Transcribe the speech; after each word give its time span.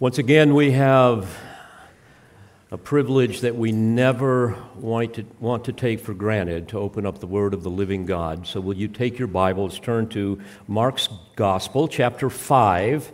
Once 0.00 0.18
again, 0.18 0.54
we 0.54 0.70
have 0.70 1.36
a 2.70 2.78
privilege 2.78 3.40
that 3.40 3.56
we 3.56 3.72
never 3.72 4.56
want 4.76 5.14
to, 5.14 5.26
want 5.40 5.64
to 5.64 5.72
take 5.72 5.98
for 5.98 6.14
granted 6.14 6.68
to 6.68 6.78
open 6.78 7.04
up 7.04 7.18
the 7.18 7.26
Word 7.26 7.52
of 7.52 7.64
the 7.64 7.68
living 7.68 8.06
God. 8.06 8.46
So, 8.46 8.60
will 8.60 8.76
you 8.76 8.86
take 8.86 9.18
your 9.18 9.26
Bibles, 9.26 9.80
turn 9.80 10.08
to 10.10 10.40
Mark's 10.68 11.08
Gospel, 11.34 11.88
chapter 11.88 12.30
5. 12.30 13.10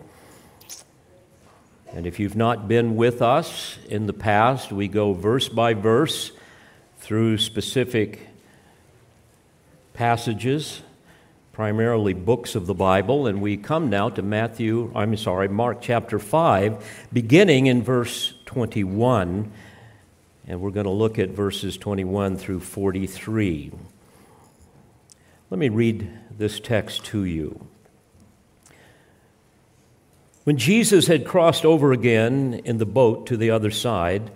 And 1.95 2.07
if 2.07 2.21
you've 2.21 2.37
not 2.37 2.69
been 2.69 2.97
with 2.97 3.23
us 3.23 3.79
in 3.89 4.05
the 4.05 4.13
past, 4.13 4.71
we 4.71 4.87
go 4.87 5.15
verse 5.15 5.49
by 5.49 5.73
verse 5.73 6.33
through 6.99 7.39
specific 7.39 8.29
passages 9.95 10.83
primarily 11.55 12.15
books 12.15 12.57
of 12.57 12.67
the 12.67 12.75
Bible, 12.75 13.29
and 13.29 13.41
we 13.41 13.57
come 13.57 13.89
now 13.89 14.09
to 14.09 14.23
Matthew, 14.23 14.91
I'm 14.93 15.17
sorry, 15.17 15.47
Mark 15.47 15.81
chapter 15.81 16.19
5, 16.19 17.07
beginning 17.13 17.67
in 17.67 17.81
verse 17.81 18.35
21, 18.47 19.53
and 20.49 20.61
we're 20.61 20.73
going 20.73 20.87
to 20.87 20.91
look 20.91 21.17
at 21.17 21.31
verses 21.31 21.77
21 21.77 22.39
through 22.39 22.59
43. 22.59 23.71
Let 25.51 25.59
me 25.61 25.69
read 25.69 26.11
this 26.37 26.59
text 26.59 27.05
to 27.07 27.25
you. 27.25 27.65
When 30.43 30.57
Jesus 30.57 31.07
had 31.07 31.25
crossed 31.25 31.65
over 31.65 31.93
again 31.93 32.63
in 32.65 32.79
the 32.79 32.85
boat 32.85 33.29
to 33.29 33.37
the 33.37 33.53
other 33.53 33.71
side, 33.71 34.33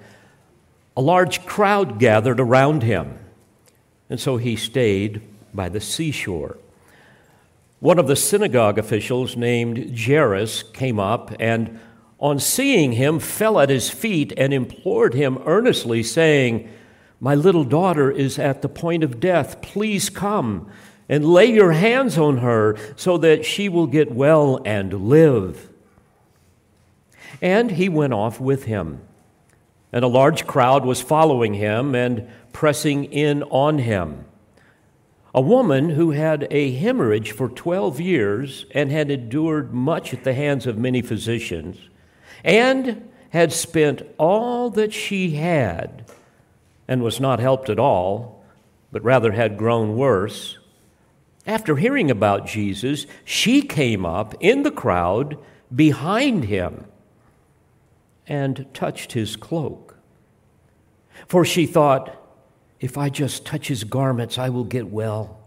a 0.97 1.01
large 1.01 1.45
crowd 1.47 1.99
gathered 1.99 2.39
around 2.39 2.85
him, 2.85 3.19
and 4.09 4.21
so 4.21 4.37
he 4.37 4.55
stayed 4.55 5.21
by 5.53 5.69
the 5.69 5.81
seashore. 5.81 6.59
One 7.81 8.01
of 8.01 8.09
the 8.09 8.17
synagogue 8.17 8.77
officials 8.77 9.37
named 9.37 9.97
Jairus 9.97 10.65
came 10.65 10.99
up 10.99 11.33
and, 11.39 11.79
on 12.19 12.41
seeing 12.41 12.93
him, 12.93 13.21
fell 13.21 13.61
at 13.61 13.71
his 13.71 13.89
feet 13.89 14.33
and 14.37 14.53
implored 14.53 15.15
him 15.15 15.39
earnestly, 15.47 16.03
saying, 16.03 16.69
My 17.21 17.37
little 17.37 17.63
daughter 17.63 18.11
is 18.11 18.37
at 18.37 18.63
the 18.63 18.69
point 18.69 19.05
of 19.05 19.21
death. 19.21 19.63
Please 19.63 20.11
come 20.11 20.69
and 21.09 21.25
lay 21.25 21.47
your 21.47 21.71
hands 21.71 22.19
on 22.19 22.39
her 22.39 22.77
so 22.97 23.17
that 23.19 23.45
she 23.45 23.69
will 23.69 23.87
get 23.87 24.11
well 24.11 24.61
and 24.65 25.09
live. 25.09 25.69
And 27.41 27.71
he 27.71 27.89
went 27.89 28.13
off 28.13 28.41
with 28.41 28.65
him. 28.65 29.03
And 29.93 30.05
a 30.05 30.09
large 30.09 30.49
crowd 30.49 30.85
was 30.85 31.01
following 31.01 31.55
him 31.55 31.95
and 31.95 32.29
pressing 32.53 33.05
in 33.05 33.45
on 33.45 33.79
him. 33.79 34.25
A 35.35 35.41
woman 35.41 35.91
who 35.91 36.13
had 36.13 36.49
a 36.51 36.73
hemorrhage 36.73 37.33
for 37.33 37.49
12 37.49 38.01
years 38.01 38.67
and 38.73 38.91
had 38.91 39.11
endured 39.11 39.75
much 39.75 40.15
at 40.15 40.25
the 40.25 40.35
hands 40.35 40.67
of 40.67 40.79
many 40.79 41.03
physicians 41.03 41.77
and 42.45 43.09
had 43.31 43.53
spent 43.53 44.03
all 44.17 44.71
that 44.71 44.93
she 44.93 45.33
had 45.33 46.05
and 46.87 47.03
was 47.03 47.21
not 47.21 47.41
helped 47.41 47.69
at 47.69 47.79
all, 47.79 48.43
but 48.91 49.05
rather 49.05 49.33
had 49.33 49.59
grown 49.59 49.97
worse. 49.97 50.57
After 51.47 51.77
hearing 51.77 52.11
about 52.11 52.47
Jesus, 52.47 53.07
she 53.25 53.61
came 53.61 54.07
up 54.07 54.35
in 54.41 54.63
the 54.63 54.71
crowd 54.71 55.37
behind 55.75 56.45
him 56.45 56.87
and 58.27 58.67
touched 58.73 59.13
his 59.13 59.37
cloak. 59.37 59.97
For 61.27 61.45
she 61.45 61.67
thought, 61.67 62.15
if 62.81 62.97
I 62.97 63.09
just 63.09 63.45
touch 63.45 63.69
his 63.69 63.85
garments, 63.85 64.39
I 64.39 64.49
will 64.49 64.65
get 64.65 64.89
well. 64.89 65.39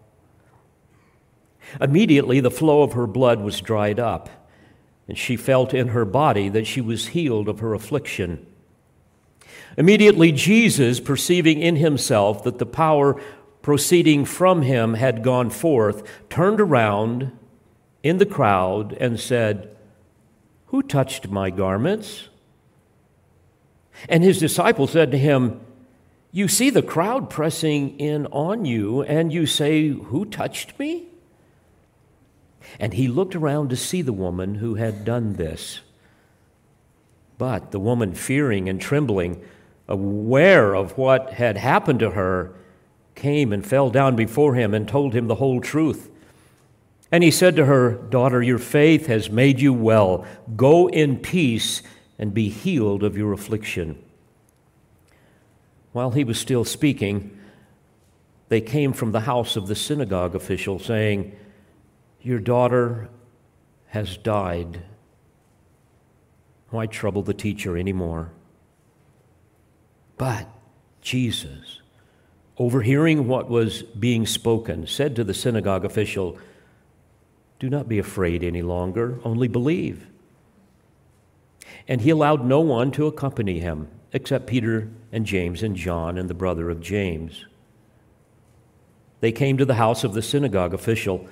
Immediately, 1.79 2.39
the 2.39 2.51
flow 2.51 2.81
of 2.81 2.93
her 2.93 3.07
blood 3.07 3.41
was 3.41 3.61
dried 3.61 3.99
up, 3.99 4.29
and 5.07 5.17
she 5.17 5.37
felt 5.37 5.73
in 5.73 5.89
her 5.89 6.05
body 6.05 6.49
that 6.49 6.67
she 6.67 6.81
was 6.81 7.07
healed 7.07 7.47
of 7.47 7.59
her 7.59 7.73
affliction. 7.73 8.45
Immediately, 9.77 10.33
Jesus, 10.33 10.99
perceiving 10.99 11.61
in 11.61 11.77
himself 11.77 12.43
that 12.43 12.59
the 12.59 12.65
power 12.65 13.21
proceeding 13.61 14.25
from 14.25 14.63
him 14.63 14.95
had 14.95 15.23
gone 15.23 15.49
forth, 15.49 16.03
turned 16.29 16.59
around 16.59 17.31
in 18.03 18.17
the 18.17 18.25
crowd 18.25 18.93
and 18.93 19.19
said, 19.19 19.75
Who 20.67 20.81
touched 20.81 21.29
my 21.29 21.51
garments? 21.51 22.27
And 24.09 24.23
his 24.23 24.39
disciples 24.39 24.91
said 24.91 25.11
to 25.11 25.17
him, 25.17 25.61
you 26.31 26.47
see 26.47 26.69
the 26.69 26.81
crowd 26.81 27.29
pressing 27.29 27.99
in 27.99 28.25
on 28.27 28.63
you, 28.65 29.01
and 29.03 29.33
you 29.33 29.45
say, 29.45 29.89
Who 29.89 30.25
touched 30.25 30.77
me? 30.79 31.07
And 32.79 32.93
he 32.93 33.07
looked 33.07 33.35
around 33.35 33.69
to 33.69 33.75
see 33.75 34.01
the 34.01 34.13
woman 34.13 34.55
who 34.55 34.75
had 34.75 35.03
done 35.03 35.33
this. 35.33 35.81
But 37.37 37.71
the 37.71 37.79
woman, 37.79 38.13
fearing 38.13 38.69
and 38.69 38.79
trembling, 38.79 39.41
aware 39.87 40.73
of 40.73 40.97
what 40.97 41.33
had 41.33 41.57
happened 41.57 41.99
to 41.99 42.11
her, 42.11 42.53
came 43.15 43.51
and 43.51 43.65
fell 43.65 43.89
down 43.89 44.15
before 44.15 44.55
him 44.55 44.73
and 44.73 44.87
told 44.87 45.13
him 45.13 45.27
the 45.27 45.35
whole 45.35 45.59
truth. 45.59 46.09
And 47.11 47.23
he 47.23 47.31
said 47.31 47.57
to 47.57 47.65
her, 47.65 47.91
Daughter, 47.91 48.41
your 48.41 48.57
faith 48.57 49.07
has 49.07 49.29
made 49.29 49.59
you 49.59 49.73
well. 49.73 50.25
Go 50.55 50.87
in 50.87 51.17
peace 51.17 51.81
and 52.17 52.33
be 52.33 52.47
healed 52.47 53.03
of 53.03 53.17
your 53.17 53.33
affliction. 53.33 54.01
While 55.91 56.11
he 56.11 56.23
was 56.23 56.39
still 56.39 56.63
speaking, 56.63 57.37
they 58.49 58.61
came 58.61 58.93
from 58.93 59.11
the 59.11 59.21
house 59.21 59.55
of 59.55 59.67
the 59.67 59.75
synagogue 59.75 60.35
official 60.35 60.79
saying, 60.79 61.35
Your 62.21 62.39
daughter 62.39 63.09
has 63.87 64.17
died. 64.17 64.83
Why 66.69 66.85
trouble 66.85 67.23
the 67.23 67.33
teacher 67.33 67.77
anymore? 67.77 68.31
But 70.17 70.47
Jesus, 71.01 71.81
overhearing 72.57 73.27
what 73.27 73.49
was 73.49 73.83
being 73.83 74.25
spoken, 74.25 74.87
said 74.87 75.15
to 75.17 75.23
the 75.23 75.33
synagogue 75.33 75.83
official, 75.83 76.37
Do 77.59 77.69
not 77.69 77.89
be 77.89 77.99
afraid 77.99 78.43
any 78.43 78.61
longer, 78.61 79.19
only 79.25 79.49
believe. 79.49 80.07
And 81.87 82.01
he 82.01 82.09
allowed 82.09 82.45
no 82.45 82.61
one 82.61 82.91
to 82.91 83.07
accompany 83.07 83.59
him 83.59 83.89
except 84.13 84.47
Peter 84.47 84.89
and 85.11 85.25
James 85.25 85.63
and 85.63 85.75
John 85.75 86.17
and 86.17 86.29
the 86.29 86.33
brother 86.33 86.69
of 86.69 86.81
James. 86.81 87.45
They 89.21 89.31
came 89.31 89.57
to 89.57 89.65
the 89.65 89.75
house 89.75 90.03
of 90.03 90.13
the 90.13 90.21
synagogue 90.21 90.73
official, 90.73 91.27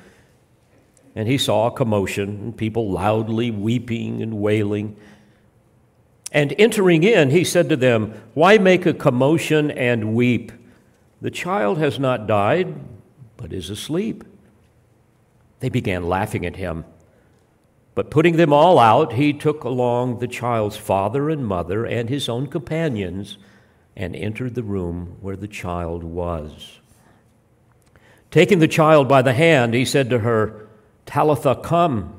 and 1.16 1.28
he 1.28 1.38
saw 1.38 1.68
a 1.68 1.72
commotion 1.72 2.30
and 2.30 2.58
people 2.58 2.92
loudly 2.92 3.52
weeping 3.52 4.22
and 4.22 4.40
wailing. 4.40 4.96
And 6.32 6.54
entering 6.60 7.04
in, 7.04 7.32
he 7.32 7.44
said 7.44 7.68
to 7.70 7.76
them, 7.76 8.14
Why 8.36 8.58
make 8.60 8.86
a 8.86 8.94
commotion 8.94 9.72
and 9.72 10.14
weep? 10.14 10.52
The 11.22 11.32
child 11.32 11.80
has 11.80 12.00
not 12.00 12.28
died, 12.28 12.76
but 13.36 13.52
is 13.52 13.70
asleep. 13.70 14.24
They 15.60 15.70
began 15.70 16.08
laughing 16.08 16.46
at 16.46 16.56
him. 16.56 16.86
But 18.00 18.12
putting 18.12 18.38
them 18.38 18.54
all 18.54 18.80
out, 18.80 19.12
he 19.12 19.34
took 19.34 19.66
along 19.66 20.20
the 20.20 20.28
child's 20.30 20.78
father 20.78 21.30
and 21.30 21.46
mother 21.46 21.86
and 21.86 22.08
his 22.08 22.30
own 22.30 22.48
companions 22.48 23.38
and 23.94 24.16
entered 24.16 24.56
the 24.56 24.64
room 24.64 25.18
where 25.20 25.36
the 25.36 25.50
child 25.50 26.06
was. 26.06 26.80
Taking 28.32 28.60
the 28.60 28.70
child 28.70 29.10
by 29.10 29.22
the 29.22 29.34
hand, 29.34 29.74
he 29.74 29.84
said 29.84 30.10
to 30.12 30.20
her, 30.20 30.70
Talitha, 31.06 31.60
come, 31.62 32.18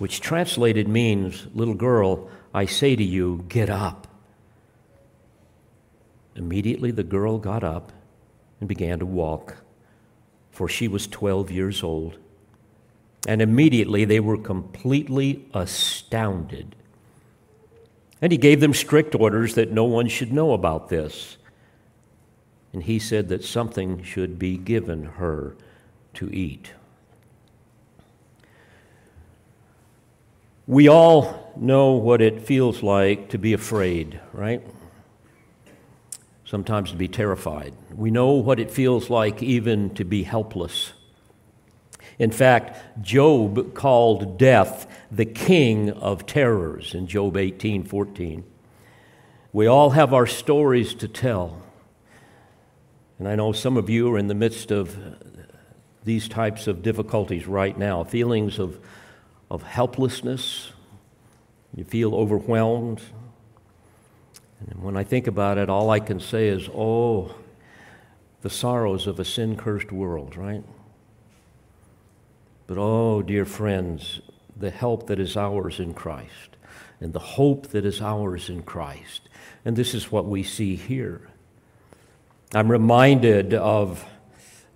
which 0.00 0.20
translated 0.20 0.88
means, 0.88 1.46
Little 1.54 1.74
girl, 1.74 2.28
I 2.52 2.66
say 2.66 2.96
to 2.96 3.04
you, 3.04 3.44
get 3.48 3.70
up. 3.70 4.08
Immediately 6.34 6.90
the 6.90 7.04
girl 7.04 7.38
got 7.38 7.62
up 7.62 7.92
and 8.58 8.68
began 8.68 8.98
to 8.98 9.06
walk, 9.06 9.58
for 10.50 10.68
she 10.68 10.88
was 10.88 11.06
12 11.06 11.52
years 11.52 11.84
old. 11.84 12.18
And 13.26 13.40
immediately 13.40 14.04
they 14.04 14.20
were 14.20 14.36
completely 14.36 15.46
astounded. 15.54 16.74
And 18.20 18.32
he 18.32 18.38
gave 18.38 18.60
them 18.60 18.74
strict 18.74 19.14
orders 19.14 19.54
that 19.54 19.72
no 19.72 19.84
one 19.84 20.08
should 20.08 20.32
know 20.32 20.52
about 20.52 20.88
this. 20.88 21.36
And 22.72 22.82
he 22.84 22.98
said 22.98 23.28
that 23.28 23.44
something 23.44 24.02
should 24.02 24.38
be 24.38 24.56
given 24.56 25.04
her 25.04 25.56
to 26.14 26.32
eat. 26.32 26.72
We 30.66 30.88
all 30.88 31.52
know 31.56 31.92
what 31.92 32.22
it 32.22 32.42
feels 32.42 32.82
like 32.82 33.28
to 33.30 33.38
be 33.38 33.52
afraid, 33.52 34.20
right? 34.32 34.64
Sometimes 36.44 36.90
to 36.92 36.96
be 36.96 37.08
terrified. 37.08 37.74
We 37.94 38.10
know 38.10 38.32
what 38.32 38.60
it 38.60 38.70
feels 38.70 39.10
like 39.10 39.42
even 39.42 39.90
to 39.94 40.04
be 40.04 40.22
helpless. 40.22 40.92
In 42.18 42.30
fact, 42.30 43.02
Job 43.02 43.74
called 43.74 44.38
death 44.38 44.86
the 45.10 45.24
king 45.24 45.90
of 45.90 46.26
terrors 46.26 46.94
in 46.94 47.06
Job 47.06 47.36
18 47.36 47.84
14. 47.84 48.44
We 49.52 49.66
all 49.66 49.90
have 49.90 50.14
our 50.14 50.26
stories 50.26 50.94
to 50.94 51.08
tell. 51.08 51.62
And 53.18 53.28
I 53.28 53.34
know 53.34 53.52
some 53.52 53.76
of 53.76 53.90
you 53.90 54.12
are 54.14 54.18
in 54.18 54.28
the 54.28 54.34
midst 54.34 54.70
of 54.70 54.96
these 56.04 56.28
types 56.28 56.66
of 56.66 56.82
difficulties 56.82 57.46
right 57.46 57.76
now 57.76 58.02
feelings 58.04 58.58
of, 58.58 58.80
of 59.50 59.62
helplessness, 59.62 60.72
You 61.76 61.84
feel 61.84 62.14
overwhelmed. 62.14 63.00
And 64.70 64.82
when 64.82 64.96
I 64.96 65.04
think 65.04 65.26
about 65.26 65.58
it, 65.58 65.68
all 65.68 65.90
I 65.90 66.00
can 66.00 66.20
say 66.20 66.48
is, 66.48 66.68
oh, 66.74 67.34
the 68.42 68.50
sorrows 68.50 69.06
of 69.06 69.18
a 69.18 69.24
sin 69.24 69.56
cursed 69.56 69.92
world, 69.92 70.36
right? 70.36 70.62
But 72.66 72.78
oh, 72.78 73.22
dear 73.22 73.44
friends, 73.44 74.20
the 74.56 74.70
help 74.70 75.06
that 75.08 75.18
is 75.18 75.36
ours 75.36 75.80
in 75.80 75.94
Christ 75.94 76.56
and 77.00 77.12
the 77.12 77.18
hope 77.18 77.68
that 77.68 77.84
is 77.84 78.00
ours 78.00 78.48
in 78.48 78.62
Christ. 78.62 79.28
And 79.64 79.76
this 79.76 79.92
is 79.92 80.12
what 80.12 80.26
we 80.26 80.44
see 80.44 80.76
here. 80.76 81.28
I'm 82.54 82.70
reminded 82.70 83.54
of 83.54 84.04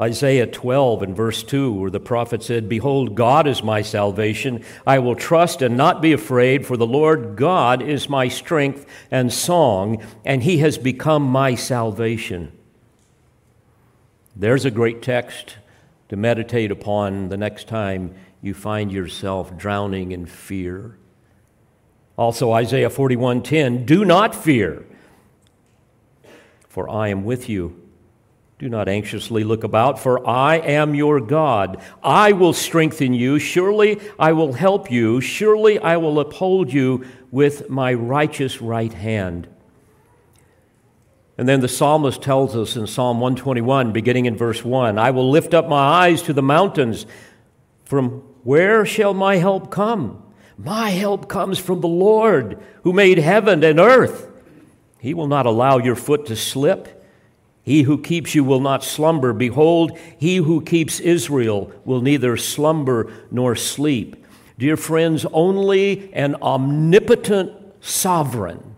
Isaiah 0.01 0.47
12 0.47 1.03
and 1.03 1.17
verse 1.17 1.43
2, 1.43 1.73
where 1.73 1.91
the 1.91 2.01
prophet 2.01 2.43
said, 2.43 2.69
Behold, 2.69 3.15
God 3.15 3.47
is 3.47 3.63
my 3.63 3.81
salvation. 3.81 4.65
I 4.87 4.99
will 4.99 5.15
trust 5.15 5.63
and 5.63 5.77
not 5.77 6.03
be 6.03 6.13
afraid, 6.13 6.67
for 6.67 6.77
the 6.77 6.87
Lord 6.87 7.37
God 7.37 7.81
is 7.81 8.09
my 8.09 8.29
strength 8.29 8.87
and 9.11 9.33
song, 9.33 10.05
and 10.25 10.43
he 10.43 10.59
has 10.59 10.77
become 10.79 11.23
my 11.23 11.55
salvation. 11.55 12.51
There's 14.35 14.65
a 14.65 14.71
great 14.71 15.01
text 15.01 15.57
to 16.09 16.17
meditate 16.17 16.71
upon 16.71 17.29
the 17.29 17.37
next 17.37 17.69
time 17.69 18.15
you 18.41 18.55
find 18.55 18.93
yourself 18.93 19.57
drowning 19.57 20.13
in 20.13 20.27
fear. 20.27 20.99
Also 22.17 22.53
Isaiah 22.53 22.91
41:10, 22.91 23.85
"Do 23.85 24.05
not 24.05 24.35
fear, 24.35 24.85
for 26.69 26.89
I 26.89 27.09
am 27.09 27.25
with 27.25 27.49
you." 27.49 27.77
Do 28.59 28.71
not 28.71 28.89
anxiously 28.89 29.45
look 29.45 29.65
about, 29.65 29.99
for 29.99 30.27
I 30.27 30.57
am 30.57 30.95
your 30.95 31.21
God. 31.21 31.77
I 32.03 32.33
will 32.33 32.55
strengthen 32.55 33.13
you. 33.13 33.39
Surely 33.39 34.01
I 34.19 34.33
will 34.33 34.55
help 34.55 34.91
you. 34.91 35.21
Surely 35.21 35.79
I 35.79 35.99
will 35.99 36.19
uphold 36.19 36.73
you 36.73 37.05
with 37.31 37.69
my 37.69 37.93
righteous 37.93 38.63
right 38.63 38.95
hand. 38.95 39.47
And 41.39 41.49
then 41.49 41.61
the 41.61 41.69
psalmist 41.69 42.23
tells 42.23 42.57
us 42.57 42.77
in 42.77 42.87
Psalm 42.87 43.21
121, 43.21 43.93
beginning 43.93 44.27
in 44.27 44.37
verse 44.37 44.65
1 44.65 44.99
I 44.99 45.11
will 45.11 45.31
lift 45.31 45.53
up 45.53 45.69
my 45.69 45.77
eyes 45.77 46.23
to 46.23 46.33
the 46.33 46.43
mountains. 46.43 47.07
From 47.85 48.23
where 48.43 48.87
shall 48.87 49.13
my 49.13 49.37
help 49.37 49.71
come? 49.71 50.23
My 50.59 50.91
help 50.91 51.29
comes 51.29 51.59
from 51.59 51.81
the 51.83 51.89
Lord, 51.89 52.59
who 52.83 52.93
made 52.93 53.19
heaven 53.19 53.63
and 53.63 53.79
earth. 53.79 54.29
He 54.99 55.13
will 55.13 55.27
not 55.27 55.47
allow 55.47 55.79
your 55.79 55.97
foot 55.97 56.27
to 56.27 56.37
slip. 56.37 57.05
He 57.63 57.83
who 57.83 58.01
keeps 58.01 58.35
you 58.35 58.43
will 58.43 58.61
not 58.61 58.83
slumber. 58.83 59.33
Behold, 59.33 59.99
he 60.19 60.37
who 60.37 60.63
keeps 60.63 61.01
Israel 61.01 61.71
will 61.85 62.01
neither 62.01 62.37
slumber 62.37 63.13
nor 63.31 63.55
sleep. 63.57 64.25
Dear 64.59 64.77
friends, 64.77 65.27
only 65.33 66.13
an 66.15 66.37
omnipotent 66.37 67.53
sovereign 67.81 68.77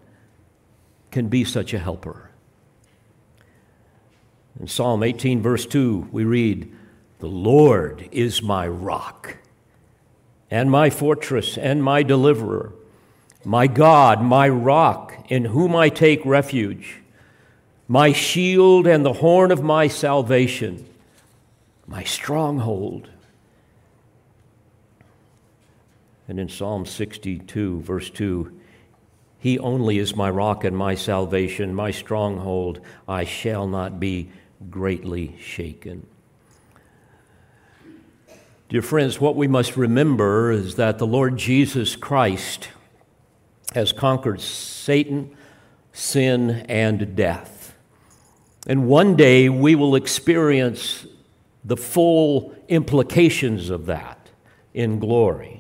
can 1.10 1.28
be 1.28 1.44
such 1.44 1.72
a 1.72 1.78
helper. 1.78 2.27
In 4.60 4.66
Psalm 4.66 5.02
18, 5.02 5.40
verse 5.40 5.66
2, 5.66 6.08
we 6.10 6.24
read, 6.24 6.72
The 7.20 7.26
Lord 7.26 8.08
is 8.10 8.42
my 8.42 8.66
rock 8.66 9.36
and 10.50 10.70
my 10.70 10.90
fortress 10.90 11.56
and 11.56 11.82
my 11.82 12.02
deliverer, 12.02 12.72
my 13.44 13.66
God, 13.66 14.22
my 14.22 14.48
rock, 14.48 15.26
in 15.28 15.46
whom 15.46 15.76
I 15.76 15.88
take 15.88 16.24
refuge 16.24 16.96
my 17.88 18.12
shield 18.12 18.86
and 18.86 19.04
the 19.04 19.14
horn 19.14 19.50
of 19.50 19.62
my 19.62 19.88
salvation, 19.88 20.86
my 21.86 22.04
stronghold. 22.04 23.08
And 26.28 26.38
in 26.38 26.50
Psalm 26.50 26.84
62, 26.84 27.80
verse 27.80 28.10
2, 28.10 28.52
He 29.38 29.58
only 29.58 29.98
is 29.98 30.14
my 30.14 30.28
rock 30.28 30.64
and 30.64 30.76
my 30.76 30.94
salvation, 30.94 31.74
my 31.74 31.90
stronghold. 31.90 32.80
I 33.08 33.24
shall 33.24 33.66
not 33.66 33.98
be 33.98 34.28
greatly 34.70 35.36
shaken. 35.40 36.06
Dear 38.68 38.82
friends, 38.82 39.20
what 39.20 39.34
we 39.34 39.48
must 39.48 39.76
remember 39.76 40.50
is 40.50 40.74
that 40.74 40.98
the 40.98 41.06
Lord 41.06 41.38
Jesus 41.38 41.96
Christ 41.96 42.68
has 43.74 43.92
conquered 43.92 44.40
Satan, 44.40 45.34
sin, 45.92 46.66
and 46.68 47.16
death. 47.16 47.74
And 48.66 48.86
one 48.86 49.16
day 49.16 49.48
we 49.48 49.74
will 49.74 49.94
experience 49.94 51.06
the 51.64 51.76
full 51.76 52.54
implications 52.68 53.70
of 53.70 53.86
that 53.86 54.28
in 54.74 54.98
glory. 54.98 55.57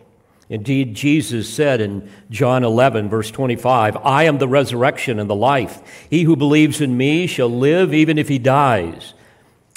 Indeed, 0.50 0.94
Jesus 0.94 1.52
said 1.52 1.80
in 1.80 2.10
John 2.30 2.64
11, 2.64 3.10
verse 3.10 3.30
25, 3.30 3.96
I 3.98 4.24
am 4.24 4.38
the 4.38 4.48
resurrection 4.48 5.18
and 5.18 5.28
the 5.28 5.34
life. 5.34 6.06
He 6.08 6.22
who 6.22 6.36
believes 6.36 6.80
in 6.80 6.96
me 6.96 7.26
shall 7.26 7.50
live 7.50 7.92
even 7.92 8.16
if 8.16 8.28
he 8.28 8.38
dies. 8.38 9.12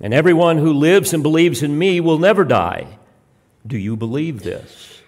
And 0.02 0.14
everyone 0.14 0.58
who 0.58 0.72
lives 0.72 1.14
and 1.14 1.22
believes 1.22 1.62
in 1.62 1.78
me 1.78 2.00
will 2.00 2.18
never 2.18 2.46
die. 2.46 2.98
Do 3.68 3.78
you 3.78 3.98
believe 3.98 4.44
this? 4.44 5.02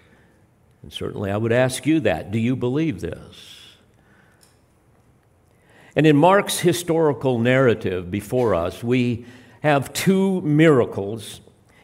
And 0.82 0.92
certainly 0.92 1.30
I 1.30 1.36
would 1.36 1.50
ask 1.50 1.86
you 1.86 2.00
that. 2.00 2.30
Do 2.30 2.38
you 2.38 2.54
believe 2.56 3.00
this? 3.00 3.54
And 5.96 6.06
in 6.06 6.16
Mark's 6.16 6.58
historical 6.58 7.38
narrative 7.38 8.10
before 8.10 8.54
us, 8.54 8.84
we 8.84 9.24
have 9.62 9.92
two 9.94 10.42
miracles. 10.42 11.40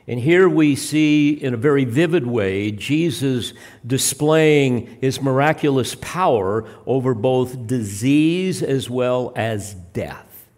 And 0.06 0.18
here 0.18 0.48
we 0.48 0.76
see, 0.76 1.30
in 1.30 1.54
a 1.54 1.58
very 1.58 1.84
vivid 1.84 2.26
way, 2.26 2.72
Jesus 2.72 3.52
displaying 3.86 4.98
his 5.00 5.20
miraculous 5.20 5.94
power 6.00 6.66
over 6.86 7.14
both 7.14 7.66
disease 7.66 8.62
as 8.62 8.90
well 8.90 9.32
as 9.36 9.74
death, 9.74 10.48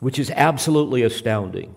which 0.00 0.18
is 0.18 0.30
absolutely 0.30 1.02
astounding. 1.02 1.76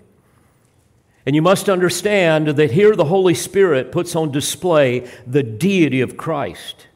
And 1.28 1.36
you 1.36 1.42
must 1.42 1.68
understand 1.68 2.48
that 2.48 2.72
here 2.72 2.96
the 2.96 3.06
Holy 3.06 3.34
Spirit 3.34 3.92
puts 3.92 4.16
on 4.16 4.32
display 4.32 5.12
the 5.28 5.44
deity 5.44 6.00
of 6.00 6.16
Christ. 6.16 6.88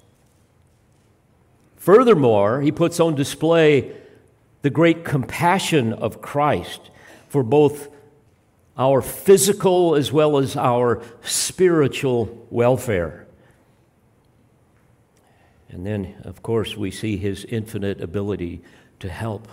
Furthermore, 1.76 2.62
he 2.62 2.72
puts 2.72 3.00
on 3.02 3.14
display 3.14 3.94
the 4.62 4.70
great 4.70 5.04
compassion 5.04 5.92
of 5.92 6.22
Christ 6.22 6.92
for 7.28 7.44
both 7.44 7.90
our 8.78 9.02
physical 9.02 9.96
as 9.96 10.12
well 10.12 10.38
as 10.38 10.56
our 10.56 11.02
spiritual 11.22 12.46
welfare. 12.50 13.28
And 15.70 15.86
then, 15.86 16.16
of 16.24 16.42
course, 16.42 16.76
we 16.76 16.92
see 16.92 17.18
his 17.18 17.46
infinite 17.46 18.02
ability 18.02 18.62
to 19.00 19.10
help. 19.10 19.48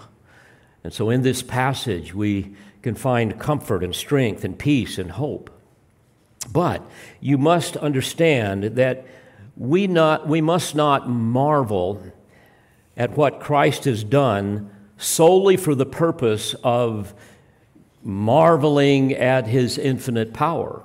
And 0.83 0.93
so, 0.93 1.11
in 1.11 1.23
this 1.23 1.43
passage, 1.43 2.15
we 2.15 2.55
can 2.83 2.95
find 2.95 3.39
comfort 3.39 3.85
and 3.85 3.95
strength 3.95 4.45
and 4.45 4.59
peace 4.59 4.99
and 4.99 5.13
hope. 5.13 5.51
But 6.53 6.89
you 7.21 7.39
must 7.39 7.77
understand 7.77 8.65
that 8.65 9.07
we, 9.57 9.87
not, 9.87 10.29
we 10.29 10.41
must 10.41 10.75
not 10.75 11.09
marvel 11.09 12.03
at 12.97 13.17
what 13.17 13.41
Christ 13.41 13.85
has 13.85 14.03
done 14.03 14.71
solely 14.97 15.57
for 15.57 15.75
the 15.75 15.87
purpose 15.87 16.55
of 16.63 17.15
marveling 18.03 19.13
at 19.13 19.47
his 19.47 19.79
infinite 19.79 20.33
power, 20.33 20.83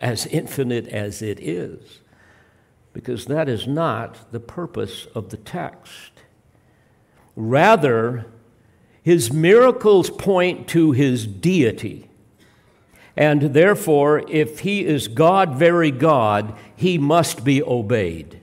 as 0.00 0.26
infinite 0.26 0.86
as 0.88 1.22
it 1.22 1.40
is, 1.40 2.00
because 2.92 3.26
that 3.26 3.48
is 3.48 3.66
not 3.66 4.32
the 4.32 4.40
purpose 4.40 5.06
of 5.14 5.30
the 5.30 5.36
text. 5.36 6.12
Rather, 7.36 8.26
his 9.02 9.32
miracles 9.32 10.08
point 10.10 10.68
to 10.68 10.92
his 10.92 11.26
deity. 11.26 12.08
And 13.16 13.54
therefore, 13.54 14.24
if 14.28 14.60
he 14.60 14.84
is 14.84 15.08
God, 15.08 15.54
very 15.54 15.90
God, 15.90 16.56
he 16.74 16.98
must 16.98 17.44
be 17.44 17.62
obeyed. 17.62 18.40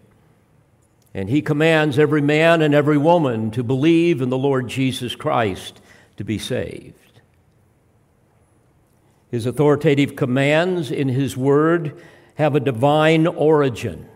And 1.14 1.30
he 1.30 1.42
commands 1.42 2.00
every 2.00 2.22
man 2.22 2.62
and 2.62 2.74
every 2.74 2.98
woman 2.98 3.52
to 3.52 3.64
believe 3.64 4.22
in 4.22 4.30
the 4.30 4.38
Lord 4.38 4.70
Jesus 4.70 5.16
Christ 5.16 5.82
to 6.16 6.24
be 6.24 6.38
saved. 6.38 7.01
His 9.32 9.46
authoritative 9.46 10.18
commands 10.18 10.92
in 10.92 11.08
his 11.08 11.38
word 11.38 12.00
have 12.36 12.54
a 12.54 12.60
divine 12.60 13.26
origin, 13.26 14.08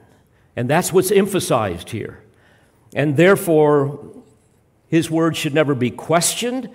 and 0.57 0.69
that's 0.69 0.91
what's 0.91 1.09
emphasized 1.09 1.91
here. 1.91 2.21
And 2.93 3.15
therefore, 3.15 4.13
his 4.89 5.09
word 5.09 5.37
should 5.37 5.53
never 5.53 5.73
be 5.73 5.89
questioned, 5.89 6.69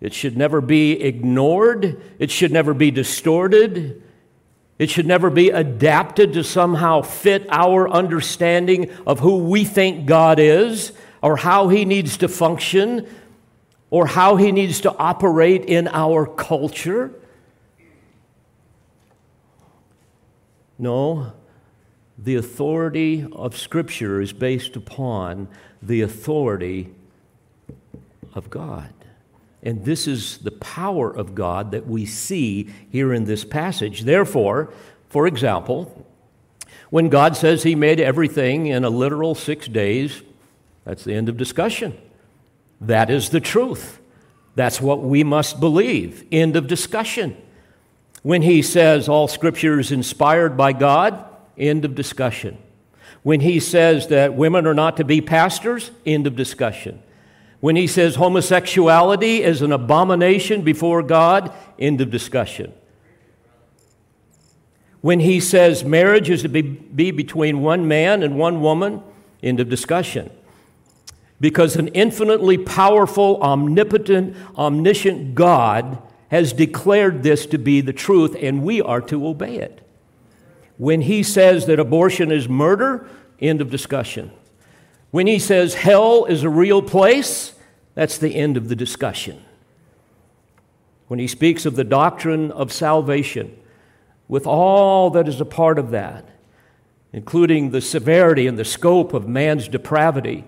it 0.00 0.14
should 0.14 0.36
never 0.36 0.60
be 0.60 0.92
ignored, 1.02 2.00
it 2.20 2.30
should 2.30 2.52
never 2.52 2.72
be 2.72 2.92
distorted, 2.92 4.00
it 4.78 4.88
should 4.88 5.06
never 5.06 5.28
be 5.28 5.50
adapted 5.50 6.32
to 6.34 6.44
somehow 6.44 7.02
fit 7.02 7.46
our 7.50 7.88
understanding 7.90 8.90
of 9.06 9.18
who 9.18 9.38
we 9.38 9.64
think 9.64 10.06
God 10.06 10.38
is, 10.38 10.92
or 11.20 11.36
how 11.36 11.68
He 11.68 11.84
needs 11.84 12.16
to 12.18 12.28
function, 12.28 13.08
or 13.90 14.06
how 14.06 14.36
He 14.36 14.52
needs 14.52 14.80
to 14.82 14.96
operate 14.96 15.64
in 15.64 15.88
our 15.88 16.26
culture. 16.26 17.12
No, 20.82 21.32
the 22.18 22.34
authority 22.34 23.24
of 23.32 23.56
Scripture 23.56 24.20
is 24.20 24.32
based 24.32 24.74
upon 24.74 25.46
the 25.80 26.00
authority 26.00 26.92
of 28.34 28.50
God. 28.50 28.92
And 29.62 29.84
this 29.84 30.08
is 30.08 30.38
the 30.38 30.50
power 30.50 31.08
of 31.08 31.36
God 31.36 31.70
that 31.70 31.86
we 31.86 32.04
see 32.04 32.68
here 32.90 33.14
in 33.14 33.26
this 33.26 33.44
passage. 33.44 34.00
Therefore, 34.00 34.72
for 35.08 35.28
example, 35.28 36.04
when 36.90 37.08
God 37.08 37.36
says 37.36 37.62
He 37.62 37.76
made 37.76 38.00
everything 38.00 38.66
in 38.66 38.82
a 38.82 38.90
literal 38.90 39.36
six 39.36 39.68
days, 39.68 40.22
that's 40.84 41.04
the 41.04 41.14
end 41.14 41.28
of 41.28 41.36
discussion. 41.36 41.96
That 42.80 43.08
is 43.08 43.30
the 43.30 43.40
truth. 43.40 44.00
That's 44.56 44.80
what 44.80 45.00
we 45.00 45.22
must 45.22 45.60
believe. 45.60 46.26
End 46.32 46.56
of 46.56 46.66
discussion. 46.66 47.36
When 48.22 48.42
He 48.42 48.62
says 48.62 49.08
all 49.08 49.28
Scripture 49.28 49.78
is 49.78 49.92
inspired 49.92 50.56
by 50.56 50.72
God, 50.72 51.24
end 51.58 51.84
of 51.84 51.94
discussion. 51.94 52.58
When 53.22 53.40
He 53.40 53.60
says 53.60 54.08
that 54.08 54.34
women 54.34 54.66
are 54.66 54.74
not 54.74 54.96
to 54.96 55.04
be 55.04 55.20
pastors, 55.20 55.90
end 56.06 56.26
of 56.26 56.36
discussion. 56.36 57.02
When 57.62 57.76
he 57.76 57.86
says 57.86 58.16
homosexuality 58.16 59.44
is 59.44 59.62
an 59.62 59.70
abomination 59.70 60.62
before 60.62 61.00
God, 61.00 61.52
end 61.78 62.00
of 62.00 62.10
discussion. 62.10 62.72
When 65.00 65.20
he 65.20 65.38
says 65.38 65.84
marriage 65.84 66.28
is 66.28 66.42
to 66.42 66.48
be, 66.48 66.62
be 66.62 67.12
between 67.12 67.60
one 67.60 67.86
man 67.86 68.24
and 68.24 68.36
one 68.36 68.62
woman, 68.62 69.00
end 69.44 69.60
of 69.60 69.68
discussion. 69.68 70.32
Because 71.40 71.76
an 71.76 71.86
infinitely 71.88 72.58
powerful, 72.58 73.40
omnipotent, 73.40 74.36
omniscient 74.58 75.36
God 75.36 76.02
has 76.32 76.54
declared 76.54 77.22
this 77.22 77.44
to 77.44 77.58
be 77.58 77.82
the 77.82 77.92
truth, 77.92 78.34
and 78.40 78.62
we 78.62 78.80
are 78.80 79.02
to 79.02 79.26
obey 79.26 79.56
it. 79.56 79.86
When 80.78 81.02
he 81.02 81.22
says 81.22 81.66
that 81.66 81.78
abortion 81.78 82.32
is 82.32 82.48
murder, 82.48 83.06
end 83.38 83.60
of 83.60 83.68
discussion. 83.68 84.32
When 85.10 85.26
he 85.26 85.38
says 85.38 85.74
hell 85.74 86.24
is 86.24 86.42
a 86.42 86.48
real 86.48 86.80
place, 86.80 87.52
that's 87.94 88.16
the 88.16 88.34
end 88.34 88.56
of 88.56 88.70
the 88.70 88.74
discussion. 88.74 89.44
When 91.06 91.18
he 91.18 91.26
speaks 91.26 91.66
of 91.66 91.76
the 91.76 91.84
doctrine 91.84 92.50
of 92.50 92.72
salvation, 92.72 93.54
with 94.26 94.46
all 94.46 95.10
that 95.10 95.28
is 95.28 95.38
a 95.38 95.44
part 95.44 95.78
of 95.78 95.90
that, 95.90 96.26
including 97.12 97.72
the 97.72 97.82
severity 97.82 98.46
and 98.46 98.58
the 98.58 98.64
scope 98.64 99.12
of 99.12 99.28
man's 99.28 99.68
depravity, 99.68 100.46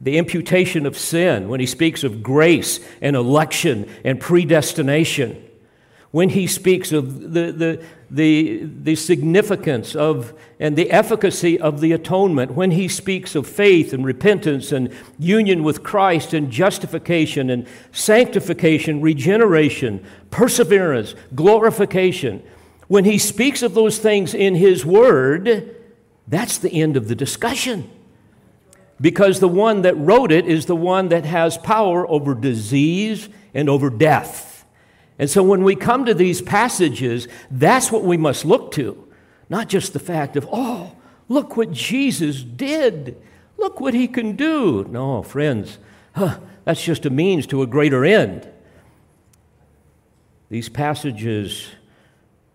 the 0.00 0.18
imputation 0.18 0.86
of 0.86 0.98
sin, 0.98 1.48
when 1.48 1.60
he 1.60 1.66
speaks 1.66 2.04
of 2.04 2.22
grace 2.22 2.80
and 3.00 3.16
election 3.16 3.88
and 4.04 4.20
predestination, 4.20 5.42
when 6.10 6.28
he 6.28 6.46
speaks 6.46 6.92
of 6.92 7.32
the, 7.32 7.50
the, 7.50 7.84
the, 8.10 8.62
the 8.64 8.94
significance 8.94 9.96
of 9.96 10.32
and 10.60 10.76
the 10.76 10.90
efficacy 10.92 11.58
of 11.58 11.80
the 11.80 11.92
atonement, 11.92 12.52
when 12.52 12.70
he 12.70 12.86
speaks 12.86 13.34
of 13.34 13.46
faith 13.46 13.92
and 13.92 14.04
repentance 14.04 14.70
and 14.70 14.92
union 15.18 15.64
with 15.64 15.82
Christ 15.82 16.32
and 16.32 16.50
justification 16.50 17.50
and 17.50 17.66
sanctification, 17.90 19.00
regeneration, 19.00 20.04
perseverance, 20.30 21.16
glorification, 21.34 22.42
when 22.86 23.04
he 23.04 23.18
speaks 23.18 23.62
of 23.62 23.74
those 23.74 23.98
things 23.98 24.34
in 24.34 24.54
his 24.54 24.86
word, 24.86 25.74
that's 26.28 26.58
the 26.58 26.80
end 26.80 26.96
of 26.96 27.08
the 27.08 27.14
discussion. 27.14 27.90
Because 29.00 29.40
the 29.40 29.48
one 29.48 29.82
that 29.82 29.96
wrote 29.96 30.30
it 30.30 30.46
is 30.46 30.66
the 30.66 30.76
one 30.76 31.08
that 31.08 31.24
has 31.24 31.58
power 31.58 32.08
over 32.08 32.34
disease 32.34 33.28
and 33.52 33.68
over 33.68 33.90
death. 33.90 34.64
And 35.18 35.30
so 35.30 35.42
when 35.42 35.62
we 35.62 35.76
come 35.76 36.04
to 36.06 36.14
these 36.14 36.42
passages, 36.42 37.28
that's 37.50 37.92
what 37.92 38.04
we 38.04 38.16
must 38.16 38.44
look 38.44 38.72
to. 38.72 39.06
Not 39.48 39.68
just 39.68 39.92
the 39.92 39.98
fact 39.98 40.36
of, 40.36 40.48
oh, 40.50 40.96
look 41.28 41.56
what 41.56 41.72
Jesus 41.72 42.42
did. 42.42 43.20
Look 43.56 43.80
what 43.80 43.94
he 43.94 44.08
can 44.08 44.36
do. 44.36 44.84
No, 44.84 45.22
friends, 45.22 45.78
huh, 46.14 46.38
that's 46.64 46.82
just 46.82 47.06
a 47.06 47.10
means 47.10 47.46
to 47.48 47.62
a 47.62 47.66
greater 47.66 48.04
end. 48.04 48.48
These 50.50 50.68
passages 50.68 51.68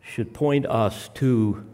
should 0.01 0.33
point 0.33 0.65
us 0.65 1.09
to 1.15 1.65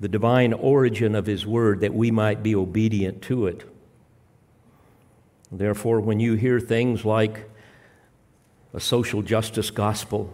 the 0.00 0.08
divine 0.08 0.52
origin 0.52 1.14
of 1.14 1.26
his 1.26 1.46
word 1.46 1.80
that 1.80 1.94
we 1.94 2.10
might 2.10 2.42
be 2.42 2.54
obedient 2.54 3.22
to 3.22 3.46
it. 3.46 3.64
Therefore, 5.52 6.00
when 6.00 6.20
you 6.20 6.34
hear 6.34 6.58
things 6.58 7.04
like, 7.04 7.50
a 8.72 8.80
social 8.80 9.22
justice 9.22 9.70
gospel 9.70 10.32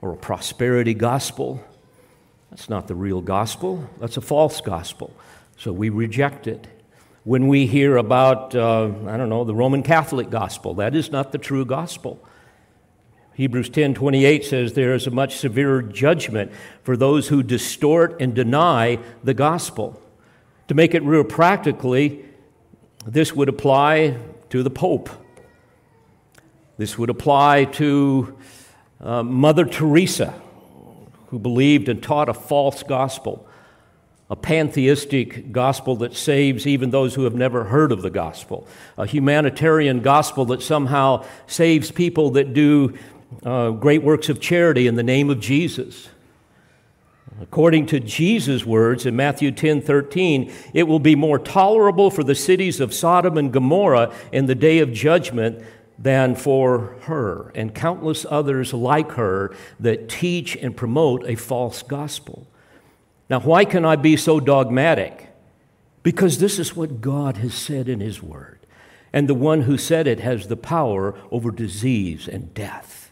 or 0.00 0.12
a 0.12 0.16
prosperity 0.16 0.94
gospel. 0.94 1.64
That's 2.50 2.68
not 2.68 2.88
the 2.88 2.94
real 2.94 3.20
gospel, 3.20 3.88
that's 4.00 4.16
a 4.16 4.20
false 4.20 4.60
gospel. 4.60 5.14
So 5.56 5.72
we 5.72 5.88
reject 5.88 6.46
it. 6.46 6.66
When 7.22 7.48
we 7.48 7.66
hear 7.66 7.96
about, 7.96 8.54
uh, 8.54 8.90
I 9.06 9.16
don't 9.16 9.30
know, 9.30 9.44
the 9.44 9.54
Roman 9.54 9.82
Catholic 9.82 10.28
gospel, 10.28 10.74
that 10.74 10.94
is 10.94 11.10
not 11.10 11.32
the 11.32 11.38
true 11.38 11.64
gospel. 11.64 12.22
Hebrews 13.34 13.68
10:28 13.68 14.44
says 14.44 14.72
there 14.72 14.94
is 14.94 15.06
a 15.06 15.10
much 15.10 15.36
severer 15.36 15.82
judgment 15.82 16.52
for 16.82 16.96
those 16.96 17.28
who 17.28 17.42
distort 17.42 18.20
and 18.20 18.32
deny 18.32 18.98
the 19.24 19.34
gospel. 19.34 20.00
To 20.68 20.74
make 20.74 20.94
it 20.94 21.02
real 21.02 21.24
practically, 21.24 22.24
this 23.06 23.34
would 23.34 23.48
apply 23.48 24.16
to 24.50 24.62
the 24.62 24.70
pope. 24.70 25.10
This 26.78 26.96
would 26.96 27.10
apply 27.10 27.64
to 27.64 28.36
uh, 29.00 29.22
Mother 29.22 29.64
Teresa, 29.64 30.34
who 31.28 31.38
believed 31.38 31.88
and 31.88 32.02
taught 32.02 32.28
a 32.28 32.34
false 32.34 32.82
gospel, 32.82 33.46
a 34.30 34.36
pantheistic 34.36 35.52
gospel 35.52 35.96
that 35.96 36.14
saves 36.14 36.66
even 36.66 36.90
those 36.90 37.14
who 37.14 37.24
have 37.24 37.34
never 37.34 37.64
heard 37.64 37.92
of 37.92 38.02
the 38.02 38.10
gospel, 38.10 38.66
a 38.96 39.06
humanitarian 39.06 40.00
gospel 40.00 40.44
that 40.46 40.62
somehow 40.62 41.24
saves 41.46 41.90
people 41.90 42.30
that 42.30 42.54
do 42.54 42.96
uh, 43.44 43.70
great 43.70 44.02
works 44.02 44.28
of 44.28 44.40
charity 44.40 44.86
in 44.86 44.94
the 44.94 45.02
name 45.02 45.30
of 45.30 45.40
Jesus. 45.40 46.08
According 47.40 47.86
to 47.86 48.00
Jesus' 48.00 48.64
words 48.64 49.06
in 49.06 49.16
Matthew 49.16 49.50
10 49.50 49.82
13, 49.82 50.52
it 50.72 50.84
will 50.84 51.00
be 51.00 51.16
more 51.16 51.38
tolerable 51.38 52.10
for 52.10 52.22
the 52.22 52.34
cities 52.34 52.80
of 52.80 52.94
Sodom 52.94 53.36
and 53.36 53.52
Gomorrah 53.52 54.14
in 54.30 54.46
the 54.46 54.54
day 54.54 54.78
of 54.78 54.92
judgment 54.92 55.64
than 55.98 56.34
for 56.34 56.96
her 57.02 57.50
and 57.54 57.74
countless 57.74 58.24
others 58.28 58.72
like 58.72 59.12
her 59.12 59.54
that 59.80 60.08
teach 60.08 60.56
and 60.56 60.76
promote 60.76 61.24
a 61.26 61.34
false 61.34 61.82
gospel. 61.82 62.46
Now, 63.28 63.40
why 63.40 63.64
can 63.64 63.84
I 63.84 63.96
be 63.96 64.16
so 64.16 64.38
dogmatic? 64.38 65.28
Because 66.02 66.38
this 66.38 66.58
is 66.58 66.76
what 66.76 67.00
God 67.00 67.38
has 67.38 67.54
said 67.54 67.88
in 67.88 68.00
His 68.00 68.22
Word. 68.22 68.60
And 69.12 69.28
the 69.28 69.34
one 69.34 69.62
who 69.62 69.78
said 69.78 70.06
it 70.06 70.20
has 70.20 70.48
the 70.48 70.56
power 70.56 71.14
over 71.30 71.50
disease 71.50 72.28
and 72.28 72.52
death. 72.52 73.03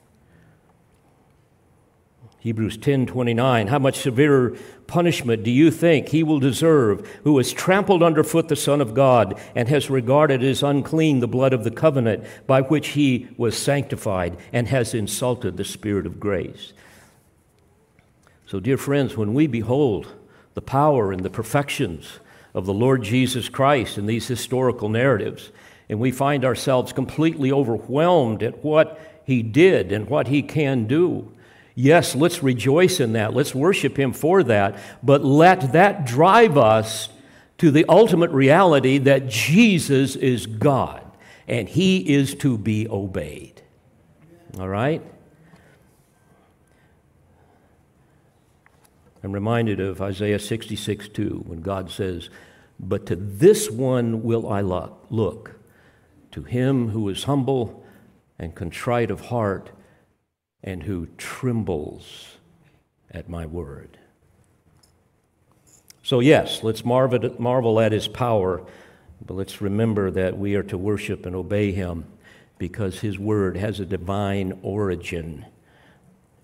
Hebrews 2.42 2.76
10:29 2.78 3.68
How 3.68 3.78
much 3.78 3.98
severer 3.98 4.56
punishment 4.88 5.44
do 5.44 5.50
you 5.52 5.70
think 5.70 6.08
he 6.08 6.24
will 6.24 6.40
deserve 6.40 7.08
who 7.22 7.36
has 7.38 7.52
trampled 7.52 8.02
underfoot 8.02 8.48
the 8.48 8.56
son 8.56 8.80
of 8.80 8.94
God 8.94 9.38
and 9.54 9.68
has 9.68 9.88
regarded 9.88 10.42
as 10.42 10.60
unclean 10.60 11.20
the 11.20 11.28
blood 11.28 11.52
of 11.52 11.62
the 11.62 11.70
covenant 11.70 12.24
by 12.48 12.60
which 12.60 12.88
he 12.88 13.28
was 13.36 13.56
sanctified 13.56 14.36
and 14.52 14.66
has 14.66 14.92
insulted 14.92 15.56
the 15.56 15.64
spirit 15.64 16.04
of 16.04 16.18
grace. 16.18 16.72
So 18.44 18.58
dear 18.58 18.76
friends, 18.76 19.16
when 19.16 19.34
we 19.34 19.46
behold 19.46 20.08
the 20.54 20.60
power 20.60 21.12
and 21.12 21.24
the 21.24 21.30
perfections 21.30 22.18
of 22.54 22.66
the 22.66 22.74
Lord 22.74 23.04
Jesus 23.04 23.48
Christ 23.48 23.98
in 23.98 24.06
these 24.06 24.26
historical 24.26 24.88
narratives 24.88 25.52
and 25.88 26.00
we 26.00 26.10
find 26.10 26.44
ourselves 26.44 26.92
completely 26.92 27.52
overwhelmed 27.52 28.42
at 28.42 28.64
what 28.64 29.00
he 29.24 29.44
did 29.44 29.92
and 29.92 30.08
what 30.08 30.26
he 30.26 30.42
can 30.42 30.88
do, 30.88 31.32
Yes, 31.74 32.14
let's 32.14 32.42
rejoice 32.42 33.00
in 33.00 33.12
that. 33.14 33.34
Let's 33.34 33.54
worship 33.54 33.98
Him 33.98 34.12
for 34.12 34.42
that. 34.44 34.78
But 35.02 35.24
let 35.24 35.72
that 35.72 36.04
drive 36.04 36.58
us 36.58 37.08
to 37.58 37.70
the 37.70 37.84
ultimate 37.88 38.30
reality 38.30 38.98
that 38.98 39.28
Jesus 39.28 40.16
is 40.16 40.46
God 40.46 41.02
and 41.48 41.68
He 41.68 42.14
is 42.14 42.34
to 42.36 42.58
be 42.58 42.88
obeyed. 42.88 43.62
All 44.58 44.68
right? 44.68 45.02
I'm 49.24 49.32
reminded 49.32 49.78
of 49.78 50.02
Isaiah 50.02 50.38
66 50.38 51.08
2 51.08 51.44
when 51.46 51.60
God 51.60 51.90
says, 51.90 52.28
But 52.80 53.06
to 53.06 53.16
this 53.16 53.70
one 53.70 54.22
will 54.22 54.48
I 54.48 54.60
look, 54.60 55.60
to 56.32 56.42
him 56.42 56.88
who 56.88 57.08
is 57.08 57.24
humble 57.24 57.84
and 58.38 58.54
contrite 58.54 59.10
of 59.10 59.26
heart 59.26 59.70
and 60.62 60.82
who 60.82 61.06
trembles 61.16 62.36
at 63.10 63.28
my 63.28 63.46
word. 63.46 63.98
So, 66.02 66.20
yes, 66.20 66.62
let's 66.62 66.84
marvel 66.84 67.80
at 67.80 67.92
his 67.92 68.08
power, 68.08 68.64
but 69.24 69.34
let's 69.34 69.60
remember 69.60 70.10
that 70.10 70.36
we 70.36 70.56
are 70.56 70.64
to 70.64 70.76
worship 70.76 71.26
and 71.26 71.36
obey 71.36 71.72
him 71.72 72.04
because 72.58 73.00
his 73.00 73.18
word 73.18 73.56
has 73.56 73.80
a 73.80 73.86
divine 73.86 74.58
origin 74.62 75.44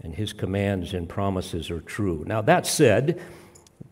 and 0.03 0.15
his 0.15 0.33
commands 0.33 0.95
and 0.95 1.09
promises 1.09 1.71
are 1.71 1.81
true. 1.81 2.25
Now, 2.27 2.41
that 2.43 2.67
said, 2.67 3.21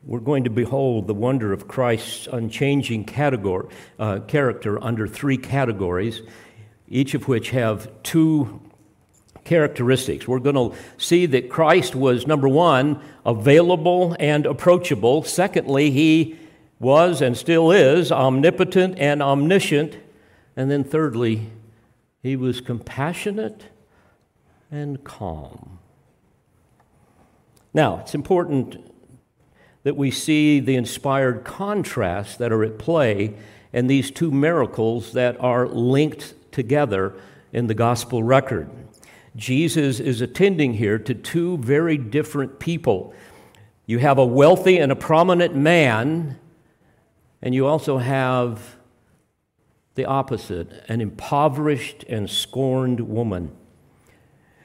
we're 0.04 0.20
going 0.20 0.44
to 0.44 0.50
behold 0.50 1.08
the 1.08 1.14
wonder 1.14 1.52
of 1.52 1.66
Christ's 1.66 2.28
unchanging 2.28 3.04
category, 3.04 3.68
uh, 3.98 4.20
character 4.20 4.82
under 4.82 5.08
three 5.08 5.36
categories, 5.36 6.22
each 6.88 7.14
of 7.14 7.26
which 7.26 7.50
have 7.50 7.90
two 8.04 8.60
characteristics. 9.46 10.28
We're 10.28 10.40
going 10.40 10.56
to 10.56 10.76
see 10.98 11.24
that 11.26 11.48
Christ 11.48 11.94
was, 11.94 12.26
number 12.26 12.48
one, 12.48 13.00
available 13.24 14.14
and 14.20 14.44
approachable. 14.44 15.22
Secondly, 15.22 15.90
he 15.90 16.36
was 16.78 17.22
and 17.22 17.36
still 17.36 17.70
is 17.70 18.12
omnipotent 18.12 18.98
and 18.98 19.22
omniscient. 19.22 19.96
And 20.56 20.70
then 20.70 20.84
thirdly, 20.84 21.50
he 22.22 22.36
was 22.36 22.60
compassionate 22.60 23.64
and 24.70 25.02
calm. 25.04 25.78
Now, 27.72 28.00
it's 28.00 28.14
important 28.14 28.92
that 29.84 29.96
we 29.96 30.10
see 30.10 30.60
the 30.60 30.74
inspired 30.74 31.44
contrasts 31.44 32.36
that 32.38 32.52
are 32.52 32.64
at 32.64 32.78
play 32.78 33.34
in 33.72 33.86
these 33.86 34.10
two 34.10 34.30
miracles 34.30 35.12
that 35.12 35.38
are 35.40 35.68
linked 35.68 36.34
together 36.50 37.14
in 37.52 37.66
the 37.66 37.74
gospel 37.74 38.22
record. 38.22 38.68
Jesus 39.36 40.00
is 40.00 40.22
attending 40.22 40.74
here 40.74 40.98
to 40.98 41.14
two 41.14 41.58
very 41.58 41.98
different 41.98 42.58
people. 42.58 43.14
You 43.84 43.98
have 43.98 44.16
a 44.16 44.24
wealthy 44.24 44.78
and 44.78 44.90
a 44.90 44.96
prominent 44.96 45.54
man, 45.54 46.38
and 47.42 47.54
you 47.54 47.66
also 47.66 47.98
have 47.98 48.76
the 49.94 50.06
opposite 50.06 50.84
an 50.88 51.00
impoverished 51.00 52.04
and 52.08 52.28
scorned 52.28 53.00
woman. 53.00 53.54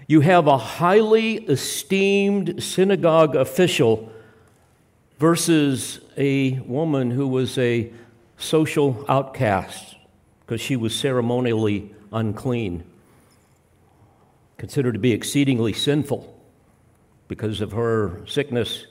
You 0.08 0.22
have 0.22 0.48
a 0.48 0.58
highly 0.58 1.36
esteemed 1.46 2.64
synagogue 2.64 3.36
official 3.36 4.12
versus 5.20 6.00
a 6.18 6.60
woman 6.62 7.12
who 7.12 7.28
was 7.28 7.58
a 7.58 7.92
social 8.38 9.06
outcast 9.08 9.96
because 10.42 10.60
she 10.60 10.76
was 10.76 10.96
ceremonially 10.96 11.94
unclean 12.12 12.84
considered 14.62 14.94
to 14.94 15.00
be 15.00 15.12
exceedingly 15.12 15.74
sinful 15.74 16.40
because 17.28 17.62
of 17.62 17.72
her 17.72 18.22
sickness 18.28 18.86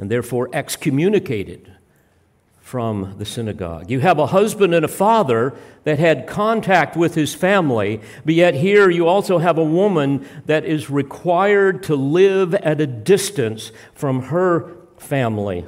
and 0.00 0.10
therefore 0.10 0.50
excommunicated 0.52 1.72
from 2.60 3.14
the 3.18 3.24
synagogue. 3.24 3.88
You 3.88 4.00
have 4.00 4.18
a 4.18 4.26
husband 4.26 4.74
and 4.74 4.84
a 4.84 4.88
father 4.88 5.54
that 5.84 6.00
had 6.00 6.26
contact 6.26 6.96
with 6.96 7.14
his 7.14 7.32
family, 7.32 8.00
but 8.24 8.34
yet 8.34 8.56
here 8.56 8.90
you 8.90 9.06
also 9.06 9.38
have 9.38 9.56
a 9.56 9.62
woman 9.62 10.26
that 10.46 10.64
is 10.64 10.90
required 10.90 11.84
to 11.84 11.94
live 11.94 12.52
at 12.52 12.80
a 12.80 12.86
distance 12.88 13.70
from 13.94 14.20
her 14.20 14.74
family. 14.96 15.64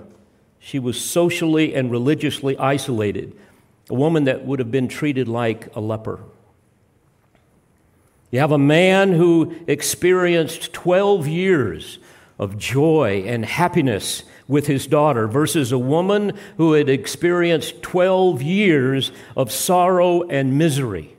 She 0.59 0.81
was 0.81 1.01
socially 1.01 1.73
and 1.73 1.93
religiously 1.93 2.59
isolated, 2.59 3.39
a 3.89 3.95
woman 3.95 4.25
that 4.25 4.45
would 4.45 4.59
have 4.59 4.73
been 4.73 4.89
treated 4.89 5.29
like 5.29 5.73
a 5.77 5.81
leper. 5.81 6.19
You 8.31 8.41
have 8.41 8.53
a 8.53 8.59
man 8.59 9.13
who 9.13 9.55
experienced 9.67 10.73
12 10.73 11.29
years 11.29 11.99
of 12.39 12.59
joy 12.59 13.25
and 13.27 13.45
happiness 13.45 14.25
with 14.49 14.67
his 14.67 14.87
daughter 14.87 15.27
versus 15.27 15.73
a 15.73 15.79
woman 15.79 16.33
who 16.57 16.75
had 16.75 16.89
experienced 16.89 17.83
12 17.83 18.43
years 18.43 19.13
of 19.37 19.51
sorrow 19.51 20.23
and 20.23 20.59
misery 20.59 21.17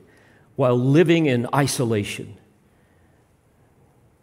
while 0.56 0.76
living 0.76 1.26
in 1.26 1.46
isolation. 1.54 2.36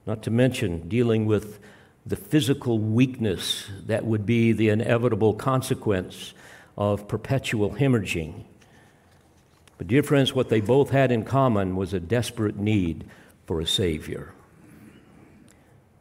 Not 0.05 0.23
to 0.23 0.31
mention 0.31 0.87
dealing 0.87 1.25
with 1.25 1.59
the 2.05 2.15
physical 2.15 2.77
weakness 2.77 3.67
that 3.87 4.05
would 4.05 4.25
be 4.25 4.51
the 4.51 4.69
inevitable 4.69 5.33
consequence 5.33 6.33
of 6.77 7.07
perpetual 7.07 7.71
hemorrhaging. 7.71 8.43
But, 9.77 9.87
dear 9.87 10.03
friends, 10.03 10.33
what 10.33 10.49
they 10.49 10.61
both 10.61 10.91
had 10.91 11.11
in 11.11 11.23
common 11.23 11.75
was 11.75 11.93
a 11.93 11.99
desperate 11.99 12.57
need 12.57 13.05
for 13.45 13.59
a 13.59 13.67
Savior. 13.67 14.33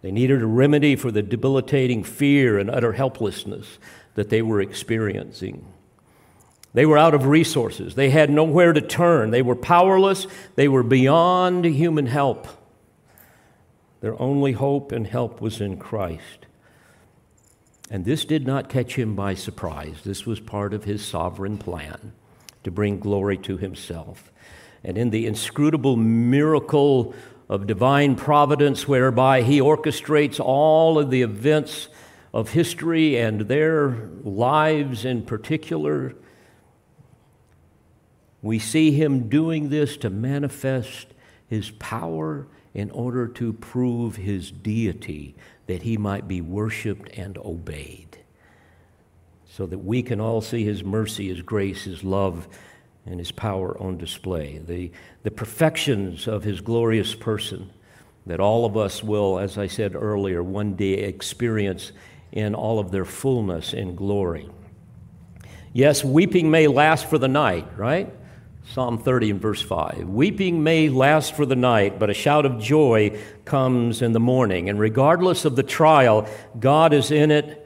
They 0.03 0.13
needed 0.13 0.43
a 0.43 0.47
remedy 0.47 0.97
for 0.97 1.11
the 1.11 1.23
debilitating 1.23 2.05
fear 2.05 2.59
and 2.59 2.71
utter 2.71 2.93
helplessness 2.93 3.79
that 4.15 4.29
they 4.29 4.43
were 4.43 4.61
experiencing. 4.61 5.67
They 6.73 6.87
were 6.87 6.99
out 6.99 7.15
of 7.15 7.27
resources. 7.27 7.95
They 7.95 8.11
had 8.11 8.31
nowhere 8.31 8.73
to 8.73 8.81
turn. 8.81 9.31
They 9.31 9.43
were 9.43 9.57
powerless. 9.57 10.27
They 10.57 10.69
were 10.69 10.83
beyond 10.83 11.65
human 11.65 12.07
help. 12.07 12.47
Their 14.01 14.21
only 14.21 14.53
hope 14.53 14.93
and 14.93 15.07
help 15.07 15.41
was 15.41 15.61
in 15.61 15.79
Christ. 15.79 16.47
And 17.91 18.05
this 18.05 18.25
did 18.25 18.47
not 18.47 18.69
catch 18.69 18.97
him 18.97 19.15
by 19.15 19.35
surprise. 19.35 19.99
This 20.05 20.27
was 20.27 20.41
part 20.41 20.75
of 20.75 20.85
his 20.85 21.05
sovereign 21.05 21.59
plan 21.59 22.13
to 22.65 22.71
bring 22.71 22.99
glory 22.99 23.37
to 23.39 23.57
himself. 23.57 24.33
And 24.83 24.99
in 24.99 25.11
the 25.11 25.27
inscrutable 25.27 25.97
miracle 25.97 27.15
of 27.49 27.67
divine 27.67 28.17
providence, 28.17 28.89
whereby 28.89 29.43
he 29.43 29.61
orchestrates 29.61 30.41
all 30.41 30.99
of 30.99 31.11
the 31.11 31.23
events 31.23 31.89
of 32.33 32.51
history 32.51 33.17
and 33.17 33.43
their 33.43 34.09
lives 34.23 35.05
in 35.05 35.23
particular, 35.23 36.15
we 38.43 38.59
see 38.59 38.91
him 38.91 39.29
doing 39.29 39.69
this 39.69 39.97
to 39.99 40.11
manifest 40.11 41.07
his 41.47 41.71
power 41.71 42.47
in 42.75 42.91
order 42.91 43.29
to 43.29 43.53
prove 43.53 44.17
his 44.17 44.51
deity, 44.51 45.35
that 45.67 45.83
he 45.83 45.97
might 45.97 46.27
be 46.27 46.41
worshiped 46.41 47.09
and 47.17 47.39
obeyed 47.39 48.14
so 49.57 49.67
that 49.67 49.79
we 49.79 50.03
can 50.03 50.21
all 50.21 50.41
see 50.41 50.65
His 50.65 50.83
mercy, 50.83 51.29
His 51.29 51.41
grace, 51.41 51.85
His 51.85 52.03
love, 52.03 52.49
and 53.07 53.21
His 53.21 53.31
power 53.31 53.81
on 53.81 53.99
display. 53.99 54.59
The, 54.59 54.91
the 55.23 55.31
perfections 55.31 56.27
of 56.27 56.43
His 56.43 56.61
glorious 56.61 57.15
person 57.15 57.71
that 58.27 58.41
all 58.41 58.65
of 58.65 58.77
us 58.77 59.01
will, 59.05 59.39
as 59.39 59.57
I 59.57 59.69
said 59.69 59.95
earlier, 59.95 60.43
one 60.43 60.75
day 60.75 60.95
experience 60.95 61.93
in 62.33 62.57
all 62.57 62.81
of 62.81 62.91
their 62.91 63.05
fullness 63.05 63.73
and 63.73 63.97
glory. 63.97 64.51
Yes, 65.73 66.03
weeping 66.03 66.51
may 66.51 66.67
last 66.67 67.09
for 67.09 67.19
the 67.19 67.29
night, 67.29 67.79
right? 67.79 68.13
Psalm 68.73 68.99
30 68.99 69.31
and 69.31 69.41
verse 69.41 69.63
5. 69.63 70.09
Weeping 70.09 70.65
may 70.65 70.89
last 70.89 71.37
for 71.37 71.47
the 71.47 71.55
night, 71.55 72.01
but 72.01 72.11
a 72.11 72.15
shout 72.15 72.45
of 72.45 72.59
joy 72.59 73.21
comes 73.45 74.03
in 74.03 74.13
the 74.15 74.21
morning. 74.21 74.69
And 74.69 74.81
regardless 74.81 75.45
of 75.45 75.55
the 75.55 75.63
trial, 75.63 76.27
God 76.59 76.93
is 76.93 77.13
in 77.13 77.31
it 77.31 77.64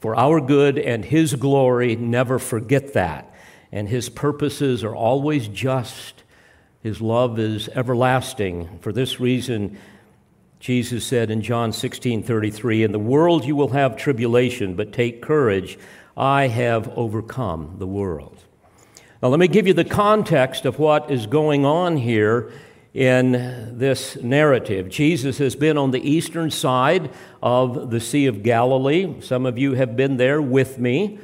for 0.00 0.16
our 0.16 0.40
good 0.40 0.78
and 0.78 1.04
His 1.04 1.34
glory. 1.34 1.96
Never 1.96 2.38
forget 2.38 2.92
that. 2.94 3.32
And 3.72 3.88
His 3.88 4.08
purposes 4.08 4.84
are 4.84 4.94
always 4.94 5.48
just, 5.48 6.22
His 6.82 7.00
love 7.00 7.38
is 7.38 7.68
everlasting. 7.70 8.78
For 8.80 8.92
this 8.92 9.20
reason, 9.20 9.78
Jesus 10.60 11.06
said 11.06 11.30
in 11.30 11.42
John 11.42 11.72
16 11.72 12.22
33, 12.22 12.82
In 12.82 12.92
the 12.92 12.98
world 12.98 13.44
you 13.44 13.54
will 13.54 13.68
have 13.68 13.96
tribulation, 13.96 14.74
but 14.74 14.92
take 14.92 15.22
courage. 15.22 15.78
I 16.16 16.48
have 16.48 16.88
overcome 16.96 17.76
the 17.78 17.86
world. 17.86 18.44
Now, 19.22 19.28
let 19.28 19.40
me 19.40 19.48
give 19.48 19.66
you 19.66 19.74
the 19.74 19.84
context 19.84 20.64
of 20.64 20.78
what 20.78 21.10
is 21.10 21.26
going 21.26 21.64
on 21.64 21.96
here 21.96 22.52
in 22.98 23.78
this 23.78 24.16
narrative. 24.16 24.88
Jesus 24.88 25.38
has 25.38 25.54
been 25.54 25.78
on 25.78 25.92
the 25.92 26.00
eastern 26.00 26.50
side 26.50 27.12
of 27.40 27.92
the 27.92 28.00
Sea 28.00 28.26
of 28.26 28.42
Galilee. 28.42 29.20
Some 29.20 29.46
of 29.46 29.56
you 29.56 29.74
have 29.74 29.96
been 29.96 30.16
there 30.16 30.42
with 30.42 30.80
me. 30.80 31.20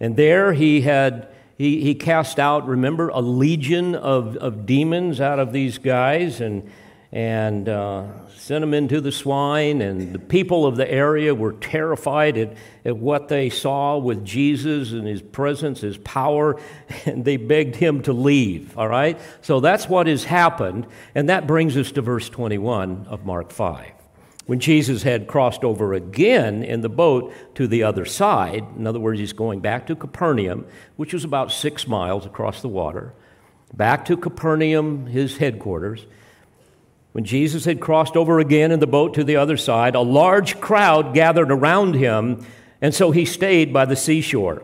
And 0.00 0.16
there 0.16 0.54
he 0.54 0.80
had 0.80 1.28
he, 1.58 1.82
he 1.82 1.94
cast 1.94 2.38
out, 2.38 2.66
remember, 2.66 3.10
a 3.10 3.20
legion 3.20 3.94
of, 3.94 4.38
of 4.38 4.64
demons 4.64 5.20
out 5.20 5.38
of 5.38 5.52
these 5.52 5.76
guys 5.76 6.40
and 6.40 6.70
and 7.12 7.68
uh, 7.68 8.28
sent 8.28 8.60
them 8.60 8.72
into 8.72 9.00
the 9.00 9.10
swine. 9.10 9.82
And 9.82 10.12
the 10.12 10.18
people 10.18 10.64
of 10.64 10.76
the 10.76 10.90
area 10.90 11.34
were 11.34 11.52
terrified 11.54 12.38
at, 12.38 12.56
at 12.84 12.96
what 12.96 13.28
they 13.28 13.50
saw 13.50 13.98
with 13.98 14.24
Jesus 14.24 14.92
and 14.92 15.06
his 15.06 15.20
presence, 15.20 15.80
his 15.80 15.98
power, 15.98 16.60
and 17.04 17.24
they 17.24 17.36
begged 17.36 17.76
him 17.76 18.02
to 18.02 18.12
leave. 18.12 18.78
All 18.78 18.88
right? 18.88 19.18
So 19.42 19.60
that's 19.60 19.88
what 19.88 20.06
has 20.06 20.24
happened. 20.24 20.86
And 21.14 21.28
that 21.28 21.46
brings 21.46 21.76
us 21.76 21.92
to 21.92 22.02
verse 22.02 22.28
21 22.28 23.06
of 23.08 23.24
Mark 23.24 23.50
5. 23.50 23.92
When 24.46 24.58
Jesus 24.58 25.04
had 25.04 25.28
crossed 25.28 25.62
over 25.62 25.94
again 25.94 26.64
in 26.64 26.80
the 26.80 26.88
boat 26.88 27.32
to 27.54 27.68
the 27.68 27.84
other 27.84 28.04
side, 28.04 28.66
in 28.76 28.84
other 28.84 28.98
words, 28.98 29.20
he's 29.20 29.32
going 29.32 29.60
back 29.60 29.86
to 29.86 29.94
Capernaum, 29.94 30.66
which 30.96 31.12
was 31.12 31.22
about 31.22 31.52
six 31.52 31.86
miles 31.86 32.26
across 32.26 32.60
the 32.60 32.68
water, 32.68 33.14
back 33.72 34.04
to 34.06 34.16
Capernaum, 34.16 35.06
his 35.06 35.36
headquarters. 35.36 36.04
When 37.12 37.24
Jesus 37.24 37.64
had 37.64 37.80
crossed 37.80 38.16
over 38.16 38.38
again 38.38 38.70
in 38.70 38.80
the 38.80 38.86
boat 38.86 39.14
to 39.14 39.24
the 39.24 39.36
other 39.36 39.56
side, 39.56 39.94
a 39.94 40.00
large 40.00 40.60
crowd 40.60 41.12
gathered 41.12 41.50
around 41.50 41.94
him, 41.94 42.46
and 42.80 42.94
so 42.94 43.10
he 43.10 43.24
stayed 43.24 43.72
by 43.72 43.84
the 43.84 43.96
seashore. 43.96 44.62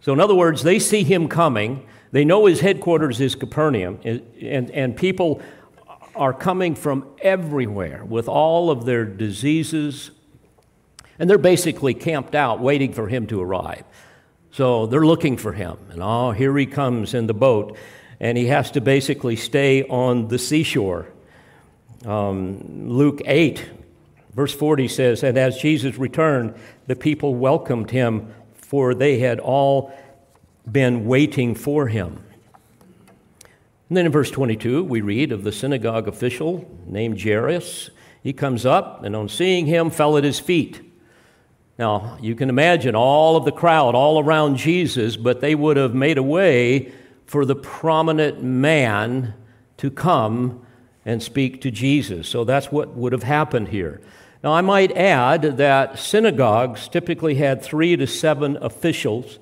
So, 0.00 0.12
in 0.12 0.20
other 0.20 0.34
words, 0.34 0.62
they 0.62 0.78
see 0.78 1.04
him 1.04 1.28
coming. 1.28 1.86
They 2.12 2.24
know 2.24 2.46
his 2.46 2.60
headquarters 2.60 3.20
is 3.20 3.34
Capernaum, 3.34 3.98
and, 4.04 4.70
and 4.70 4.96
people 4.96 5.40
are 6.14 6.34
coming 6.34 6.74
from 6.74 7.06
everywhere 7.22 8.04
with 8.04 8.28
all 8.28 8.70
of 8.70 8.84
their 8.84 9.04
diseases 9.04 10.10
And 11.18 11.28
they're 11.28 11.38
basically 11.38 11.92
camped 11.92 12.34
out 12.34 12.60
waiting 12.60 12.94
for 12.94 13.06
him 13.06 13.26
to 13.26 13.42
arrive. 13.42 13.84
So 14.52 14.86
they're 14.86 15.04
looking 15.04 15.36
for 15.36 15.52
him. 15.52 15.76
And 15.90 16.02
oh, 16.02 16.30
here 16.30 16.56
he 16.56 16.64
comes 16.64 17.12
in 17.12 17.26
the 17.26 17.34
boat. 17.34 17.76
And 18.18 18.38
he 18.38 18.46
has 18.46 18.70
to 18.72 18.80
basically 18.80 19.36
stay 19.36 19.84
on 19.84 20.28
the 20.28 20.38
seashore. 20.38 21.08
Um, 22.06 22.88
Luke 22.88 23.20
8, 23.24 23.68
verse 24.34 24.54
40 24.54 24.88
says, 24.88 25.22
And 25.22 25.36
as 25.36 25.58
Jesus 25.58 25.98
returned, 25.98 26.54
the 26.86 26.96
people 26.96 27.34
welcomed 27.34 27.90
him, 27.90 28.32
for 28.54 28.94
they 28.94 29.18
had 29.18 29.38
all 29.38 29.92
been 30.70 31.04
waiting 31.04 31.54
for 31.54 31.88
him. 31.88 32.24
And 33.88 33.96
then 33.96 34.06
in 34.06 34.12
verse 34.12 34.30
22, 34.30 34.84
we 34.84 35.00
read 35.00 35.32
of 35.32 35.42
the 35.42 35.52
synagogue 35.52 36.06
official 36.06 36.64
named 36.86 37.20
Jairus. 37.20 37.90
He 38.22 38.32
comes 38.32 38.64
up 38.64 39.02
and 39.02 39.16
on 39.16 39.28
seeing 39.28 39.66
him 39.66 39.90
fell 39.90 40.16
at 40.16 40.24
his 40.24 40.38
feet. 40.38 40.80
Now, 41.78 42.18
you 42.20 42.34
can 42.34 42.48
imagine 42.48 42.94
all 42.94 43.36
of 43.36 43.44
the 43.44 43.52
crowd 43.52 43.94
all 43.94 44.22
around 44.22 44.56
Jesus, 44.56 45.16
but 45.16 45.40
they 45.40 45.54
would 45.54 45.76
have 45.76 45.94
made 45.94 46.18
a 46.18 46.22
way 46.22 46.92
for 47.26 47.44
the 47.44 47.56
prominent 47.56 48.42
man 48.42 49.34
to 49.78 49.90
come 49.90 50.64
and 51.04 51.22
speak 51.22 51.60
to 51.62 51.70
Jesus. 51.70 52.28
So 52.28 52.44
that's 52.44 52.70
what 52.70 52.94
would 52.94 53.12
have 53.12 53.22
happened 53.22 53.68
here. 53.68 54.00
Now, 54.42 54.52
I 54.52 54.60
might 54.62 54.96
add 54.96 55.42
that 55.58 55.98
synagogues 55.98 56.88
typically 56.88 57.34
had 57.34 57.62
three 57.62 57.96
to 57.96 58.06
seven 58.06 58.56
officials 58.62 59.38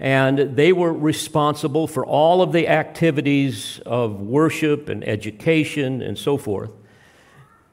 and 0.00 0.38
they 0.56 0.72
were 0.72 0.92
responsible 0.92 1.86
for 1.86 2.06
all 2.06 2.40
of 2.40 2.52
the 2.52 2.68
activities 2.68 3.80
of 3.84 4.20
worship 4.20 4.88
and 4.88 5.06
education 5.06 6.02
and 6.02 6.16
so 6.16 6.36
forth. 6.36 6.70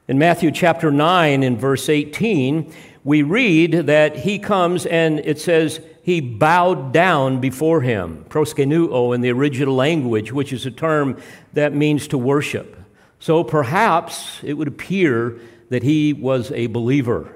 In 0.08 0.18
Matthew 0.18 0.52
chapter 0.52 0.92
9, 0.92 1.44
in 1.44 1.58
verse 1.58 1.88
18, 1.90 2.74
we 3.04 3.22
read 3.22 3.74
that 3.88 4.18
he 4.18 4.40
comes 4.40 4.86
and 4.86 5.20
it 5.20 5.40
says 5.40 5.80
he 6.02 6.20
bowed 6.22 6.92
down 6.92 7.40
before 7.40 7.82
him, 7.82 8.26
proskuneo 8.30 9.14
in 9.14 9.22
the 9.22 9.32
original 9.32 9.76
language, 9.76 10.32
which 10.32 10.54
is 10.54 10.66
a 10.66 10.72
term 10.72 11.22
that 11.54 11.74
means 11.74 12.08
to 12.08 12.18
worship. 12.18 12.75
So 13.26 13.44
perhaps 13.44 14.40
it 14.44 14.54
would 14.54 14.68
appear 14.68 15.40
that 15.70 15.82
he 15.82 16.14
was 16.14 16.52
a 16.52 16.68
believer. 16.68 17.36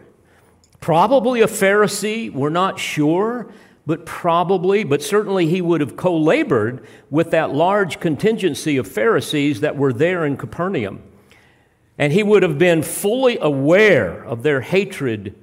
Probably 0.80 1.42
a 1.42 1.48
Pharisee, 1.48 2.32
we're 2.32 2.52
not 2.52 2.78
sure 2.78 3.52
but 3.88 4.06
probably, 4.06 4.84
but 4.84 5.02
certainly 5.02 5.48
he 5.48 5.62
would 5.62 5.82
have 5.82 5.98
co 5.98 6.16
labored 6.16 6.86
with 7.10 7.32
that 7.32 7.56
large 7.56 8.00
contingency 8.00 8.78
of 8.78 8.88
Pharisees 8.88 9.62
that 9.62 9.78
were 9.78 9.92
there 9.92 10.28
in 10.28 10.38
Capernaum. 10.38 11.02
And 11.98 12.14
he 12.14 12.22
would 12.22 12.44
have 12.44 12.60
been 12.60 12.84
fully 12.84 13.40
aware 13.42 14.24
of 14.24 14.44
their 14.44 14.62
hatred 14.62 15.34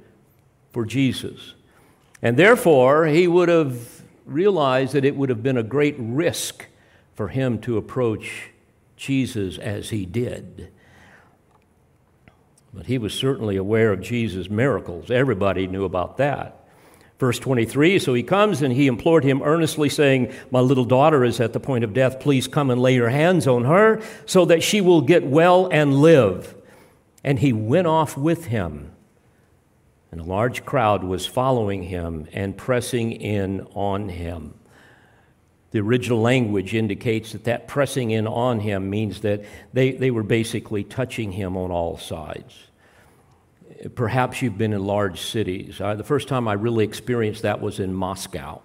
for 0.70 0.84
Jesus. 0.84 1.54
And 2.22 2.36
therefore, 2.36 3.06
he 3.06 3.26
would 3.26 3.48
have 3.48 4.04
realized 4.24 4.92
that 4.92 5.04
it 5.04 5.16
would 5.16 5.28
have 5.28 5.42
been 5.42 5.58
a 5.58 5.64
great 5.64 5.96
risk 5.98 6.66
for 7.16 7.26
him 7.26 7.58
to 7.62 7.78
approach 7.78 8.50
Jesus 8.96 9.58
as 9.58 9.90
he 9.90 10.06
did. 10.06 10.72
But 12.72 12.86
he 12.86 12.98
was 12.98 13.14
certainly 13.14 13.56
aware 13.56 13.92
of 13.92 14.00
Jesus' 14.00 14.50
miracles. 14.50 15.10
Everybody 15.10 15.66
knew 15.66 15.84
about 15.84 16.18
that. 16.18 16.66
Verse 17.18 17.38
23 17.38 17.98
So 17.98 18.12
he 18.14 18.22
comes 18.22 18.62
and 18.62 18.72
he 18.72 18.86
implored 18.86 19.24
him 19.24 19.42
earnestly, 19.42 19.88
saying, 19.88 20.32
My 20.50 20.60
little 20.60 20.84
daughter 20.84 21.24
is 21.24 21.40
at 21.40 21.52
the 21.52 21.60
point 21.60 21.84
of 21.84 21.94
death. 21.94 22.20
Please 22.20 22.46
come 22.46 22.70
and 22.70 22.80
lay 22.80 22.94
your 22.94 23.08
hands 23.08 23.46
on 23.46 23.64
her 23.64 24.02
so 24.26 24.44
that 24.44 24.62
she 24.62 24.80
will 24.80 25.00
get 25.00 25.24
well 25.24 25.68
and 25.72 25.94
live. 25.94 26.54
And 27.24 27.38
he 27.38 27.52
went 27.52 27.86
off 27.86 28.16
with 28.16 28.46
him. 28.46 28.92
And 30.12 30.20
a 30.20 30.24
large 30.24 30.64
crowd 30.64 31.02
was 31.02 31.26
following 31.26 31.84
him 31.84 32.26
and 32.32 32.56
pressing 32.56 33.12
in 33.12 33.62
on 33.74 34.08
him. 34.08 34.54
The 35.76 35.82
original 35.82 36.22
language 36.22 36.72
indicates 36.72 37.32
that 37.32 37.44
that 37.44 37.68
pressing 37.68 38.10
in 38.10 38.26
on 38.26 38.60
him 38.60 38.88
means 38.88 39.20
that 39.20 39.44
they, 39.74 39.92
they 39.92 40.10
were 40.10 40.22
basically 40.22 40.84
touching 40.84 41.32
him 41.32 41.54
on 41.54 41.70
all 41.70 41.98
sides. 41.98 42.54
Perhaps 43.94 44.40
you've 44.40 44.56
been 44.56 44.72
in 44.72 44.86
large 44.86 45.20
cities. 45.20 45.78
Uh, 45.78 45.94
the 45.94 46.02
first 46.02 46.28
time 46.28 46.48
I 46.48 46.54
really 46.54 46.82
experienced 46.82 47.42
that 47.42 47.60
was 47.60 47.78
in 47.78 47.92
Moscow. 47.92 48.62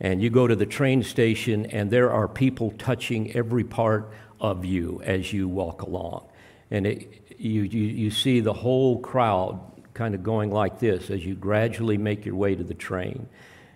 And 0.00 0.20
you 0.20 0.28
go 0.28 0.48
to 0.48 0.56
the 0.56 0.66
train 0.66 1.04
station, 1.04 1.66
and 1.66 1.88
there 1.88 2.10
are 2.10 2.26
people 2.26 2.72
touching 2.78 3.30
every 3.36 3.62
part 3.62 4.10
of 4.40 4.64
you 4.64 5.02
as 5.04 5.32
you 5.32 5.46
walk 5.46 5.82
along. 5.82 6.26
And 6.68 6.84
it, 6.84 7.36
you, 7.38 7.62
you, 7.62 7.82
you 7.84 8.10
see 8.10 8.40
the 8.40 8.52
whole 8.52 8.98
crowd 8.98 9.60
kind 9.94 10.16
of 10.16 10.24
going 10.24 10.50
like 10.50 10.80
this 10.80 11.10
as 11.10 11.24
you 11.24 11.36
gradually 11.36 11.96
make 11.96 12.26
your 12.26 12.34
way 12.34 12.56
to 12.56 12.64
the 12.64 12.74
train. 12.74 13.28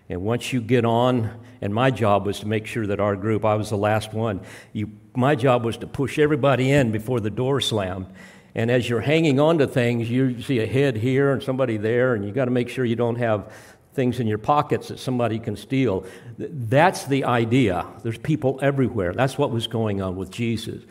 And 0.09 0.23
once 0.23 0.51
you 0.51 0.59
get 0.59 0.85
on, 0.85 1.39
and 1.61 1.73
my 1.73 1.91
job 1.91 2.25
was 2.25 2.39
to 2.39 2.47
make 2.47 2.65
sure 2.65 2.87
that 2.87 2.99
our 2.99 3.15
group, 3.15 3.45
I 3.45 3.55
was 3.55 3.69
the 3.69 3.77
last 3.77 4.11
one, 4.11 4.41
you, 4.73 4.91
my 5.15 5.35
job 5.35 5.63
was 5.63 5.77
to 5.77 5.87
push 5.87 6.17
everybody 6.17 6.71
in 6.71 6.91
before 6.91 7.19
the 7.19 7.29
door 7.29 7.61
slammed. 7.61 8.07
And 8.55 8.71
as 8.71 8.89
you're 8.89 9.01
hanging 9.01 9.39
on 9.39 9.59
to 9.59 9.67
things, 9.67 10.09
you 10.09 10.41
see 10.41 10.59
a 10.59 10.65
head 10.65 10.97
here 10.97 11.31
and 11.31 11.43
somebody 11.43 11.77
there, 11.77 12.15
and 12.15 12.25
you 12.25 12.31
got 12.31 12.45
to 12.45 12.51
make 12.51 12.69
sure 12.69 12.83
you 12.83 12.95
don't 12.95 13.17
have 13.17 13.53
things 13.93 14.19
in 14.19 14.25
your 14.25 14.37
pockets 14.39 14.87
that 14.87 14.99
somebody 14.99 15.37
can 15.37 15.55
steal. 15.55 16.05
That's 16.37 17.05
the 17.05 17.25
idea. 17.25 17.85
There's 18.01 18.17
people 18.17 18.59
everywhere. 18.61 19.13
That's 19.13 19.37
what 19.37 19.51
was 19.51 19.67
going 19.67 20.01
on 20.01 20.15
with 20.15 20.31
Jesus. 20.31 20.83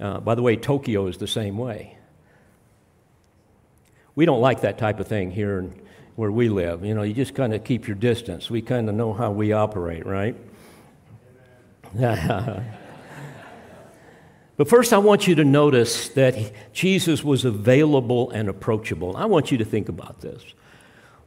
Uh, 0.00 0.18
by 0.20 0.34
the 0.34 0.42
way, 0.42 0.56
Tokyo 0.56 1.06
is 1.06 1.18
the 1.18 1.26
same 1.28 1.56
way. 1.56 1.96
We 4.14 4.24
don't 4.24 4.40
like 4.40 4.62
that 4.62 4.78
type 4.78 4.98
of 4.98 5.06
thing 5.06 5.30
here 5.30 5.58
in, 5.58 5.80
where 6.16 6.32
we 6.32 6.48
live. 6.48 6.84
You 6.84 6.94
know, 6.94 7.02
you 7.02 7.14
just 7.14 7.34
kind 7.34 7.54
of 7.54 7.62
keep 7.62 7.86
your 7.86 7.96
distance. 7.96 8.50
We 8.50 8.62
kind 8.62 8.88
of 8.88 8.94
know 8.94 9.12
how 9.12 9.30
we 9.30 9.52
operate, 9.52 10.04
right? 10.04 10.34
But 14.56 14.68
first, 14.68 14.92
I 14.92 14.98
want 14.98 15.26
you 15.26 15.34
to 15.34 15.44
notice 15.44 16.08
that 16.10 16.34
Jesus 16.72 17.22
was 17.22 17.44
available 17.44 18.30
and 18.30 18.48
approachable. 18.48 19.14
I 19.16 19.26
want 19.26 19.52
you 19.52 19.58
to 19.58 19.64
think 19.64 19.88
about 19.88 20.22
this. 20.22 20.42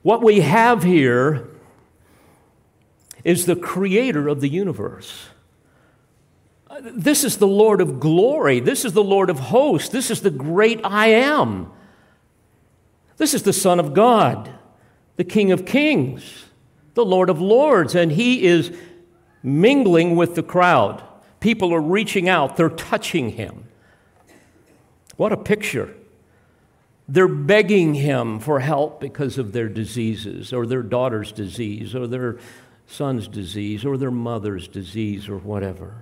What 0.02 0.24
we 0.24 0.40
have 0.40 0.84
here 0.84 1.48
is 3.24 3.46
the 3.46 3.56
creator 3.56 4.28
of 4.28 4.42
the 4.42 4.50
universe. 4.50 5.28
This 6.82 7.24
is 7.24 7.38
the 7.38 7.48
Lord 7.48 7.82
of 7.82 8.00
glory. 8.00 8.62
This 8.62 8.86
is 8.86 8.94
the 8.94 9.04
Lord 9.04 9.30
of 9.30 9.40
hosts. 9.40 9.90
This 9.90 10.10
is 10.10 10.22
the 10.22 10.32
great 10.32 10.80
I 10.84 11.08
am. 11.08 11.72
This 13.18 13.34
is 13.34 13.44
the 13.44 13.54
Son 13.54 13.80
of 13.80 13.94
God, 13.94 14.50
the 15.20 15.26
King 15.26 15.52
of 15.52 15.66
kings, 15.66 16.46
the 16.94 17.04
Lord 17.04 17.30
of 17.30 17.42
lords, 17.42 17.94
and 17.94 18.10
he 18.10 18.46
is 18.46 18.72
mingling 19.44 20.16
with 20.16 20.36
the 20.36 20.42
crowd. 20.42 21.04
People 21.42 21.74
are 21.74 21.82
reaching 21.82 22.30
out, 22.30 22.56
they're 22.56 22.70
touching 22.70 23.32
him. 23.32 23.66
What 25.18 25.34
a 25.34 25.38
picture. 25.38 25.94
They're 27.10 27.28
begging 27.28 27.96
him 27.96 28.40
for 28.40 28.62
help 28.62 29.02
because 29.02 29.38
of 29.38 29.52
their 29.52 29.68
diseases, 29.68 30.54
or 30.54 30.66
their 30.66 30.84
daughter's 30.84 31.34
disease, 31.34 31.94
or 31.94 32.08
their 32.08 32.38
son's 32.88 33.28
disease, 33.28 33.84
or 33.84 33.98
their 33.98 34.12
mother's 34.12 34.70
disease, 34.70 35.28
or 35.28 35.38
whatever. 35.38 35.96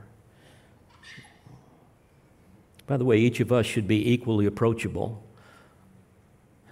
By 2.85 2.97
the 2.97 3.05
way, 3.05 3.17
each 3.17 3.39
of 3.39 3.51
us 3.51 3.65
should 3.65 3.87
be 3.87 4.11
equally 4.11 4.45
approachable, 4.45 5.23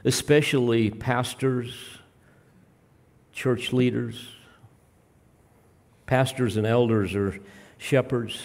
especially 0.03 0.91
pastors, 0.91 1.94
church 3.36 3.74
leaders. 3.74 4.28
Pastors 6.08 6.58
and 6.58 6.65
elders 6.65 7.13
are 7.13 7.38
shepherds. 7.78 8.39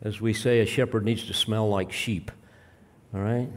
As 0.00 0.20
we 0.20 0.32
say, 0.32 0.60
a 0.60 0.66
shepherd 0.66 1.04
needs 1.04 1.26
to 1.26 1.34
smell 1.34 1.68
like 1.68 1.92
sheep. 1.92 2.30
All 3.12 3.20
right? 3.20 3.48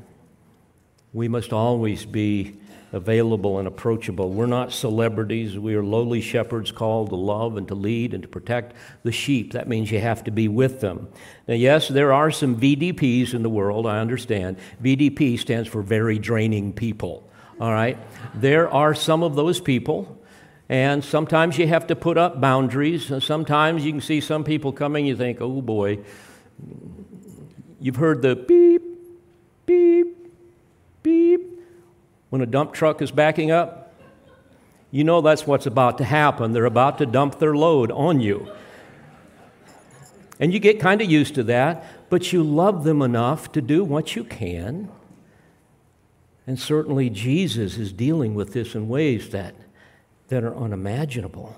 We 1.13 1.27
must 1.27 1.53
always 1.53 2.05
be 2.05 2.57
available 2.93 3.59
and 3.59 3.67
approachable. 3.67 4.31
We're 4.31 4.45
not 4.45 4.71
celebrities. 4.71 5.59
We 5.59 5.75
are 5.75 5.83
lowly 5.83 6.21
shepherds 6.21 6.71
called 6.71 7.09
to 7.09 7.15
love 7.15 7.57
and 7.57 7.67
to 7.67 7.75
lead 7.75 8.13
and 8.13 8.23
to 8.23 8.29
protect 8.29 8.75
the 9.03 9.11
sheep. 9.11 9.51
That 9.51 9.67
means 9.67 9.91
you 9.91 9.99
have 9.99 10.23
to 10.23 10.31
be 10.31 10.47
with 10.47 10.79
them. 10.79 11.09
Now, 11.47 11.55
yes, 11.55 11.89
there 11.89 12.13
are 12.13 12.31
some 12.31 12.55
VDPs 12.59 13.33
in 13.33 13.43
the 13.43 13.49
world, 13.49 13.85
I 13.85 13.99
understand. 13.99 14.57
VDP 14.81 15.37
stands 15.37 15.67
for 15.67 15.81
very 15.81 16.17
draining 16.17 16.71
people. 16.71 17.26
All 17.59 17.71
right? 17.71 17.97
There 18.35 18.71
are 18.71 18.93
some 18.93 19.23
of 19.23 19.35
those 19.35 19.59
people 19.59 20.17
and 20.69 21.03
sometimes 21.03 21.57
you 21.57 21.67
have 21.67 21.87
to 21.87 21.95
put 21.95 22.17
up 22.17 22.41
boundaries. 22.41 23.11
Sometimes 23.23 23.85
you 23.85 23.91
can 23.91 24.01
see 24.01 24.19
some 24.19 24.43
people 24.43 24.73
coming, 24.73 25.05
you 25.05 25.15
think, 25.15 25.39
oh 25.39 25.61
boy, 25.61 25.99
you've 27.79 27.95
heard 27.95 28.21
the 28.21 28.35
beep, 28.35 28.83
beep, 29.65 30.33
beep 31.03 31.61
when 32.29 32.41
a 32.41 32.45
dump 32.45 32.73
truck 32.73 33.01
is 33.01 33.11
backing 33.11 33.49
up. 33.49 33.95
You 34.91 35.03
know 35.03 35.21
that's 35.21 35.47
what's 35.47 35.65
about 35.65 35.97
to 35.99 36.03
happen. 36.03 36.51
They're 36.51 36.65
about 36.65 36.97
to 36.97 37.05
dump 37.05 37.39
their 37.39 37.55
load 37.55 37.91
on 37.91 38.19
you. 38.19 38.51
And 40.39 40.53
you 40.53 40.59
get 40.59 40.79
kind 40.79 41.01
of 41.01 41.09
used 41.09 41.35
to 41.35 41.43
that, 41.43 42.09
but 42.09 42.31
you 42.31 42.43
love 42.43 42.83
them 42.83 43.01
enough 43.01 43.51
to 43.53 43.61
do 43.61 43.83
what 43.83 44.15
you 44.15 44.23
can 44.23 44.89
And 46.47 46.57
certainly 46.57 47.09
Jesus 47.09 47.77
is 47.77 47.91
dealing 47.91 48.33
with 48.33 48.53
this 48.53 48.73
in 48.73 48.87
ways 48.87 49.29
that, 49.29 49.53
that 50.29 50.45
are 50.45 50.55
unimaginable. 50.55 51.53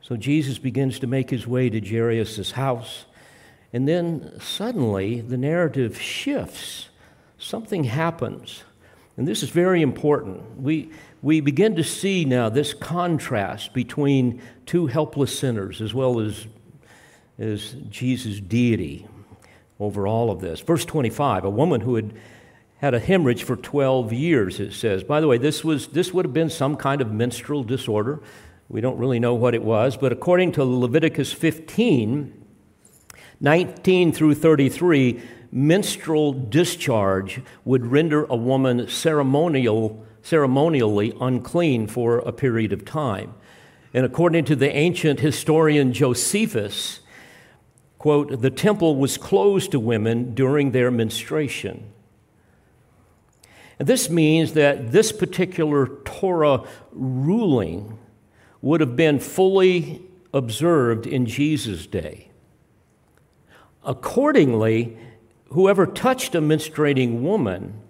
So 0.00 0.16
Jesus 0.16 0.58
begins 0.58 1.00
to 1.00 1.08
make 1.08 1.30
his 1.30 1.48
way 1.48 1.68
to 1.68 1.80
Jairus' 1.80 2.52
house. 2.52 3.06
And 3.72 3.88
then 3.88 4.40
suddenly 4.40 5.20
the 5.20 5.36
narrative 5.36 6.00
shifts. 6.00 6.88
Something 7.38 7.84
happens. 7.84 8.62
And 9.16 9.26
this 9.26 9.42
is 9.42 9.50
very 9.50 9.82
important. 9.82 10.60
We, 10.60 10.90
we 11.22 11.40
begin 11.40 11.74
to 11.76 11.84
see 11.84 12.24
now 12.24 12.48
this 12.48 12.72
contrast 12.72 13.74
between 13.74 14.40
two 14.64 14.86
helpless 14.86 15.36
sinners 15.36 15.80
as 15.80 15.92
well 15.92 16.20
as, 16.20 16.46
as 17.38 17.74
Jesus' 17.88 18.40
deity 18.40 19.06
over 19.80 20.06
all 20.06 20.30
of 20.30 20.40
this. 20.40 20.60
Verse 20.60 20.84
25 20.84 21.44
a 21.44 21.50
woman 21.50 21.80
who 21.80 21.96
had 21.96 22.12
had 22.80 22.94
a 22.94 22.98
hemorrhage 22.98 23.42
for 23.42 23.56
12 23.56 24.10
years, 24.10 24.58
it 24.58 24.72
says. 24.72 25.04
By 25.04 25.20
the 25.20 25.28
way, 25.28 25.36
this, 25.36 25.62
was, 25.62 25.88
this 25.88 26.14
would 26.14 26.24
have 26.24 26.32
been 26.32 26.48
some 26.48 26.76
kind 26.76 27.02
of 27.02 27.12
menstrual 27.12 27.62
disorder. 27.62 28.22
We 28.70 28.80
don't 28.80 28.96
really 28.96 29.20
know 29.20 29.34
what 29.34 29.54
it 29.54 29.62
was, 29.62 29.98
but 29.98 30.12
according 30.12 30.52
to 30.52 30.64
Leviticus 30.64 31.30
15, 31.30 32.42
19 33.38 34.12
through 34.12 34.34
33, 34.34 35.20
menstrual 35.52 36.32
discharge 36.32 37.42
would 37.66 37.84
render 37.84 38.24
a 38.24 38.36
woman 38.36 38.88
ceremonial, 38.88 40.02
ceremonially 40.22 41.12
unclean 41.20 41.86
for 41.86 42.20
a 42.20 42.32
period 42.32 42.72
of 42.72 42.86
time. 42.86 43.34
And 43.92 44.06
according 44.06 44.46
to 44.46 44.56
the 44.56 44.74
ancient 44.74 45.20
historian 45.20 45.92
Josephus, 45.92 47.00
quote, 47.98 48.40
the 48.40 48.50
temple 48.50 48.96
was 48.96 49.18
closed 49.18 49.72
to 49.72 49.80
women 49.80 50.34
during 50.34 50.70
their 50.70 50.90
menstruation. 50.90 51.92
This 53.80 54.10
means 54.10 54.52
that 54.52 54.92
this 54.92 55.10
particular 55.10 55.86
Torah 56.04 56.64
ruling 56.92 57.98
would 58.60 58.82
have 58.82 58.94
been 58.94 59.18
fully 59.18 60.02
observed 60.34 61.06
in 61.06 61.24
Jesus' 61.24 61.86
day. 61.86 62.30
Accordingly, 63.82 64.98
whoever 65.48 65.86
touched 65.86 66.34
a 66.34 66.42
menstruating 66.42 67.22
woman 67.22 67.80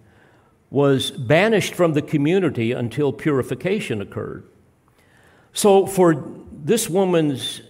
was 0.71 1.11
banished 1.11 1.75
from 1.75 1.95
the 1.95 2.03
community 2.03 2.71
until 2.71 3.13
purification 3.13 4.01
occurred. 4.01 4.45
So, 5.53 5.87
for 5.87 6.25
this 6.53 6.89
woman's 6.89 7.63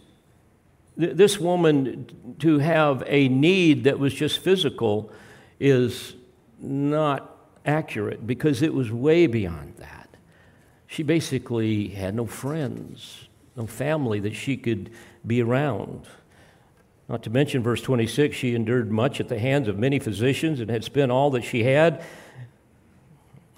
this 0.96 1.38
woman 1.38 2.37
to 2.40 2.59
have 2.59 3.02
a 3.06 3.28
need 3.28 3.85
that 3.85 3.98
was 3.98 4.12
just 4.12 4.40
physical 4.40 5.11
is 5.59 6.14
not 6.59 7.30
accurate 7.64 8.27
because 8.27 8.62
it 8.62 8.75
was 8.75 8.90
way 8.90 9.27
beyond 9.27 9.75
that. 9.77 10.09
She 10.87 11.03
basically 11.03 11.88
had 11.88 12.14
no 12.14 12.27
friends, 12.27 13.29
no 13.57 13.66
family 13.66 14.20
that 14.20 14.35
she 14.35 14.57
could 14.57 14.90
be 15.27 15.42
around. 15.42 16.07
Not 17.09 17.23
to 17.25 17.31
mention, 17.31 17.62
verse 17.62 17.83
26, 17.83 18.37
she 18.37 18.55
endured 18.55 18.90
much 18.90 19.20
at 19.20 19.29
the 19.29 19.38
hands 19.38 19.68
of 19.68 19.79
many 19.79 19.99
physicians 19.99 20.61
and 20.61 20.70
had 20.70 20.85
spent 20.85 21.11
all 21.11 21.31
that 21.31 21.42
she 21.42 21.64
had 21.64 22.03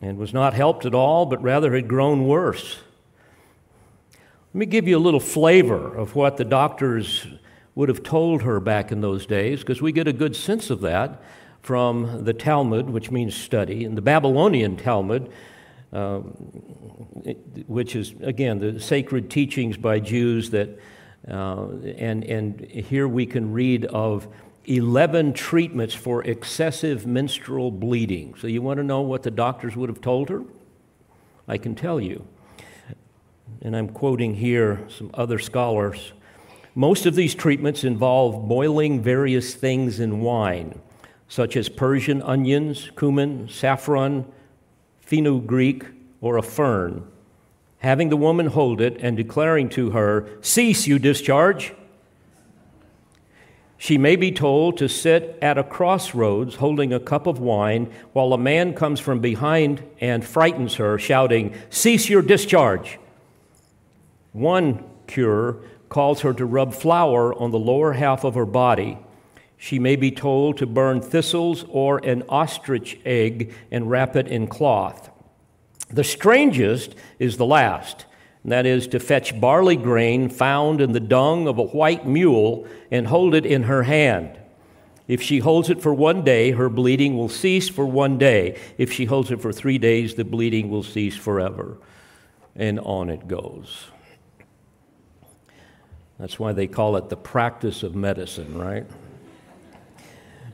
and 0.00 0.18
was 0.18 0.32
not 0.32 0.54
helped 0.54 0.84
at 0.84 0.94
all, 0.94 1.26
but 1.26 1.42
rather 1.42 1.74
had 1.74 1.86
grown 1.86 2.26
worse. 2.26 2.80
Let 4.54 4.58
me 4.58 4.66
give 4.66 4.88
you 4.88 4.98
a 4.98 5.00
little 5.00 5.20
flavor 5.20 5.94
of 5.94 6.14
what 6.14 6.36
the 6.36 6.44
doctors 6.44 7.26
would 7.74 7.88
have 7.88 8.02
told 8.02 8.42
her 8.42 8.60
back 8.60 8.92
in 8.92 9.00
those 9.00 9.24
days, 9.24 9.60
because 9.60 9.80
we 9.80 9.92
get 9.92 10.06
a 10.08 10.12
good 10.12 10.36
sense 10.36 10.68
of 10.68 10.80
that 10.82 11.22
from 11.62 12.24
the 12.24 12.32
Talmud, 12.32 12.90
which 12.90 13.10
means 13.10 13.34
study, 13.34 13.84
and 13.84 13.96
the 13.96 14.02
Babylonian 14.02 14.76
Talmud, 14.76 15.30
uh, 15.92 16.18
which 17.66 17.94
is, 17.94 18.14
again, 18.20 18.58
the 18.58 18.80
sacred 18.80 19.30
teachings 19.30 19.76
by 19.76 20.00
Jews 20.00 20.50
that 20.50 20.78
uh, 21.30 21.68
and, 21.96 22.24
and 22.24 22.60
here 22.60 23.06
we 23.06 23.26
can 23.26 23.52
read 23.52 23.84
of 23.86 24.26
11 24.64 25.32
treatments 25.34 25.94
for 25.94 26.24
excessive 26.24 27.06
menstrual 27.06 27.70
bleeding. 27.70 28.34
So, 28.38 28.46
you 28.48 28.60
want 28.60 28.78
to 28.78 28.84
know 28.84 29.02
what 29.02 29.22
the 29.22 29.30
doctors 29.30 29.76
would 29.76 29.88
have 29.88 30.00
told 30.00 30.28
her? 30.30 30.42
I 31.46 31.58
can 31.58 31.74
tell 31.74 32.00
you. 32.00 32.26
And 33.60 33.76
I'm 33.76 33.88
quoting 33.88 34.34
here 34.34 34.84
some 34.88 35.10
other 35.14 35.38
scholars. 35.38 36.12
Most 36.74 37.06
of 37.06 37.14
these 37.14 37.34
treatments 37.34 37.84
involve 37.84 38.48
boiling 38.48 39.02
various 39.02 39.54
things 39.54 40.00
in 40.00 40.20
wine, 40.20 40.80
such 41.32 41.56
as 41.56 41.68
Persian 41.70 42.20
onions, 42.20 42.90
cumin, 42.98 43.48
saffron, 43.48 44.26
fenugreek, 45.00 45.84
or 46.20 46.36
a 46.36 46.42
fern 46.42 47.06
having 47.82 48.10
the 48.10 48.16
woman 48.16 48.46
hold 48.46 48.80
it 48.80 48.96
and 49.00 49.16
declaring 49.16 49.68
to 49.68 49.90
her, 49.90 50.26
Cease, 50.40 50.86
you 50.86 50.98
discharge. 50.98 51.74
She 53.76 53.98
may 53.98 54.14
be 54.14 54.30
told 54.30 54.78
to 54.78 54.88
sit 54.88 55.36
at 55.42 55.58
a 55.58 55.64
crossroads 55.64 56.54
holding 56.56 56.92
a 56.92 57.00
cup 57.00 57.26
of 57.26 57.40
wine 57.40 57.92
while 58.12 58.32
a 58.32 58.38
man 58.38 58.74
comes 58.74 59.00
from 59.00 59.18
behind 59.18 59.82
and 60.00 60.24
frightens 60.24 60.76
her, 60.76 60.96
shouting, 60.96 61.54
Cease 61.70 62.08
your 62.08 62.22
discharge. 62.22 63.00
One 64.32 64.84
cure 65.08 65.56
calls 65.88 66.20
her 66.20 66.32
to 66.34 66.46
rub 66.46 66.74
flour 66.74 67.34
on 67.34 67.50
the 67.50 67.58
lower 67.58 67.94
half 67.94 68.22
of 68.22 68.36
her 68.36 68.46
body. 68.46 68.96
She 69.62 69.78
may 69.78 69.94
be 69.94 70.10
told 70.10 70.56
to 70.56 70.66
burn 70.66 71.00
thistles 71.00 71.64
or 71.68 71.98
an 71.98 72.24
ostrich 72.28 72.98
egg 73.04 73.54
and 73.70 73.88
wrap 73.88 74.16
it 74.16 74.26
in 74.26 74.48
cloth. 74.48 75.08
The 75.88 76.02
strangest 76.02 76.96
is 77.20 77.36
the 77.36 77.46
last, 77.46 78.04
and 78.42 78.50
that 78.50 78.66
is 78.66 78.88
to 78.88 78.98
fetch 78.98 79.40
barley 79.40 79.76
grain 79.76 80.28
found 80.30 80.80
in 80.80 80.90
the 80.90 80.98
dung 80.98 81.46
of 81.46 81.58
a 81.58 81.62
white 81.62 82.04
mule 82.04 82.66
and 82.90 83.06
hold 83.06 83.36
it 83.36 83.46
in 83.46 83.62
her 83.62 83.84
hand. 83.84 84.36
If 85.06 85.22
she 85.22 85.38
holds 85.38 85.70
it 85.70 85.80
for 85.80 85.94
one 85.94 86.24
day, 86.24 86.50
her 86.50 86.68
bleeding 86.68 87.16
will 87.16 87.28
cease 87.28 87.68
for 87.68 87.86
one 87.86 88.18
day. 88.18 88.58
If 88.78 88.92
she 88.92 89.04
holds 89.04 89.30
it 89.30 89.40
for 89.40 89.52
three 89.52 89.78
days, 89.78 90.16
the 90.16 90.24
bleeding 90.24 90.70
will 90.70 90.82
cease 90.82 91.16
forever. 91.16 91.78
And 92.56 92.80
on 92.80 93.08
it 93.08 93.28
goes. 93.28 93.86
That's 96.18 96.40
why 96.40 96.52
they 96.52 96.66
call 96.66 96.96
it 96.96 97.10
the 97.10 97.16
practice 97.16 97.84
of 97.84 97.94
medicine, 97.94 98.58
right? 98.58 98.86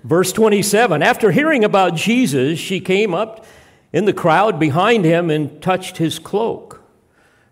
Verse 0.05 0.33
27 0.33 1.03
After 1.03 1.31
hearing 1.31 1.65
about 1.65 1.95
Jesus, 1.95 2.59
she 2.59 2.81
came 2.81 3.15
up 3.15 3.45
in 3.93 4.05
the 4.05 4.13
crowd 4.13 4.59
behind 4.59 5.05
him 5.05 5.31
and 5.31 5.61
touched 5.63 5.97
his 5.97 6.19
cloak. 6.19 6.83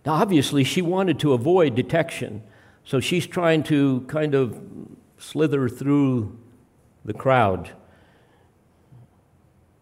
Now, 0.04 0.14
obviously, 0.14 0.62
she 0.62 0.82
wanted 0.82 1.18
to 1.20 1.32
avoid 1.32 1.74
detection, 1.74 2.42
so 2.84 3.00
she's 3.00 3.26
trying 3.26 3.64
to 3.64 4.04
kind 4.08 4.34
of 4.34 4.60
slither 5.18 5.68
through 5.68 6.38
the 7.04 7.14
crowd. 7.14 7.72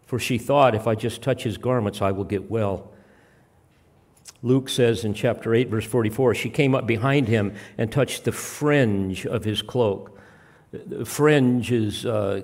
For 0.05 0.17
she 0.17 0.37
thought, 0.37 0.75
if 0.75 0.87
I 0.87 0.95
just 0.95 1.21
touch 1.21 1.43
his 1.43 1.57
garments, 1.57 2.01
I 2.01 2.11
will 2.11 2.23
get 2.23 2.49
well. 2.49 2.91
Luke 4.41 4.69
says 4.69 5.03
in 5.03 5.13
chapter 5.13 5.53
8, 5.53 5.69
verse 5.69 5.85
44, 5.85 6.35
she 6.35 6.49
came 6.49 6.75
up 6.75 6.85
behind 6.85 7.27
him 7.27 7.53
and 7.77 7.91
touched 7.91 8.23
the 8.23 8.31
fringe 8.31 9.25
of 9.25 9.43
his 9.43 9.61
cloak. 9.61 10.17
The 10.71 11.05
fringe 11.05 11.71
is 11.71 12.05
uh, 12.05 12.41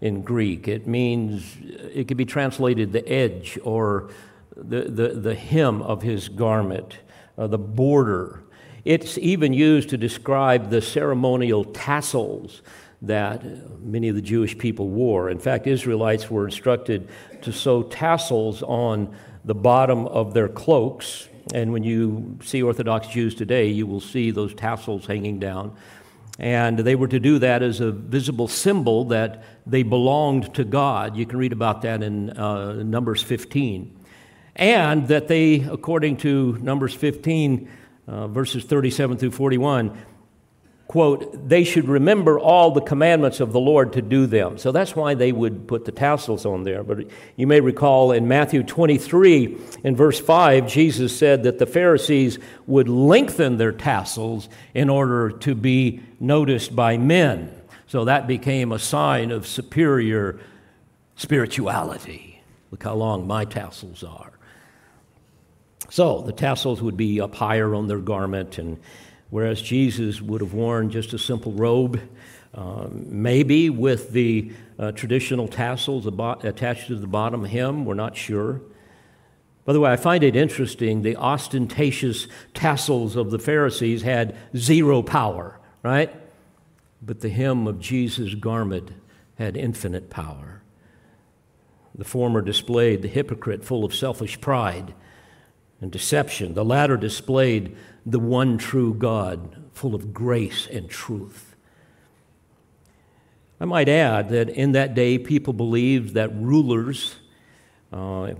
in 0.00 0.22
Greek. 0.22 0.66
It 0.66 0.86
means, 0.86 1.56
it 1.94 2.08
could 2.08 2.16
be 2.16 2.24
translated 2.24 2.92
the 2.92 3.06
edge 3.08 3.58
or 3.62 4.10
the, 4.56 4.82
the, 4.82 5.08
the 5.08 5.34
hem 5.34 5.82
of 5.82 6.02
his 6.02 6.28
garment, 6.28 6.98
uh, 7.38 7.46
the 7.46 7.58
border. 7.58 8.42
It's 8.84 9.18
even 9.18 9.52
used 9.52 9.90
to 9.90 9.96
describe 9.96 10.70
the 10.70 10.80
ceremonial 10.80 11.64
tassels 11.64 12.62
that 13.02 13.42
many 13.82 14.08
of 14.08 14.14
the 14.14 14.22
Jewish 14.22 14.56
people 14.56 14.88
wore. 14.88 15.30
In 15.30 15.38
fact, 15.38 15.66
Israelites 15.66 16.30
were 16.30 16.44
instructed 16.44 17.08
to 17.42 17.52
sew 17.52 17.82
tassels 17.82 18.62
on 18.62 19.14
the 19.44 19.54
bottom 19.54 20.06
of 20.06 20.34
their 20.34 20.48
cloaks. 20.48 21.28
And 21.54 21.72
when 21.72 21.82
you 21.82 22.38
see 22.42 22.62
Orthodox 22.62 23.08
Jews 23.08 23.34
today, 23.34 23.68
you 23.68 23.86
will 23.86 24.00
see 24.00 24.30
those 24.30 24.54
tassels 24.54 25.06
hanging 25.06 25.38
down 25.38 25.74
and 26.40 26.78
they 26.78 26.94
were 26.94 27.06
to 27.06 27.20
do 27.20 27.38
that 27.38 27.62
as 27.62 27.80
a 27.80 27.92
visible 27.92 28.48
symbol 28.48 29.04
that 29.04 29.44
they 29.66 29.82
belonged 29.82 30.54
to 30.54 30.64
God. 30.64 31.14
You 31.14 31.26
can 31.26 31.38
read 31.38 31.52
about 31.52 31.82
that 31.82 32.02
in 32.02 32.30
uh, 32.30 32.82
Numbers 32.82 33.22
15. 33.22 33.94
And 34.56 35.06
that 35.08 35.28
they, 35.28 35.60
according 35.60 36.16
to 36.18 36.56
Numbers 36.62 36.94
15, 36.94 37.68
uh, 38.08 38.28
verses 38.28 38.64
37 38.64 39.18
through 39.18 39.32
41, 39.32 39.96
quote, 40.90 41.48
they 41.48 41.62
should 41.62 41.88
remember 41.88 42.36
all 42.36 42.72
the 42.72 42.80
commandments 42.80 43.38
of 43.38 43.52
the 43.52 43.60
Lord 43.60 43.92
to 43.92 44.02
do 44.02 44.26
them. 44.26 44.58
So 44.58 44.72
that's 44.72 44.96
why 44.96 45.14
they 45.14 45.30
would 45.30 45.68
put 45.68 45.84
the 45.84 45.92
tassels 45.92 46.44
on 46.44 46.64
there. 46.64 46.82
But 46.82 47.06
you 47.36 47.46
may 47.46 47.60
recall 47.60 48.10
in 48.10 48.26
Matthew 48.26 48.64
23, 48.64 49.56
in 49.84 49.94
verse 49.94 50.18
5, 50.18 50.66
Jesus 50.66 51.16
said 51.16 51.44
that 51.44 51.60
the 51.60 51.66
Pharisees 51.66 52.40
would 52.66 52.88
lengthen 52.88 53.56
their 53.56 53.70
tassels 53.70 54.48
in 54.74 54.90
order 54.90 55.30
to 55.30 55.54
be 55.54 56.00
noticed 56.18 56.74
by 56.74 56.98
men. 56.98 57.54
So 57.86 58.06
that 58.06 58.26
became 58.26 58.72
a 58.72 58.78
sign 58.80 59.30
of 59.30 59.46
superior 59.46 60.40
spirituality. 61.14 62.42
Look 62.72 62.82
how 62.82 62.94
long 62.94 63.28
my 63.28 63.44
tassels 63.44 64.02
are. 64.02 64.32
So 65.88 66.22
the 66.22 66.32
tassels 66.32 66.82
would 66.82 66.96
be 66.96 67.20
up 67.20 67.36
higher 67.36 67.76
on 67.76 67.86
their 67.86 68.00
garment, 68.00 68.58
and 68.58 68.80
whereas 69.30 69.62
Jesus 69.62 70.20
would 70.20 70.40
have 70.40 70.52
worn 70.52 70.90
just 70.90 71.12
a 71.12 71.18
simple 71.18 71.52
robe, 71.52 72.00
uh, 72.52 72.88
maybe 72.90 73.70
with 73.70 74.10
the 74.10 74.52
uh, 74.78 74.92
traditional 74.92 75.46
tassels 75.46 76.06
attached 76.06 76.88
to 76.88 76.96
the 76.96 77.06
bottom 77.06 77.44
hem, 77.44 77.84
we're 77.84 77.94
not 77.94 78.16
sure. 78.16 78.60
By 79.64 79.72
the 79.72 79.80
way, 79.80 79.92
I 79.92 79.96
find 79.96 80.24
it 80.24 80.34
interesting 80.34 81.02
the 81.02 81.16
ostentatious 81.16 82.26
tassels 82.54 83.14
of 83.14 83.30
the 83.30 83.38
Pharisees 83.38 84.02
had 84.02 84.36
zero 84.56 85.02
power, 85.02 85.60
right? 85.82 86.12
But 87.02 87.20
the 87.20 87.28
hem 87.28 87.66
of 87.66 87.78
Jesus' 87.78 88.34
garment 88.34 88.90
had 89.36 89.56
infinite 89.56 90.10
power. 90.10 90.62
The 91.94 92.04
former 92.04 92.40
displayed 92.40 93.02
the 93.02 93.08
hypocrite 93.08 93.64
full 93.64 93.84
of 93.84 93.94
selfish 93.94 94.40
pride 94.40 94.94
and 95.80 95.90
deception. 95.90 96.54
The 96.54 96.64
latter 96.64 96.96
displayed 96.96 97.76
the 98.04 98.18
one 98.18 98.58
true 98.58 98.94
God, 98.94 99.56
full 99.72 99.94
of 99.94 100.12
grace 100.12 100.66
and 100.66 100.88
truth. 100.88 101.54
I 103.60 103.66
might 103.66 103.88
add 103.88 104.30
that 104.30 104.48
in 104.48 104.72
that 104.72 104.94
day, 104.94 105.18
people 105.18 105.52
believed 105.52 106.14
that 106.14 106.34
rulers 106.34 107.16
uh, 107.92 108.34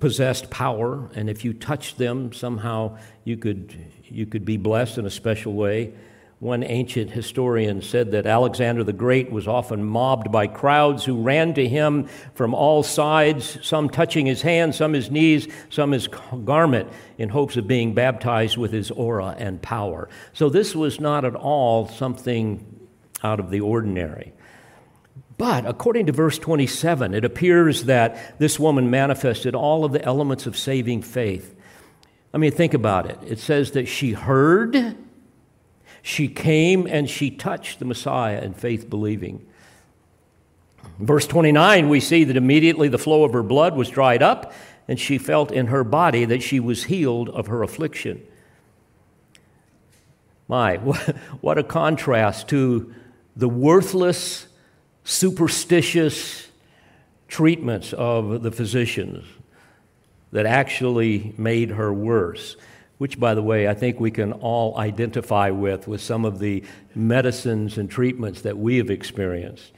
possessed 0.00 0.50
power, 0.50 1.10
and 1.14 1.30
if 1.30 1.44
you 1.44 1.52
touched 1.52 1.98
them, 1.98 2.32
somehow 2.32 2.96
you 3.24 3.36
could, 3.36 3.76
you 4.04 4.26
could 4.26 4.44
be 4.44 4.56
blessed 4.56 4.98
in 4.98 5.06
a 5.06 5.10
special 5.10 5.52
way. 5.52 5.92
One 6.40 6.62
ancient 6.62 7.10
historian 7.10 7.80
said 7.80 8.10
that 8.10 8.26
Alexander 8.26 8.84
the 8.84 8.92
Great 8.92 9.30
was 9.30 9.48
often 9.48 9.84
mobbed 9.84 10.30
by 10.30 10.46
crowds 10.46 11.04
who 11.04 11.22
ran 11.22 11.54
to 11.54 11.66
him 11.66 12.08
from 12.34 12.54
all 12.54 12.82
sides, 12.82 13.58
some 13.62 13.88
touching 13.88 14.26
his 14.26 14.42
hand, 14.42 14.74
some 14.74 14.92
his 14.92 15.10
knees, 15.10 15.48
some 15.70 15.92
his 15.92 16.08
garment, 16.44 16.90
in 17.16 17.28
hopes 17.28 17.56
of 17.56 17.66
being 17.66 17.94
baptized 17.94 18.56
with 18.56 18.72
his 18.72 18.90
aura 18.90 19.34
and 19.38 19.62
power. 19.62 20.08
So 20.32 20.48
this 20.50 20.74
was 20.74 21.00
not 21.00 21.24
at 21.24 21.34
all 21.34 21.88
something 21.88 22.88
out 23.22 23.40
of 23.40 23.50
the 23.50 23.60
ordinary. 23.60 24.32
But 25.38 25.66
according 25.66 26.06
to 26.06 26.12
verse 26.12 26.38
27, 26.38 27.14
it 27.14 27.24
appears 27.24 27.84
that 27.84 28.38
this 28.38 28.58
woman 28.58 28.90
manifested 28.90 29.54
all 29.54 29.84
of 29.84 29.92
the 29.92 30.04
elements 30.04 30.46
of 30.46 30.56
saving 30.56 31.02
faith. 31.02 31.54
I 32.32 32.38
mean, 32.38 32.52
think 32.52 32.74
about 32.74 33.06
it. 33.06 33.18
It 33.24 33.38
says 33.38 33.70
that 33.72 33.86
she 33.86 34.12
heard 34.12 34.96
she 36.06 36.28
came 36.28 36.86
and 36.86 37.08
she 37.08 37.30
touched 37.30 37.78
the 37.78 37.84
Messiah 37.86 38.42
in 38.42 38.52
faith 38.52 38.90
believing. 38.90 39.42
verse 40.98 41.26
29, 41.26 41.88
we 41.88 41.98
see 41.98 42.24
that 42.24 42.36
immediately 42.36 42.88
the 42.88 42.98
flow 42.98 43.24
of 43.24 43.32
her 43.32 43.42
blood 43.42 43.74
was 43.74 43.88
dried 43.88 44.22
up, 44.22 44.52
and 44.86 45.00
she 45.00 45.16
felt 45.16 45.50
in 45.50 45.68
her 45.68 45.82
body 45.82 46.26
that 46.26 46.42
she 46.42 46.60
was 46.60 46.84
healed 46.84 47.30
of 47.30 47.46
her 47.46 47.62
affliction. 47.62 48.20
My, 50.46 50.76
what 51.40 51.56
a 51.56 51.64
contrast 51.64 52.48
to 52.48 52.94
the 53.34 53.48
worthless, 53.48 54.46
superstitious 55.04 56.48
treatments 57.28 57.94
of 57.94 58.42
the 58.42 58.52
physicians 58.52 59.24
that 60.32 60.44
actually 60.44 61.32
made 61.38 61.70
her 61.70 61.94
worse 61.94 62.56
which, 63.04 63.20
by 63.20 63.34
the 63.34 63.42
way, 63.42 63.68
I 63.68 63.74
think 63.74 64.00
we 64.00 64.10
can 64.10 64.32
all 64.32 64.78
identify 64.78 65.50
with, 65.50 65.86
with 65.86 66.00
some 66.00 66.24
of 66.24 66.38
the 66.38 66.64
medicines 66.94 67.76
and 67.76 67.90
treatments 67.90 68.40
that 68.40 68.56
we 68.56 68.78
have 68.78 68.88
experienced. 68.88 69.72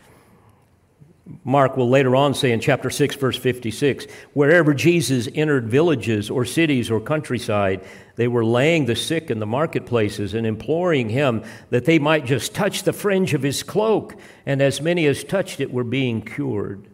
Mark 1.42 1.76
will 1.76 1.90
later 1.90 2.14
on 2.14 2.34
say 2.34 2.52
in 2.52 2.60
chapter 2.60 2.88
6, 2.88 3.16
verse 3.16 3.36
56 3.36 4.06
wherever 4.32 4.72
Jesus 4.72 5.28
entered 5.34 5.66
villages 5.66 6.30
or 6.30 6.44
cities 6.44 6.88
or 6.88 7.00
countryside, 7.00 7.84
they 8.14 8.28
were 8.28 8.44
laying 8.44 8.86
the 8.86 8.94
sick 8.94 9.28
in 9.28 9.40
the 9.40 9.44
marketplaces 9.44 10.32
and 10.32 10.46
imploring 10.46 11.08
him 11.08 11.42
that 11.70 11.84
they 11.84 11.98
might 11.98 12.26
just 12.26 12.54
touch 12.54 12.84
the 12.84 12.92
fringe 12.92 13.34
of 13.34 13.42
his 13.42 13.64
cloak. 13.64 14.14
And 14.46 14.62
as 14.62 14.80
many 14.80 15.04
as 15.06 15.24
touched 15.24 15.58
it 15.58 15.72
were 15.72 15.82
being 15.82 16.22
cured. 16.22 16.86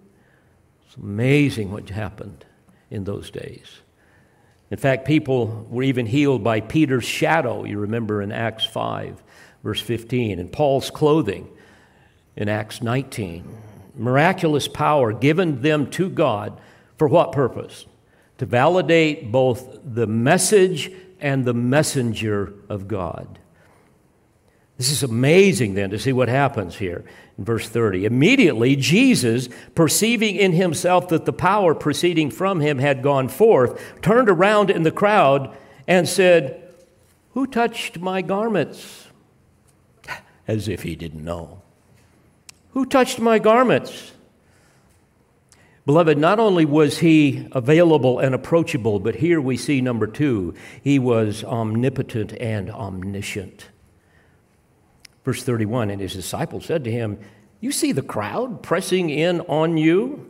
It's 0.87 0.97
amazing 0.97 1.71
what 1.71 1.91
happened 1.91 2.47
in 2.91 3.05
those 3.05 3.31
days. 3.31 3.83
In 4.73 4.79
fact, 4.79 5.05
people 5.05 5.67
were 5.69 5.83
even 5.83 6.07
healed 6.07 6.43
by 6.43 6.63
Peter's 6.63 7.05
shadow, 7.05 7.65
you 7.65 7.79
remember 7.79 8.23
in 8.23 8.33
Acts 8.33 8.65
5, 8.65 9.23
verse 9.63 9.83
15, 9.83 10.39
and 10.39 10.51
Paul's 10.51 10.91
clothing 10.91 11.47
in 12.37 12.49
Acts 12.49 12.81
19. 12.81 13.45
Miraculous 13.95 14.69
power 14.69 15.13
given 15.13 15.61
them 15.61 15.91
to 15.91 16.09
God 16.09 16.59
for 16.97 17.07
what 17.07 17.33
purpose? 17.33 17.85
To 18.39 18.47
validate 18.47 19.31
both 19.31 19.79
the 19.85 20.07
message 20.07 20.91
and 21.21 21.45
the 21.45 21.53
messenger 21.53 22.55
of 22.71 22.89
God. 22.89 23.39
This 24.79 24.91
is 24.91 25.03
amazing 25.03 25.75
then 25.75 25.91
to 25.91 25.99
see 25.99 26.15
what 26.15 26.31
happens 26.31 26.77
here 26.77 27.05
verse 27.45 27.69
30. 27.69 28.05
Immediately, 28.05 28.77
Jesus, 28.77 29.49
perceiving 29.75 30.37
in 30.37 30.53
himself 30.53 31.09
that 31.09 31.25
the 31.25 31.33
power 31.33 31.75
proceeding 31.75 32.31
from 32.31 32.61
him 32.61 32.79
had 32.79 33.03
gone 33.03 33.29
forth, 33.29 33.81
turned 34.03 34.29
around 34.29 34.71
in 34.71 34.83
the 34.83 34.91
crowd 34.91 35.57
and 35.87 36.09
said, 36.09 36.63
Who 37.33 37.47
touched 37.47 37.99
my 37.99 38.23
garments? 38.23 39.09
As 40.49 40.69
if 40.69 40.83
he 40.83 40.97
didn't 40.97 41.25
know. 41.25 41.63
Who 42.73 42.87
touched 42.87 43.21
my 43.21 43.39
garments? 43.39 44.13
Beloved, 45.85 46.17
not 46.17 46.39
only 46.39 46.65
was 46.65 46.99
he 46.99 47.49
available 47.53 48.21
and 48.21 48.35
approachable, 48.35 49.01
but 49.01 49.17
here 49.17 49.41
we 49.41 49.57
see 49.57 49.81
number 49.81 50.07
two, 50.07 50.55
he 50.83 50.99
was 50.99 51.43
omnipotent 51.43 52.33
and 52.41 52.71
omniscient. 52.71 53.69
Verse 55.25 55.43
31 55.43 55.91
And 55.91 56.01
his 56.01 56.15
disciples 56.15 56.67
said 56.67 56.85
to 56.85 56.91
him, 56.91 57.19
You 57.61 57.73
see 57.73 57.93
the 57.93 58.03
crowd 58.03 58.63
pressing 58.63 59.11
in 59.11 59.41
on 59.43 59.77
you? 59.77 60.29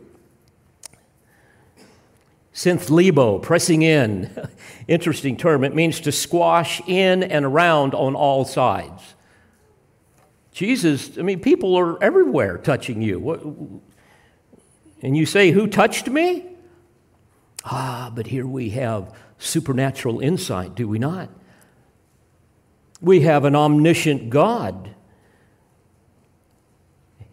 Synth 2.53 3.41
pressing 3.41 3.81
in. 3.81 4.49
Interesting 4.87 5.37
term. 5.37 5.63
It 5.63 5.73
means 5.73 5.99
to 6.01 6.11
squash 6.11 6.81
in 6.87 7.23
and 7.23 7.45
around 7.45 7.95
on 7.95 8.15
all 8.15 8.45
sides. 8.45 9.15
Jesus, 10.51 11.17
I 11.17 11.23
mean, 11.23 11.39
people 11.39 11.75
are 11.75 12.01
everywhere 12.01 12.59
touching 12.59 13.01
you. 13.01 13.81
And 15.01 15.17
you 15.17 15.25
say, 15.25 15.49
Who 15.51 15.65
touched 15.65 16.07
me? 16.07 16.45
Ah, 17.65 18.11
but 18.13 18.27
here 18.27 18.45
we 18.45 18.69
have 18.71 19.13
supernatural 19.39 20.19
insight, 20.19 20.75
do 20.75 20.87
we 20.87 20.99
not? 20.99 21.29
We 23.03 23.19
have 23.21 23.43
an 23.43 23.53
omniscient 23.53 24.29
God. 24.29 24.95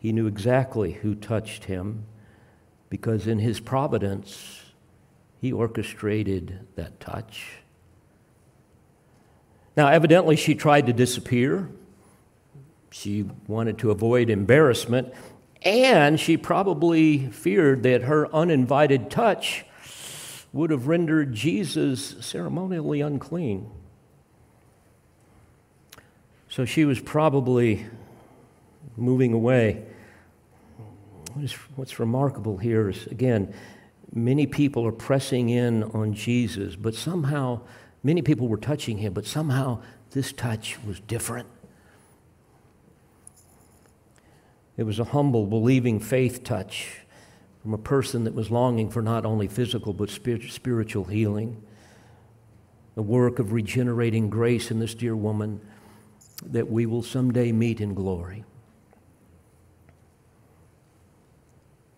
He 0.01 0.13
knew 0.13 0.27
exactly 0.27 0.95
who 0.95 1.15
touched 1.15 1.67
him 1.67 2.07
because 2.89 3.29
in 3.29 3.39
his 3.39 3.61
providence, 3.61 4.63
he 5.41 5.53
orchestrated 5.53 6.67
that 6.75 6.99
touch. 6.99 7.59
Now, 9.77 9.87
evidently, 9.87 10.35
she 10.35 10.57
tried 10.57 10.87
to 10.87 10.93
disappear. 10.93 11.71
She 12.91 13.31
wanted 13.47 13.79
to 13.79 13.93
avoid 13.93 14.29
embarrassment, 14.29 15.15
and 15.63 16.19
she 16.19 16.37
probably 16.37 17.27
feared 17.27 17.85
that 17.85 18.03
her 18.03 18.27
uninvited 18.35 19.09
touch 19.09 19.65
would 20.53 20.71
have 20.71 20.89
rendered 20.89 21.33
Jesus 21.33 22.17
ceremonially 22.19 23.01
unclean. 23.01 23.71
So 26.51 26.65
she 26.65 26.85
was 26.85 26.99
probably 26.99 27.87
moving 28.97 29.33
away. 29.33 29.85
What's 31.77 32.01
remarkable 32.01 32.57
here 32.57 32.89
is, 32.91 33.07
again, 33.07 33.55
many 34.13 34.49
people 34.49 34.85
are 34.85 34.93
pressing 34.93 35.49
in 35.49 35.85
on 35.85 36.13
Jesus, 36.13 36.75
but 36.75 36.97
somehow, 36.97 37.61
many 38.03 38.21
people 38.21 38.49
were 38.49 38.57
touching 38.57 38.99
him, 38.99 39.13
but 39.13 39.27
somehow 39.27 39.81
this 40.11 40.33
touch 40.33 40.77
was 40.85 40.99
different. 40.99 41.47
It 44.77 44.83
was 44.83 44.99
a 44.99 45.05
humble, 45.05 45.47
believing 45.47 46.01
faith 46.01 46.43
touch 46.43 46.97
from 47.63 47.75
a 47.75 47.79
person 47.79 48.25
that 48.25 48.35
was 48.35 48.51
longing 48.51 48.91
for 48.91 49.03
not 49.03 49.25
only 49.25 49.47
physical 49.47 49.93
but 49.93 50.11
spiritual 50.11 51.05
healing. 51.05 51.63
The 52.97 53.03
work 53.03 53.39
of 53.39 53.53
regenerating 53.53 54.31
grace 54.31 54.73
in 54.73 54.81
this 54.81 54.97
dear 54.97 55.15
woman 55.15 55.61
that 56.47 56.71
we 56.71 56.87
will 56.87 57.03
someday 57.03 57.53
meet 57.53 57.81
in 57.81 57.95
glory. 57.95 58.45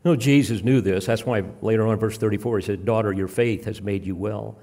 No, 0.05 0.17
Jesus 0.17 0.63
knew 0.63 0.81
this. 0.81 1.07
That's 1.07 1.25
why 1.25 1.45
later 1.61 1.87
on 1.87 1.99
verse 1.99 2.19
34 2.19 2.59
he 2.59 2.65
said, 2.65 2.85
Daughter, 2.85 3.13
your 3.13 3.29
faith 3.29 3.67
has 3.67 3.81
made 3.81 4.05
you 4.05 4.17
well. 4.17 4.57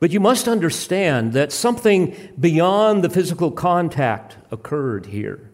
But 0.00 0.10
you 0.10 0.20
must 0.20 0.48
understand 0.48 1.32
that 1.32 1.52
something 1.52 2.16
beyond 2.38 3.02
the 3.02 3.10
physical 3.10 3.50
contact 3.50 4.36
occurred 4.50 5.06
here. 5.06 5.50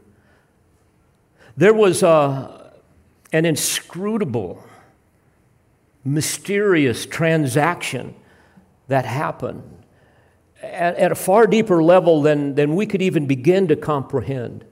There 1.57 1.73
was 1.73 2.03
a, 2.03 2.73
an 3.33 3.47
inscrutable 3.47 4.63
mysterious 6.05 7.07
transaction 7.07 8.15
that 8.89 9.07
happened 9.07 9.84
at, 10.73 10.97
at, 10.97 11.13
a 11.13 11.15
far 11.15 11.47
deeper 11.47 11.83
level 11.83 12.23
than, 12.23 12.55
than 12.55 12.75
we 12.75 12.87
could 12.87 13.03
even 13.03 13.27
begin 13.27 13.69
to 13.69 13.77
comprehend. 13.77 14.65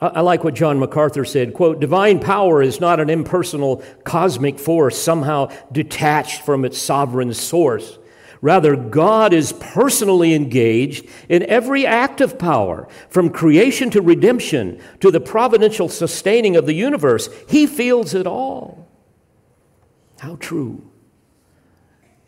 I, 0.00 0.06
I 0.08 0.20
like 0.20 0.44
what 0.44 0.54
John 0.54 0.78
MacArthur 0.78 1.24
said, 1.24 1.54
quote, 1.54 1.80
divine 1.80 2.20
power 2.20 2.62
is 2.62 2.80
not 2.80 3.00
an 3.00 3.10
impersonal 3.10 3.82
cosmic 4.04 4.58
force 4.58 5.00
somehow 5.00 5.50
detached 5.70 6.42
from 6.42 6.64
its 6.64 6.78
sovereign 6.78 7.32
source. 7.32 7.98
Rather, 8.42 8.74
God 8.74 9.32
is 9.32 9.52
personally 9.52 10.34
engaged 10.34 11.06
in 11.28 11.44
every 11.44 11.86
act 11.86 12.20
of 12.20 12.40
power, 12.40 12.88
from 13.08 13.30
creation 13.30 13.88
to 13.90 14.02
redemption 14.02 14.80
to 14.98 15.12
the 15.12 15.20
providential 15.20 15.88
sustaining 15.88 16.56
of 16.56 16.66
the 16.66 16.74
universe. 16.74 17.28
He 17.48 17.68
feels 17.68 18.14
it 18.14 18.26
all. 18.26 18.88
How 20.18 20.36
true. 20.36 20.91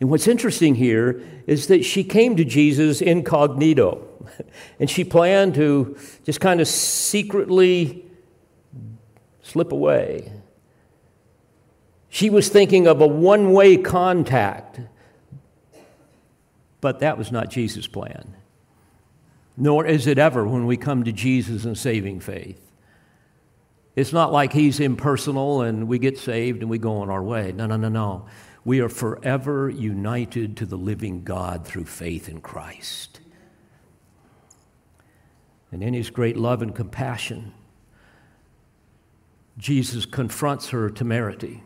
And 0.05 0.11
what's 0.11 0.27
interesting 0.27 0.75
here 0.75 1.19
is 1.47 1.65
that 1.65 1.83
she 1.83 2.03
came 2.03 2.35
to 2.35 2.45
Jesus 2.45 3.01
incognito, 3.01 4.07
and 4.79 4.87
she 4.87 5.03
planned 5.03 5.55
to 5.55 5.97
just 6.23 6.39
kind 6.39 6.61
of 6.61 6.67
secretly 6.67 8.05
slip 9.41 9.71
away. 9.71 10.31
She 12.09 12.29
was 12.29 12.49
thinking 12.49 12.85
of 12.85 13.01
a 13.01 13.07
one 13.07 13.51
way 13.51 13.77
contact 13.77 14.79
but 16.85 16.99
that 16.99 17.17
was 17.17 17.31
not 17.31 17.49
Jesus' 17.49 17.87
plan. 17.87 18.35
Nor 19.57 19.87
is 19.87 20.05
it 20.05 20.19
ever 20.19 20.45
when 20.45 20.67
we 20.67 20.77
come 20.77 21.03
to 21.05 21.11
Jesus 21.11 21.65
in 21.65 21.73
saving 21.73 22.19
faith. 22.19 22.61
It's 23.95 24.13
not 24.13 24.31
like 24.31 24.53
he's 24.53 24.79
impersonal 24.79 25.63
and 25.63 25.87
we 25.87 25.97
get 25.97 26.19
saved 26.19 26.61
and 26.61 26.69
we 26.69 26.77
go 26.77 26.97
on 26.97 27.09
our 27.09 27.23
way. 27.23 27.53
No, 27.53 27.65
no, 27.65 27.75
no, 27.75 27.89
no. 27.89 28.27
We 28.65 28.81
are 28.81 28.89
forever 28.89 29.69
united 29.69 30.57
to 30.57 30.65
the 30.65 30.75
living 30.75 31.23
God 31.23 31.65
through 31.65 31.85
faith 31.85 32.27
in 32.27 32.41
Christ. 32.41 33.21
And 35.71 35.81
in 35.81 35.93
his 35.93 36.09
great 36.09 36.35
love 36.35 36.61
and 36.61 36.75
compassion, 36.75 37.53
Jesus 39.57 40.05
confronts 40.05 40.69
her 40.69 40.89
temerity. 40.89 41.63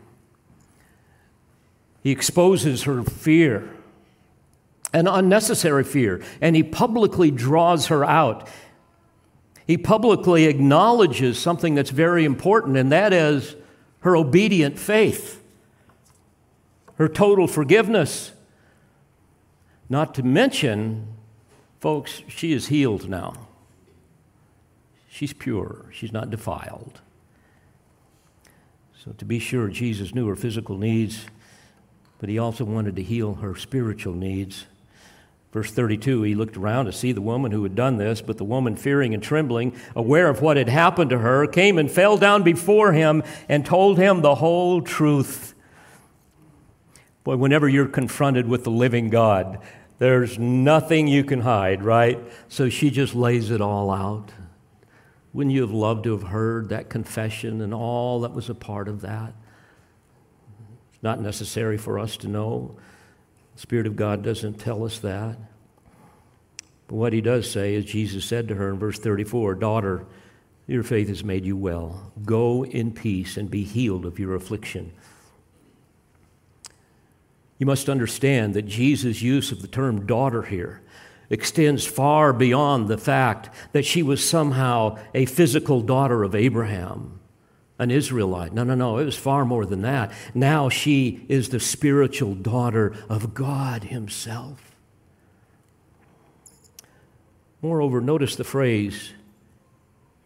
He 2.02 2.10
exposes 2.10 2.84
her 2.84 3.02
fear 3.02 3.70
an 4.92 5.06
unnecessary 5.06 5.84
fear, 5.84 6.22
and 6.40 6.56
he 6.56 6.62
publicly 6.62 7.30
draws 7.30 7.86
her 7.86 8.04
out. 8.04 8.48
He 9.66 9.76
publicly 9.76 10.46
acknowledges 10.46 11.38
something 11.38 11.74
that's 11.74 11.90
very 11.90 12.24
important, 12.24 12.76
and 12.76 12.90
that 12.90 13.12
is 13.12 13.54
her 14.00 14.16
obedient 14.16 14.78
faith, 14.78 15.39
her 17.00 17.08
total 17.08 17.46
forgiveness. 17.46 18.32
Not 19.88 20.14
to 20.16 20.22
mention, 20.22 21.08
folks, 21.80 22.22
she 22.28 22.52
is 22.52 22.66
healed 22.66 23.08
now. 23.08 23.48
She's 25.08 25.32
pure, 25.32 25.86
she's 25.92 26.12
not 26.12 26.28
defiled. 26.28 27.00
So, 29.02 29.12
to 29.12 29.24
be 29.24 29.38
sure, 29.38 29.68
Jesus 29.68 30.14
knew 30.14 30.28
her 30.28 30.36
physical 30.36 30.76
needs, 30.76 31.24
but 32.18 32.28
he 32.28 32.38
also 32.38 32.66
wanted 32.66 32.96
to 32.96 33.02
heal 33.02 33.36
her 33.36 33.56
spiritual 33.56 34.12
needs. 34.12 34.66
Verse 35.54 35.70
32 35.70 36.22
He 36.24 36.34
looked 36.34 36.58
around 36.58 36.84
to 36.84 36.92
see 36.92 37.12
the 37.12 37.22
woman 37.22 37.50
who 37.50 37.62
had 37.62 37.74
done 37.74 37.96
this, 37.96 38.20
but 38.20 38.36
the 38.36 38.44
woman, 38.44 38.76
fearing 38.76 39.14
and 39.14 39.22
trembling, 39.22 39.74
aware 39.96 40.28
of 40.28 40.42
what 40.42 40.58
had 40.58 40.68
happened 40.68 41.08
to 41.08 41.20
her, 41.20 41.46
came 41.46 41.78
and 41.78 41.90
fell 41.90 42.18
down 42.18 42.42
before 42.42 42.92
him 42.92 43.22
and 43.48 43.64
told 43.64 43.96
him 43.96 44.20
the 44.20 44.34
whole 44.34 44.82
truth. 44.82 45.49
Boy, 47.24 47.36
whenever 47.36 47.68
you're 47.68 47.86
confronted 47.86 48.48
with 48.48 48.64
the 48.64 48.70
living 48.70 49.10
God, 49.10 49.58
there's 49.98 50.38
nothing 50.38 51.06
you 51.06 51.24
can 51.24 51.40
hide, 51.42 51.82
right? 51.82 52.18
So 52.48 52.68
she 52.70 52.90
just 52.90 53.14
lays 53.14 53.50
it 53.50 53.60
all 53.60 53.90
out. 53.90 54.32
Wouldn't 55.32 55.54
you 55.54 55.60
have 55.60 55.70
loved 55.70 56.04
to 56.04 56.12
have 56.12 56.28
heard 56.28 56.70
that 56.70 56.88
confession 56.88 57.60
and 57.60 57.74
all 57.74 58.20
that 58.20 58.32
was 58.32 58.48
a 58.48 58.54
part 58.54 58.88
of 58.88 59.02
that? 59.02 59.34
It's 60.92 61.02
not 61.02 61.20
necessary 61.20 61.76
for 61.76 61.98
us 61.98 62.16
to 62.18 62.28
know. 62.28 62.76
The 63.54 63.60
Spirit 63.60 63.86
of 63.86 63.94
God 63.94 64.22
doesn't 64.22 64.54
tell 64.54 64.84
us 64.84 64.98
that. 65.00 65.36
But 66.88 66.96
what 66.96 67.12
he 67.12 67.20
does 67.20 67.48
say 67.48 67.74
is 67.74 67.84
Jesus 67.84 68.24
said 68.24 68.48
to 68.48 68.54
her 68.54 68.70
in 68.70 68.78
verse 68.78 68.98
34 68.98 69.54
Daughter, 69.56 70.06
your 70.66 70.82
faith 70.82 71.08
has 71.08 71.22
made 71.22 71.44
you 71.44 71.56
well. 71.56 72.12
Go 72.24 72.64
in 72.64 72.92
peace 72.92 73.36
and 73.36 73.50
be 73.50 73.64
healed 73.64 74.06
of 74.06 74.18
your 74.18 74.34
affliction. 74.34 74.92
You 77.60 77.66
must 77.66 77.88
understand 77.88 78.54
that 78.54 78.62
Jesus' 78.62 79.22
use 79.22 79.52
of 79.52 79.62
the 79.62 79.68
term 79.68 80.06
daughter 80.06 80.42
here 80.42 80.80
extends 81.28 81.86
far 81.86 82.32
beyond 82.32 82.88
the 82.88 82.98
fact 82.98 83.50
that 83.72 83.84
she 83.84 84.02
was 84.02 84.28
somehow 84.28 84.98
a 85.14 85.26
physical 85.26 85.80
daughter 85.80 86.24
of 86.24 86.34
Abraham 86.34 87.20
an 87.80 87.90
Israelite. 87.90 88.52
No, 88.52 88.62
no, 88.62 88.74
no. 88.74 88.98
It 88.98 89.06
was 89.06 89.16
far 89.16 89.46
more 89.46 89.64
than 89.64 89.80
that. 89.82 90.12
Now 90.34 90.68
she 90.68 91.24
is 91.30 91.48
the 91.48 91.58
spiritual 91.58 92.34
daughter 92.34 92.94
of 93.08 93.32
God 93.32 93.84
Himself. 93.84 94.76
Moreover, 97.62 98.02
notice 98.02 98.36
the 98.36 98.44
phrase, 98.44 99.14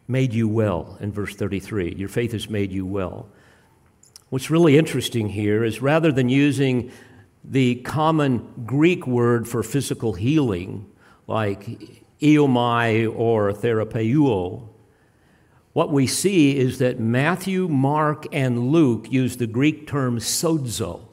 made 0.09 0.33
you 0.33 0.49
well, 0.49 0.99
in 1.01 1.13
verse 1.13 1.37
33. 1.37 1.95
Your 1.95 2.09
faith 2.09 2.33
has 2.33 2.51
made 2.51 2.73
you 2.73 2.85
well. 2.85 3.29
What's 4.31 4.51
really 4.51 4.77
interesting 4.77 5.29
here 5.29 5.63
is 5.63 5.81
rather 5.81 6.11
than 6.11 6.29
using 6.29 6.91
the 7.45 7.77
common 7.77 8.65
Greek 8.65 9.07
word 9.07 9.47
for 9.47 9.63
physical 9.63 10.15
healing, 10.15 10.87
like 11.27 12.03
iaomai 12.21 13.13
or 13.15 13.53
therapeuo, 13.53 14.69
what 15.75 15.91
we 15.91 16.07
see 16.07 16.57
is 16.57 16.79
that 16.79 17.01
Matthew, 17.01 17.69
Mark, 17.69 18.27
and 18.33 18.69
Luke 18.69 19.11
use 19.11 19.37
the 19.37 19.49
Greek 19.49 19.89
term 19.89 20.19
sozo. 20.19 21.09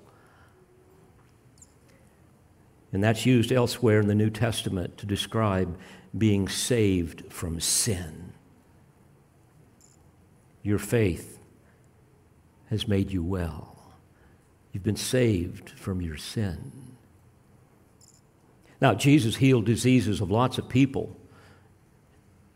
And 2.93 3.03
that's 3.03 3.25
used 3.25 3.51
elsewhere 3.51 3.99
in 3.99 4.07
the 4.07 4.15
New 4.15 4.29
Testament 4.29 4.97
to 4.99 5.05
describe 5.05 5.77
being 6.15 6.47
saved 6.47 7.23
from 7.31 7.59
sin. 7.59 8.33
Your 10.61 10.77
faith 10.77 11.39
has 12.69 12.87
made 12.87 13.11
you 13.11 13.23
well. 13.23 13.70
You've 14.71 14.83
been 14.83 14.95
saved 14.95 15.71
from 15.71 16.01
your 16.01 16.17
sin. 16.17 16.71
Now, 18.79 18.93
Jesus 18.93 19.35
healed 19.35 19.65
diseases 19.65 20.21
of 20.21 20.31
lots 20.31 20.57
of 20.57 20.67
people, 20.67 21.15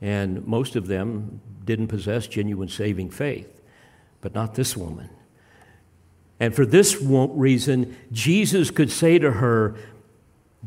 and 0.01 0.45
most 0.47 0.75
of 0.75 0.87
them 0.87 1.41
didn't 1.63 1.87
possess 1.87 2.27
genuine 2.27 2.69
saving 2.69 3.11
faith, 3.11 3.61
but 4.21 4.33
not 4.33 4.55
this 4.55 4.75
woman. 4.75 5.09
And 6.39 6.55
for 6.55 6.65
this 6.65 7.01
reason, 7.01 7.95
Jesus 8.11 8.71
could 8.71 8.91
say 8.91 9.19
to 9.19 9.31
her, 9.31 9.75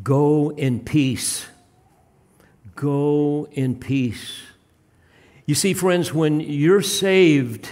Go 0.02 0.50
in 0.50 0.80
peace. 0.80 1.46
Go 2.76 3.48
in 3.52 3.74
peace. 3.76 4.42
You 5.44 5.54
see, 5.54 5.74
friends, 5.74 6.14
when 6.14 6.40
you're 6.40 6.82
saved 6.82 7.70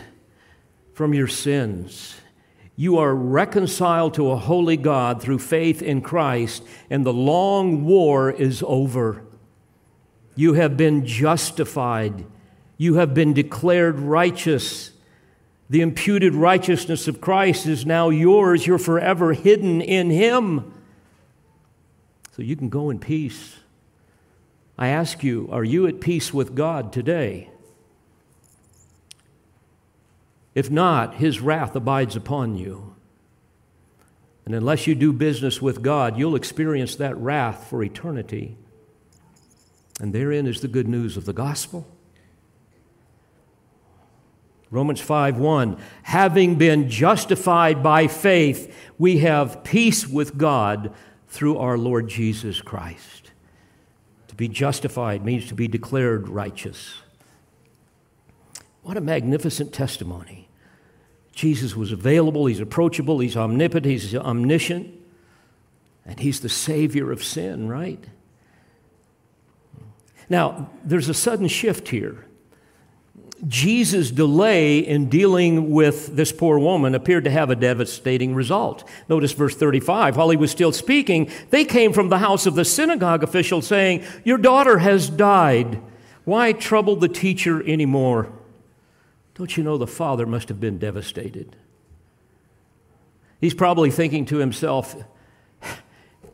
from 0.92 1.14
your 1.14 1.28
sins, 1.28 2.16
you 2.76 2.98
are 2.98 3.14
reconciled 3.14 4.14
to 4.14 4.30
a 4.30 4.36
holy 4.36 4.76
God 4.76 5.22
through 5.22 5.38
faith 5.38 5.80
in 5.80 6.02
Christ, 6.02 6.62
and 6.90 7.04
the 7.04 7.12
long 7.12 7.86
war 7.86 8.30
is 8.30 8.62
over. 8.66 9.22
You 10.34 10.52
have 10.52 10.76
been 10.76 11.06
justified. 11.06 12.26
You 12.76 12.96
have 12.96 13.14
been 13.14 13.32
declared 13.32 13.98
righteous. 13.98 14.92
The 15.70 15.80
imputed 15.80 16.34
righteousness 16.34 17.08
of 17.08 17.22
Christ 17.22 17.66
is 17.66 17.86
now 17.86 18.10
yours. 18.10 18.66
You're 18.66 18.78
forever 18.78 19.32
hidden 19.32 19.80
in 19.80 20.10
Him. 20.10 20.74
So 22.36 22.42
you 22.42 22.54
can 22.56 22.68
go 22.68 22.90
in 22.90 22.98
peace. 22.98 23.56
I 24.76 24.88
ask 24.88 25.24
you, 25.24 25.48
are 25.50 25.64
you 25.64 25.86
at 25.86 26.02
peace 26.02 26.34
with 26.34 26.54
God 26.54 26.92
today? 26.92 27.48
If 30.56 30.70
not, 30.70 31.16
His 31.16 31.40
wrath 31.40 31.76
abides 31.76 32.16
upon 32.16 32.56
you. 32.56 32.94
And 34.46 34.54
unless 34.54 34.86
you 34.86 34.94
do 34.94 35.12
business 35.12 35.60
with 35.60 35.82
God, 35.82 36.16
you'll 36.16 36.34
experience 36.34 36.96
that 36.96 37.14
wrath 37.18 37.68
for 37.68 37.82
eternity. 37.82 38.56
And 40.00 40.14
therein 40.14 40.46
is 40.46 40.62
the 40.62 40.68
good 40.68 40.88
news 40.88 41.18
of 41.18 41.26
the 41.26 41.34
gospel. 41.34 41.86
Romans 44.70 45.00
5 45.00 45.36
1, 45.36 45.76
having 46.04 46.54
been 46.54 46.88
justified 46.88 47.82
by 47.82 48.06
faith, 48.06 48.74
we 48.98 49.18
have 49.18 49.62
peace 49.62 50.06
with 50.06 50.38
God 50.38 50.94
through 51.28 51.58
our 51.58 51.76
Lord 51.76 52.08
Jesus 52.08 52.62
Christ. 52.62 53.30
To 54.28 54.34
be 54.34 54.48
justified 54.48 55.22
means 55.22 55.48
to 55.48 55.54
be 55.54 55.68
declared 55.68 56.28
righteous. 56.28 56.94
What 58.82 58.96
a 58.96 59.02
magnificent 59.02 59.74
testimony. 59.74 60.45
Jesus 61.36 61.76
was 61.76 61.92
available, 61.92 62.46
he's 62.46 62.60
approachable, 62.60 63.18
he's 63.18 63.36
omnipotent, 63.36 63.84
he's 63.84 64.14
omniscient, 64.14 64.90
and 66.06 66.18
he's 66.18 66.40
the 66.40 66.48
savior 66.48 67.12
of 67.12 67.22
sin, 67.22 67.68
right? 67.68 68.02
Now, 70.30 70.70
there's 70.82 71.10
a 71.10 71.14
sudden 71.14 71.46
shift 71.46 71.88
here. 71.88 72.24
Jesus' 73.46 74.10
delay 74.10 74.78
in 74.78 75.10
dealing 75.10 75.72
with 75.72 76.16
this 76.16 76.32
poor 76.32 76.58
woman 76.58 76.94
appeared 76.94 77.24
to 77.24 77.30
have 77.30 77.50
a 77.50 77.54
devastating 77.54 78.34
result. 78.34 78.88
Notice 79.10 79.32
verse 79.32 79.54
35. 79.54 80.16
While 80.16 80.30
he 80.30 80.38
was 80.38 80.50
still 80.50 80.72
speaking, 80.72 81.30
they 81.50 81.66
came 81.66 81.92
from 81.92 82.08
the 82.08 82.18
house 82.18 82.46
of 82.46 82.54
the 82.54 82.64
synagogue 82.64 83.22
official 83.22 83.60
saying, 83.60 84.02
Your 84.24 84.38
daughter 84.38 84.78
has 84.78 85.10
died. 85.10 85.82
Why 86.24 86.52
trouble 86.52 86.96
the 86.96 87.10
teacher 87.10 87.62
anymore? 87.68 88.32
Don't 89.36 89.54
you 89.54 89.62
know 89.62 89.76
the 89.76 89.86
father 89.86 90.24
must 90.24 90.48
have 90.48 90.60
been 90.60 90.78
devastated? 90.78 91.56
He's 93.38 93.52
probably 93.52 93.90
thinking 93.90 94.24
to 94.26 94.38
himself, 94.38 94.96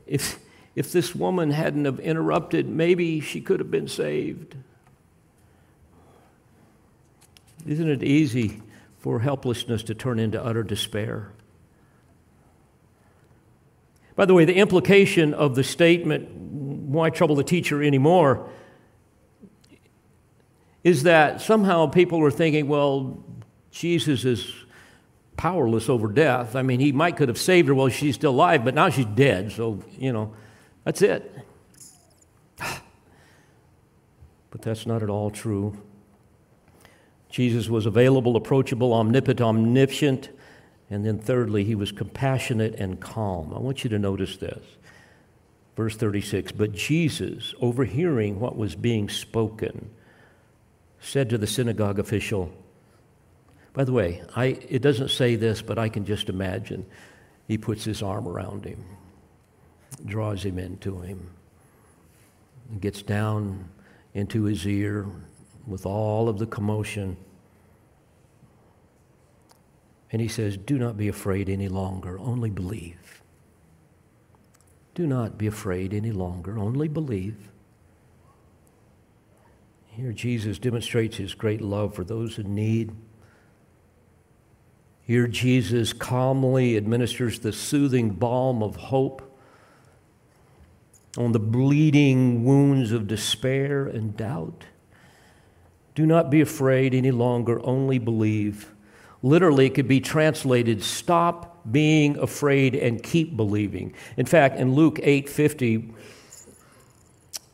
if, 0.07 0.39
if 0.77 0.93
this 0.93 1.13
woman 1.13 1.51
hadn't 1.51 1.85
have 1.85 1.99
interrupted, 1.99 2.69
maybe 2.69 3.19
she 3.19 3.41
could 3.41 3.59
have 3.59 3.73
been 3.73 3.89
saved. 3.89 4.55
Isn't 7.67 7.89
it 7.89 8.05
easy 8.05 8.63
for 8.99 9.19
helplessness 9.19 9.83
to 9.85 9.95
turn 9.97 10.21
into 10.21 10.43
utter 10.43 10.63
despair? 10.63 11.33
By 14.15 14.27
the 14.27 14.35
way, 14.35 14.45
the 14.45 14.55
implication 14.55 15.35
of 15.35 15.57
the 15.57 15.65
statement, 15.65 16.31
why 16.31 17.11
trouble 17.11 17.35
the 17.35 17.43
teacher 17.43 17.83
anymore, 17.83 18.49
is 20.85 21.05
that 21.05 21.41
somehow 21.41 21.87
people 21.87 22.23
are 22.25 22.31
thinking, 22.31 22.69
well, 22.69 23.23
Jesus 23.71 24.25
is 24.25 24.53
powerless 25.37 25.89
over 25.89 26.09
death. 26.09 26.57
I 26.57 26.63
mean, 26.63 26.81
he 26.81 26.93
might 26.93 27.17
could 27.17 27.29
have 27.29 27.39
saved 27.39 27.69
her 27.69 27.75
while 27.75 27.89
she's 27.89 28.15
still 28.15 28.33
alive, 28.33 28.65
but 28.65 28.75
now 28.75 28.89
she's 28.91 29.07
dead, 29.07 29.53
so, 29.53 29.83
you 29.99 30.13
know, 30.13 30.35
that's 30.85 31.03
it. 31.03 31.31
But 34.51 34.61
that's 34.61 34.85
not 34.85 35.03
at 35.03 35.09
all 35.09 35.31
true. 35.31 35.79
Jesus 37.31 37.71
was 37.71 37.87
available, 37.87 38.37
approachable, 38.37 38.93
omnipotent, 38.93 39.41
omniscient, 39.41 40.29
and 40.91 41.07
then 41.07 41.19
thirdly, 41.19 41.65
he 41.65 41.75
was 41.75 41.91
compassionate 41.91 42.75
and 42.75 43.01
calm. 43.01 43.55
I 43.55 43.59
want 43.59 43.83
you 43.83 43.89
to 43.89 43.99
notice 43.99 44.37
this. 44.37 44.63
Verse 45.75 45.97
36 45.97 46.53
But 46.53 46.73
Jesus, 46.73 47.55
overhearing 47.63 48.39
what 48.39 48.59
was 48.59 48.75
being 48.75 49.09
spoken, 49.09 49.89
said 51.03 51.29
to 51.31 51.39
the 51.39 51.47
synagogue 51.47 51.99
official, 51.99 52.53
by 53.75 53.85
the 53.85 53.93
way, 53.93 54.23
I, 54.37 54.47
it 54.69 54.83
doesn't 54.83 55.11
say 55.11 55.37
this, 55.37 55.63
but 55.63 55.79
I 55.79 55.89
can 55.89 56.05
just 56.05 56.29
imagine. 56.29 56.87
He 57.49 57.59
puts 57.59 57.85
his 57.85 58.03
arm 58.03 58.29
around 58.29 58.65
him, 58.65 58.85
draws 60.05 60.45
him 60.45 60.59
into 60.59 61.01
him, 61.01 61.31
and 62.71 62.81
gets 62.81 63.03
down 63.03 63.69
into 64.15 64.45
his 64.45 64.67
ear 64.67 65.07
with 65.67 65.87
all 65.87 66.29
of 66.29 66.39
the 66.39 66.47
commotion. 66.47 67.17
And 70.11 70.21
he 70.21 70.29
says, 70.29 70.57
Do 70.59 70.79
not 70.79 70.99
be 70.99 71.09
afraid 71.09 71.49
any 71.49 71.69
longer, 71.69 72.19
only 72.19 72.51
believe. 72.51 73.23
Do 74.95 75.07
not 75.07 75.39
be 75.39 75.47
afraid 75.47 75.95
any 75.95 76.13
longer, 76.13 76.59
only 76.59 76.89
believe. 76.89 77.52
Here, 79.95 80.13
Jesus 80.13 80.59
demonstrates 80.59 81.19
his 81.19 81.35
great 81.35 81.61
love 81.61 81.95
for 81.95 82.03
those 82.03 82.39
in 82.39 82.55
need. 82.55 82.93
Here, 85.03 85.27
Jesus 85.27 85.93
calmly 85.93 86.79
administers 86.79 87.41
the 87.41 87.53
soothing 87.53 88.11
balm 88.11 88.63
of 88.63 88.77
hope 88.77 89.39
on 91.19 91.33
the 91.33 91.39
bleeding 91.39 92.43
wounds 92.43 92.91
of 92.91 93.07
despair 93.07 93.87
and 93.87 94.17
doubt. 94.17 94.65
Do 95.95 96.07
not 96.07 96.31
be 96.31 96.41
afraid 96.41 96.95
any 96.95 97.11
longer, 97.11 97.61
only 97.63 97.99
believe. 97.99 98.73
Literally, 99.23 99.67
it 99.67 99.75
could 99.75 99.89
be 99.89 100.01
translated 100.01 100.83
stop 100.83 101.61
being 101.71 102.17
afraid 102.17 102.75
and 102.75 103.03
keep 103.03 103.37
believing. 103.37 103.93
In 104.17 104.25
fact, 104.25 104.59
in 104.59 104.75
Luke 104.75 104.99
8:50, 105.03 105.93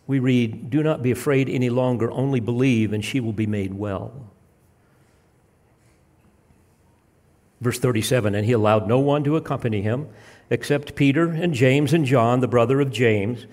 we 0.09 0.18
read, 0.18 0.70
Do 0.70 0.82
not 0.82 1.02
be 1.02 1.12
afraid 1.12 1.48
any 1.48 1.70
longer, 1.70 2.11
only 2.11 2.40
believe, 2.40 2.92
and 2.92 3.04
she 3.04 3.20
will 3.20 3.34
be 3.34 3.46
made 3.46 3.74
well. 3.74 4.32
Verse 7.61 7.78
37 7.78 8.34
And 8.34 8.44
he 8.44 8.52
allowed 8.52 8.88
no 8.88 8.98
one 8.98 9.22
to 9.24 9.36
accompany 9.36 9.82
him 9.82 10.09
except 10.50 10.96
Peter 10.96 11.30
and 11.30 11.52
James 11.52 11.92
and 11.92 12.06
John, 12.06 12.40
the 12.40 12.48
brother 12.48 12.80
of 12.80 12.90
James. 12.90 13.46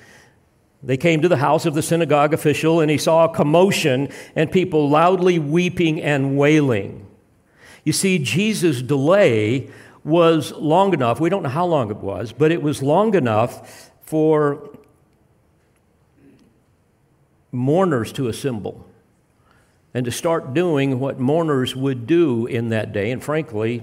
They 0.81 0.95
came 0.95 1.21
to 1.21 1.27
the 1.27 1.37
house 1.37 1.65
of 1.65 1.73
the 1.73 1.81
synagogue 1.81 2.33
official, 2.33 2.79
and 2.79 2.89
he 2.89 2.97
saw 2.97 3.25
a 3.25 3.33
commotion 3.33 4.07
and 4.33 4.49
people 4.49 4.89
loudly 4.89 5.37
weeping 5.37 6.01
and 6.01 6.37
wailing. 6.37 7.05
You 7.83 7.91
see, 7.91 8.17
Jesus' 8.17 8.81
delay 8.81 9.69
was 10.05 10.53
long 10.53 10.93
enough. 10.93 11.19
We 11.19 11.29
don't 11.29 11.43
know 11.43 11.49
how 11.49 11.65
long 11.65 11.91
it 11.91 11.97
was, 11.97 12.31
but 12.31 12.51
it 12.51 12.61
was 12.61 12.81
long 12.81 13.13
enough 13.13 13.91
for 14.03 14.69
mourners 17.55 18.11
to 18.13 18.27
assemble 18.27 18.85
and 19.93 20.05
to 20.05 20.11
start 20.11 20.53
doing 20.53 20.99
what 20.99 21.19
mourners 21.19 21.75
would 21.75 22.05
do 22.05 22.45
in 22.45 22.69
that 22.69 22.91
day, 22.91 23.11
and 23.11 23.23
frankly, 23.23 23.81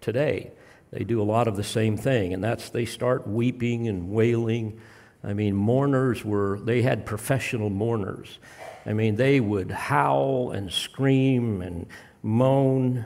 today. 0.00 0.52
They 0.92 1.04
do 1.04 1.20
a 1.20 1.24
lot 1.24 1.46
of 1.46 1.56
the 1.56 1.64
same 1.64 1.96
thing, 1.96 2.34
and 2.34 2.42
that's 2.42 2.70
they 2.70 2.84
start 2.84 3.26
weeping 3.26 3.86
and 3.88 4.10
wailing. 4.10 4.80
I 5.22 5.34
mean, 5.34 5.54
mourners 5.54 6.24
were, 6.24 6.58
they 6.58 6.82
had 6.82 7.06
professional 7.06 7.70
mourners. 7.70 8.38
I 8.86 8.92
mean, 8.92 9.16
they 9.16 9.40
would 9.40 9.70
howl 9.70 10.52
and 10.52 10.72
scream 10.72 11.62
and 11.62 11.86
moan. 12.22 13.04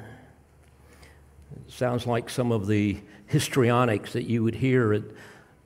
It 1.57 1.73
sounds 1.73 2.07
like 2.07 2.31
some 2.31 2.53
of 2.53 2.67
the 2.67 2.99
histrionics 3.27 4.13
that 4.13 4.25
you 4.25 4.43
would 4.43 4.55
hear 4.55 4.93
at 4.93 5.03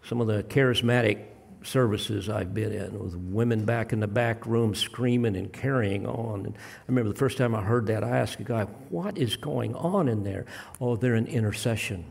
some 0.02 0.20
of 0.20 0.26
the 0.26 0.42
charismatic 0.42 1.27
services 1.62 2.28
I've 2.28 2.54
been 2.54 2.72
in 2.72 2.98
with 2.98 3.14
women 3.14 3.64
back 3.64 3.92
in 3.92 4.00
the 4.00 4.06
back 4.06 4.46
room 4.46 4.74
screaming 4.74 5.36
and 5.36 5.52
carrying 5.52 6.06
on. 6.06 6.46
And 6.46 6.54
I 6.56 6.84
remember 6.86 7.10
the 7.10 7.18
first 7.18 7.38
time 7.38 7.54
I 7.54 7.62
heard 7.62 7.86
that, 7.86 8.04
I 8.04 8.18
asked 8.18 8.40
a 8.40 8.44
guy, 8.44 8.64
What 8.90 9.18
is 9.18 9.36
going 9.36 9.74
on 9.74 10.08
in 10.08 10.24
there? 10.24 10.46
Oh, 10.80 10.96
they're 10.96 11.16
in 11.16 11.26
intercession. 11.26 12.04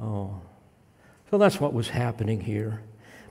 Oh. 0.00 0.40
So 1.30 1.38
that's 1.38 1.60
what 1.60 1.72
was 1.72 1.88
happening 1.88 2.40
here. 2.40 2.82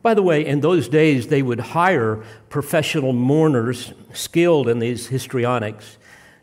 By 0.01 0.15
the 0.15 0.23
way, 0.23 0.45
in 0.45 0.61
those 0.61 0.87
days, 0.87 1.27
they 1.27 1.43
would 1.43 1.59
hire 1.59 2.23
professional 2.49 3.13
mourners 3.13 3.93
skilled 4.13 4.67
in 4.67 4.79
these 4.79 5.07
histrionics. 5.07 5.97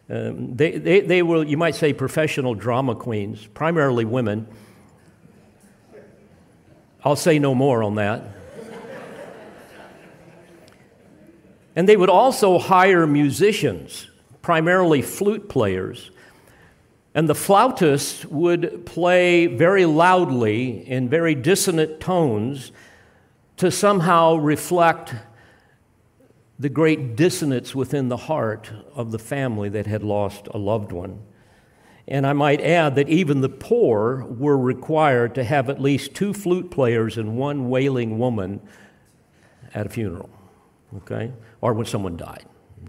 Um, 0.09 0.55
they, 0.57 0.79
they, 0.79 1.01
they 1.01 1.23
were, 1.23 1.45
you 1.45 1.57
might 1.57 1.75
say, 1.75 1.93
professional 1.93 2.55
drama 2.55 2.95
queens, 2.95 3.47
primarily 3.47 4.05
women. 4.05 4.47
I'll 7.05 7.17
say 7.17 7.39
no 7.39 7.55
more 7.55 7.83
on 7.83 7.97
that. 7.97 8.38
And 11.79 11.89
they 11.89 11.97
would 11.97 12.11
also 12.11 12.59
hire 12.59 13.07
musicians, 13.07 14.09
primarily 14.43 15.01
flute 15.01 15.49
players. 15.49 16.11
And 17.15 17.29
the 17.29 17.37
flautist 17.37 18.25
would 18.25 18.85
play 18.85 19.47
very 19.47 19.85
loudly 19.85 20.85
in 20.89 21.09
very 21.09 21.37
dissonant 21.37 22.01
tones 22.01 22.73
to 23.59 23.71
somehow 23.71 24.35
reflect 24.35 25.15
the 26.59 26.69
great 26.69 27.15
dissonance 27.15 27.77
within 27.77 28.09
the 28.09 28.17
heart 28.17 28.73
of 28.97 29.13
the 29.13 29.19
family 29.21 29.69
that 29.69 29.87
had 29.87 30.03
lost 30.03 30.49
a 30.51 30.59
loved 30.59 30.91
one. 30.91 31.21
And 32.09 32.27
I 32.27 32.33
might 32.33 32.61
add 32.61 32.97
that 32.97 33.09
even 33.09 33.41
the 33.41 33.49
poor 33.49 34.25
were 34.25 34.59
required 34.59 35.33
to 35.37 35.45
have 35.45 35.71
at 35.71 35.81
least 35.81 36.13
two 36.13 36.35
flute 36.35 36.73
players 36.73 37.17
and 37.17 37.37
one 37.37 37.71
wailing 37.71 38.19
woman 38.19 38.61
at 39.73 39.87
a 39.87 39.89
funeral. 39.89 40.29
Okay? 40.97 41.33
or 41.61 41.73
when 41.73 41.87
someone 41.87 42.17
died. 42.17 42.45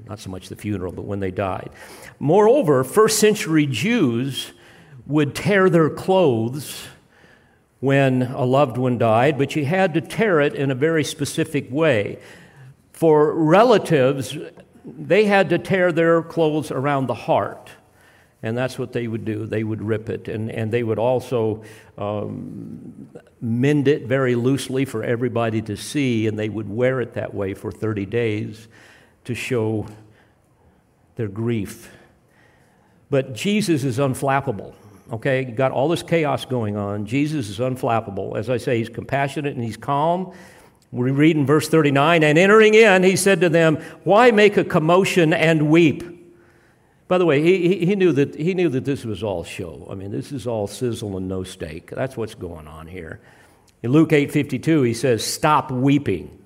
Not 0.08 0.20
so 0.20 0.30
much 0.30 0.50
the 0.50 0.56
funeral, 0.56 0.92
but 0.92 1.06
when 1.06 1.20
they 1.20 1.32
died. 1.32 1.70
Moreover, 2.20 2.84
first 2.84 3.20
century 3.20 3.66
Jews 3.66 4.54
would 5.06 5.34
tear 5.34 5.70
their 5.70 5.90
clothes 5.90 6.88
when 7.80 8.24
a 8.24 8.46
loved 8.46 8.78
one 8.78 8.98
died, 8.98 9.38
but 9.38 9.56
you 9.56 9.66
had 9.66 9.94
to 9.96 10.02
tear 10.02 10.42
it 10.42 10.54
in 10.54 10.70
a 10.70 10.76
very 10.76 11.04
specific 11.04 11.72
way. 11.72 12.20
For 12.92 13.34
relatives, 13.34 14.38
they 14.86 15.26
had 15.26 15.50
to 15.50 15.58
tear 15.58 15.92
their 15.92 16.22
clothes 16.22 16.72
around 16.72 17.08
the 17.08 17.14
heart. 17.14 17.72
And 18.42 18.58
that's 18.58 18.80
what 18.80 18.94
they 18.94 19.08
would 19.08 19.26
do. 19.26 19.46
They 19.46 19.64
would 19.64 19.82
rip 19.82 20.10
it. 20.10 20.28
And, 20.28 20.50
and 20.50 20.72
they 20.72 20.84
would 20.84 21.00
also 21.00 21.64
um, 21.98 23.10
mend 23.42 23.88
it 23.88 24.06
very 24.08 24.36
loosely 24.36 24.86
for 24.86 25.04
everybody 25.04 25.62
to 25.64 25.76
see. 25.76 26.28
And 26.28 26.40
they 26.40 26.48
would 26.48 26.70
wear 26.70 27.02
it 27.02 27.14
that 27.16 27.34
way 27.34 27.54
for 27.54 27.72
30 27.72 28.06
days 28.06 28.70
to 29.26 29.36
show 29.36 29.88
their 31.16 31.28
grief. 31.28 31.92
But 33.10 33.34
Jesus 33.34 33.84
is 33.84 33.98
unflappable. 33.98 34.74
Okay, 35.12 35.46
you 35.46 35.52
got 35.52 35.72
all 35.72 35.90
this 35.90 36.04
chaos 36.04 36.46
going 36.46 36.78
on. 36.78 37.06
Jesus 37.06 37.50
is 37.50 37.60
unflappable. 37.60 38.38
As 38.38 38.50
I 38.50 38.58
say, 38.58 38.78
he's 38.78 38.90
compassionate 38.90 39.56
and 39.56 39.64
he's 39.64 39.76
calm. 39.76 40.34
We 40.92 41.12
read 41.12 41.36
in 41.36 41.46
verse 41.46 41.68
39 41.68 42.24
And 42.24 42.38
entering 42.38 42.74
in, 42.74 43.04
he 43.04 43.16
said 43.16 43.42
to 43.42 43.50
them, 43.50 43.78
Why 44.04 44.32
make 44.32 44.56
a 44.56 44.64
commotion 44.64 45.34
and 45.34 45.70
weep? 45.70 46.19
By 47.10 47.18
the 47.18 47.26
way, 47.26 47.42
he, 47.42 47.88
he, 47.88 47.96
knew 47.96 48.14
that, 48.14 48.36
he 48.36 48.54
knew 48.54 48.70
that 48.70 48.86
this 48.86 49.04
was 49.04 49.24
all 49.24 49.44
show. 49.44 49.88
I 49.90 49.96
mean, 49.96 50.12
this 50.12 50.32
is 50.32 50.46
all 50.46 50.68
sizzle 50.68 51.18
and 51.18 51.28
no 51.28 51.44
steak. 51.44 51.90
That's 51.90 52.16
what's 52.16 52.36
going 52.36 52.68
on 52.68 52.86
here. 52.86 53.20
In 53.82 53.92
Luke 53.92 54.12
8:52, 54.12 54.84
he 54.84 54.94
says, 54.94 55.24
"Stop 55.24 55.72
weeping." 55.72 56.38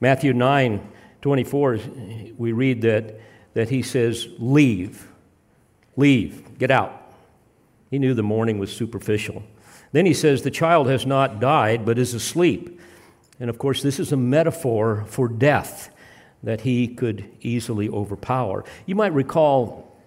Matthew 0.00 0.32
9:24, 0.32 2.34
we 2.38 2.52
read 2.52 2.82
that, 2.82 3.18
that 3.54 3.70
he 3.70 3.82
says, 3.82 4.28
"Leave. 4.38 5.08
Leave. 5.96 6.56
Get 6.58 6.70
out." 6.70 7.02
He 7.90 7.98
knew 7.98 8.14
the 8.14 8.22
mourning 8.22 8.58
was 8.58 8.72
superficial. 8.72 9.42
Then 9.90 10.06
he 10.06 10.14
says, 10.14 10.42
The 10.42 10.50
child 10.50 10.88
has 10.88 11.06
not 11.06 11.40
died, 11.40 11.84
but 11.84 11.98
is 11.98 12.14
asleep. 12.14 12.80
And 13.40 13.48
of 13.48 13.58
course, 13.58 13.82
this 13.82 13.98
is 13.98 14.12
a 14.12 14.16
metaphor 14.16 15.04
for 15.08 15.28
death 15.28 15.93
that 16.44 16.60
he 16.60 16.86
could 16.86 17.28
easily 17.40 17.88
overpower. 17.88 18.64
You 18.86 18.94
might 18.94 19.12
recall 19.12 19.98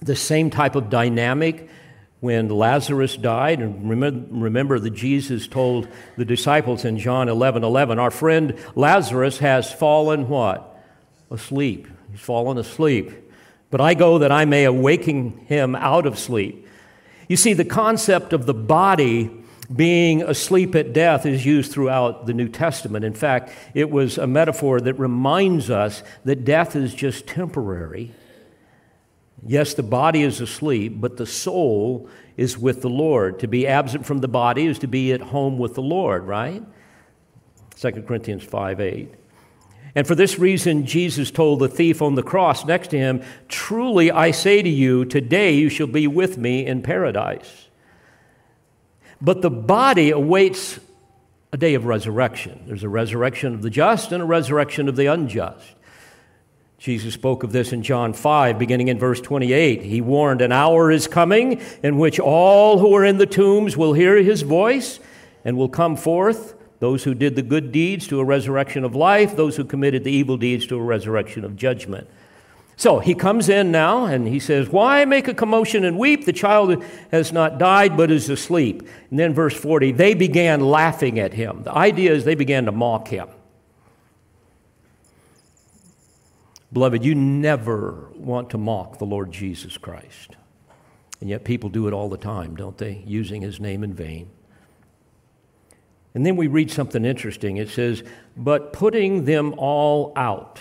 the 0.00 0.16
same 0.16 0.50
type 0.50 0.74
of 0.74 0.90
dynamic 0.90 1.68
when 2.20 2.48
Lazarus 2.48 3.16
died. 3.16 3.60
And 3.60 3.88
remember, 3.88 4.78
that 4.78 4.90
Jesus 4.90 5.46
told 5.46 5.86
the 6.16 6.24
disciples 6.24 6.84
in 6.84 6.98
John 6.98 7.28
11 7.28 7.62
11, 7.62 7.98
Our 7.98 8.10
friend 8.10 8.58
Lazarus 8.74 9.38
has 9.38 9.70
fallen 9.70 10.28
what? 10.28 10.82
Asleep. 11.30 11.86
He's 12.10 12.20
fallen 12.20 12.58
asleep. 12.58 13.12
But 13.70 13.80
I 13.80 13.94
go 13.94 14.18
that 14.18 14.32
I 14.32 14.44
may 14.44 14.64
awaken 14.64 15.46
him 15.46 15.74
out 15.74 16.06
of 16.06 16.18
sleep. 16.18 16.66
You 17.28 17.36
see, 17.36 17.52
the 17.54 17.64
concept 17.64 18.32
of 18.32 18.46
the 18.46 18.54
body 18.54 19.41
being 19.74 20.22
asleep 20.22 20.74
at 20.74 20.92
death 20.92 21.24
is 21.24 21.46
used 21.46 21.72
throughout 21.72 22.26
the 22.26 22.34
New 22.34 22.48
Testament. 22.48 23.04
In 23.04 23.14
fact, 23.14 23.52
it 23.74 23.90
was 23.90 24.18
a 24.18 24.26
metaphor 24.26 24.80
that 24.80 24.94
reminds 24.94 25.70
us 25.70 26.02
that 26.24 26.44
death 26.44 26.76
is 26.76 26.94
just 26.94 27.26
temporary. 27.26 28.12
Yes, 29.44 29.74
the 29.74 29.82
body 29.82 30.22
is 30.22 30.40
asleep, 30.40 31.00
but 31.00 31.16
the 31.16 31.26
soul 31.26 32.08
is 32.36 32.58
with 32.58 32.82
the 32.82 32.90
Lord. 32.90 33.40
To 33.40 33.48
be 33.48 33.66
absent 33.66 34.06
from 34.06 34.18
the 34.18 34.28
body 34.28 34.66
is 34.66 34.78
to 34.80 34.86
be 34.86 35.12
at 35.12 35.20
home 35.20 35.58
with 35.58 35.74
the 35.74 35.82
Lord, 35.82 36.24
right? 36.24 36.62
2 37.76 37.90
Corinthians 38.02 38.44
5 38.44 38.80
8. 38.80 39.14
And 39.94 40.06
for 40.06 40.14
this 40.14 40.38
reason, 40.38 40.86
Jesus 40.86 41.30
told 41.30 41.58
the 41.58 41.68
thief 41.68 42.00
on 42.00 42.14
the 42.14 42.22
cross 42.22 42.64
next 42.64 42.88
to 42.88 42.98
him, 42.98 43.22
Truly 43.48 44.10
I 44.10 44.30
say 44.30 44.62
to 44.62 44.68
you, 44.68 45.04
today 45.04 45.54
you 45.54 45.68
shall 45.68 45.86
be 45.86 46.06
with 46.06 46.38
me 46.38 46.64
in 46.64 46.82
paradise. 46.82 47.68
But 49.22 49.40
the 49.40 49.50
body 49.50 50.10
awaits 50.10 50.80
a 51.52 51.56
day 51.56 51.74
of 51.74 51.86
resurrection. 51.86 52.64
There's 52.66 52.82
a 52.82 52.88
resurrection 52.88 53.54
of 53.54 53.62
the 53.62 53.70
just 53.70 54.10
and 54.10 54.20
a 54.20 54.26
resurrection 54.26 54.88
of 54.88 54.96
the 54.96 55.06
unjust. 55.06 55.76
Jesus 56.76 57.14
spoke 57.14 57.44
of 57.44 57.52
this 57.52 57.72
in 57.72 57.84
John 57.84 58.14
5, 58.14 58.58
beginning 58.58 58.88
in 58.88 58.98
verse 58.98 59.20
28. 59.20 59.82
He 59.82 60.00
warned, 60.00 60.42
An 60.42 60.50
hour 60.50 60.90
is 60.90 61.06
coming 61.06 61.60
in 61.84 61.98
which 61.98 62.18
all 62.18 62.78
who 62.78 62.92
are 62.96 63.04
in 63.04 63.18
the 63.18 63.26
tombs 63.26 63.76
will 63.76 63.92
hear 63.92 64.16
his 64.16 64.42
voice 64.42 64.98
and 65.44 65.56
will 65.56 65.68
come 65.68 65.94
forth, 65.94 66.56
those 66.80 67.04
who 67.04 67.14
did 67.14 67.36
the 67.36 67.42
good 67.42 67.70
deeds 67.70 68.08
to 68.08 68.18
a 68.18 68.24
resurrection 68.24 68.82
of 68.82 68.96
life, 68.96 69.36
those 69.36 69.54
who 69.54 69.64
committed 69.64 70.02
the 70.02 70.10
evil 70.10 70.36
deeds 70.36 70.66
to 70.66 70.76
a 70.76 70.82
resurrection 70.82 71.44
of 71.44 71.54
judgment. 71.54 72.08
So 72.82 72.98
he 72.98 73.14
comes 73.14 73.48
in 73.48 73.70
now 73.70 74.06
and 74.06 74.26
he 74.26 74.40
says, 74.40 74.68
Why 74.68 75.04
make 75.04 75.28
a 75.28 75.34
commotion 75.34 75.84
and 75.84 75.96
weep? 75.96 76.24
The 76.24 76.32
child 76.32 76.82
has 77.12 77.30
not 77.30 77.56
died 77.56 77.96
but 77.96 78.10
is 78.10 78.28
asleep. 78.28 78.82
And 79.08 79.20
then 79.20 79.32
verse 79.32 79.54
40, 79.54 79.92
they 79.92 80.14
began 80.14 80.60
laughing 80.60 81.20
at 81.20 81.32
him. 81.32 81.62
The 81.62 81.72
idea 81.72 82.12
is 82.12 82.24
they 82.24 82.34
began 82.34 82.64
to 82.64 82.72
mock 82.72 83.06
him. 83.06 83.28
Beloved, 86.72 87.04
you 87.04 87.14
never 87.14 88.08
want 88.16 88.50
to 88.50 88.58
mock 88.58 88.98
the 88.98 89.06
Lord 89.06 89.30
Jesus 89.30 89.78
Christ. 89.78 90.34
And 91.20 91.30
yet 91.30 91.44
people 91.44 91.70
do 91.70 91.86
it 91.86 91.92
all 91.92 92.08
the 92.08 92.16
time, 92.16 92.56
don't 92.56 92.78
they? 92.78 93.04
Using 93.06 93.42
his 93.42 93.60
name 93.60 93.84
in 93.84 93.94
vain. 93.94 94.28
And 96.14 96.26
then 96.26 96.34
we 96.34 96.48
read 96.48 96.72
something 96.72 97.04
interesting. 97.04 97.58
It 97.58 97.68
says, 97.68 98.02
But 98.36 98.72
putting 98.72 99.24
them 99.24 99.54
all 99.56 100.12
out. 100.16 100.60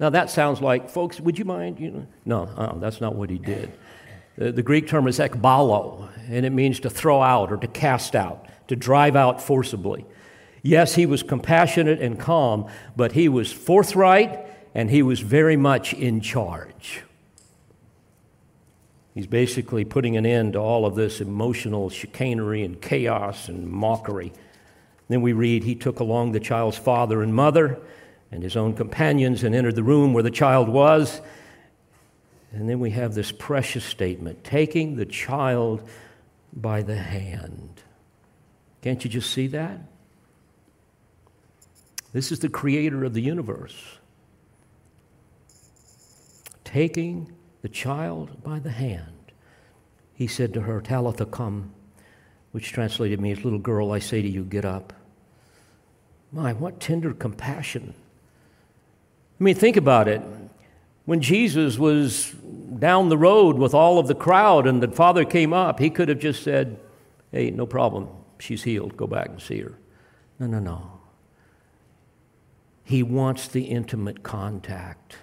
Now 0.00 0.08
that 0.10 0.30
sounds 0.30 0.62
like, 0.62 0.88
folks, 0.88 1.20
would 1.20 1.38
you 1.38 1.44
mind? 1.44 1.78
You 1.78 1.90
know, 1.90 2.06
no, 2.24 2.42
uh, 2.56 2.78
that's 2.78 3.02
not 3.02 3.14
what 3.14 3.28
he 3.28 3.38
did. 3.38 3.70
The, 4.36 4.50
the 4.50 4.62
Greek 4.62 4.88
term 4.88 5.06
is 5.06 5.18
ekbalo, 5.18 6.08
and 6.28 6.46
it 6.46 6.50
means 6.50 6.80
to 6.80 6.90
throw 6.90 7.20
out 7.20 7.52
or 7.52 7.58
to 7.58 7.68
cast 7.68 8.16
out, 8.16 8.46
to 8.68 8.76
drive 8.76 9.14
out 9.14 9.42
forcibly. 9.42 10.06
Yes, 10.62 10.94
he 10.94 11.04
was 11.04 11.22
compassionate 11.22 12.00
and 12.00 12.18
calm, 12.18 12.66
but 12.96 13.12
he 13.12 13.28
was 13.28 13.52
forthright 13.52 14.46
and 14.74 14.90
he 14.90 15.02
was 15.02 15.20
very 15.20 15.56
much 15.56 15.92
in 15.92 16.20
charge. 16.20 17.02
He's 19.14 19.26
basically 19.26 19.84
putting 19.84 20.16
an 20.16 20.24
end 20.24 20.52
to 20.54 20.60
all 20.60 20.86
of 20.86 20.94
this 20.94 21.20
emotional 21.20 21.90
chicanery 21.90 22.62
and 22.62 22.80
chaos 22.80 23.48
and 23.48 23.68
mockery. 23.68 24.32
Then 25.08 25.20
we 25.20 25.32
read, 25.32 25.64
He 25.64 25.74
took 25.74 26.00
along 26.00 26.32
the 26.32 26.40
child's 26.40 26.78
father 26.78 27.22
and 27.22 27.34
mother 27.34 27.80
and 28.32 28.42
his 28.42 28.56
own 28.56 28.74
companions 28.74 29.42
and 29.42 29.54
entered 29.54 29.76
the 29.76 29.82
room 29.82 30.12
where 30.12 30.22
the 30.22 30.30
child 30.30 30.68
was. 30.68 31.20
And 32.52 32.68
then 32.68 32.80
we 32.80 32.90
have 32.90 33.14
this 33.14 33.32
precious 33.32 33.84
statement 33.84 34.44
taking 34.44 34.96
the 34.96 35.06
child 35.06 35.88
by 36.52 36.82
the 36.82 36.96
hand. 36.96 37.82
Can't 38.82 39.02
you 39.04 39.10
just 39.10 39.30
see 39.30 39.46
that? 39.48 39.80
This 42.12 42.32
is 42.32 42.40
the 42.40 42.48
creator 42.48 43.04
of 43.04 43.14
the 43.14 43.22
universe. 43.22 43.76
Taking 46.64 47.32
the 47.62 47.68
child 47.68 48.42
by 48.42 48.58
the 48.58 48.70
hand, 48.70 49.32
he 50.14 50.26
said 50.26 50.54
to 50.54 50.62
her, 50.62 50.80
Talitha, 50.80 51.26
kum, 51.26 51.72
which 52.52 52.72
translated 52.72 53.20
means, 53.20 53.44
Little 53.44 53.58
girl, 53.58 53.92
I 53.92 53.98
say 54.00 54.22
to 54.22 54.28
you, 54.28 54.44
get 54.44 54.64
up. 54.64 54.92
My, 56.32 56.52
what 56.52 56.80
tender 56.80 57.12
compassion 57.12 57.94
I 59.40 59.44
mean, 59.44 59.54
think 59.54 59.76
about 59.76 60.06
it. 60.06 60.20
When 61.06 61.22
Jesus 61.22 61.78
was 61.78 62.34
down 62.78 63.08
the 63.08 63.18
road 63.18 63.56
with 63.56 63.74
all 63.74 63.98
of 63.98 64.06
the 64.06 64.14
crowd 64.14 64.66
and 64.66 64.82
the 64.82 64.88
father 64.88 65.24
came 65.24 65.52
up, 65.52 65.80
he 65.80 65.88
could 65.88 66.08
have 66.08 66.18
just 66.18 66.42
said, 66.42 66.78
Hey, 67.32 67.50
no 67.50 67.66
problem. 67.66 68.08
She's 68.38 68.62
healed. 68.64 68.96
Go 68.96 69.06
back 69.06 69.28
and 69.28 69.40
see 69.40 69.60
her. 69.60 69.78
No, 70.38 70.46
no, 70.46 70.58
no. 70.58 71.00
He 72.84 73.02
wants 73.02 73.46
the 73.46 73.64
intimate 73.64 74.22
contact. 74.22 75.16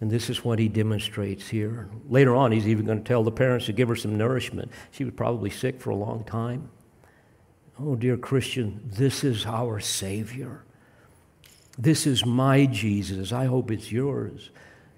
And 0.00 0.10
this 0.10 0.28
is 0.28 0.44
what 0.44 0.58
he 0.58 0.68
demonstrates 0.68 1.48
here. 1.48 1.88
Later 2.08 2.34
on, 2.34 2.50
he's 2.50 2.66
even 2.66 2.84
going 2.84 2.98
to 2.98 3.04
tell 3.04 3.22
the 3.22 3.30
parents 3.30 3.66
to 3.66 3.72
give 3.72 3.88
her 3.88 3.96
some 3.96 4.18
nourishment. 4.18 4.70
She 4.90 5.04
was 5.04 5.14
probably 5.14 5.50
sick 5.50 5.80
for 5.80 5.90
a 5.90 5.96
long 5.96 6.24
time. 6.24 6.68
Oh, 7.78 7.94
dear 7.94 8.16
Christian, 8.16 8.80
this 8.84 9.22
is 9.22 9.46
our 9.46 9.78
Savior. 9.80 10.64
This 11.78 12.06
is 12.06 12.24
my 12.24 12.66
Jesus. 12.66 13.32
I 13.32 13.46
hope 13.46 13.70
it's 13.70 13.90
yours. 13.90 14.50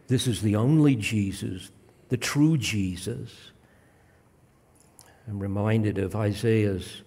This 0.09 0.27
is 0.27 0.43
the 0.43 0.57
only 0.57 0.95
Jesus, 0.95 1.71
the 2.09 2.17
true 2.17 2.57
Jesus. 2.57 3.33
I'm 5.29 5.41
reminded 5.41 5.99
of 5.99 6.15
Isaiah's 6.15 7.03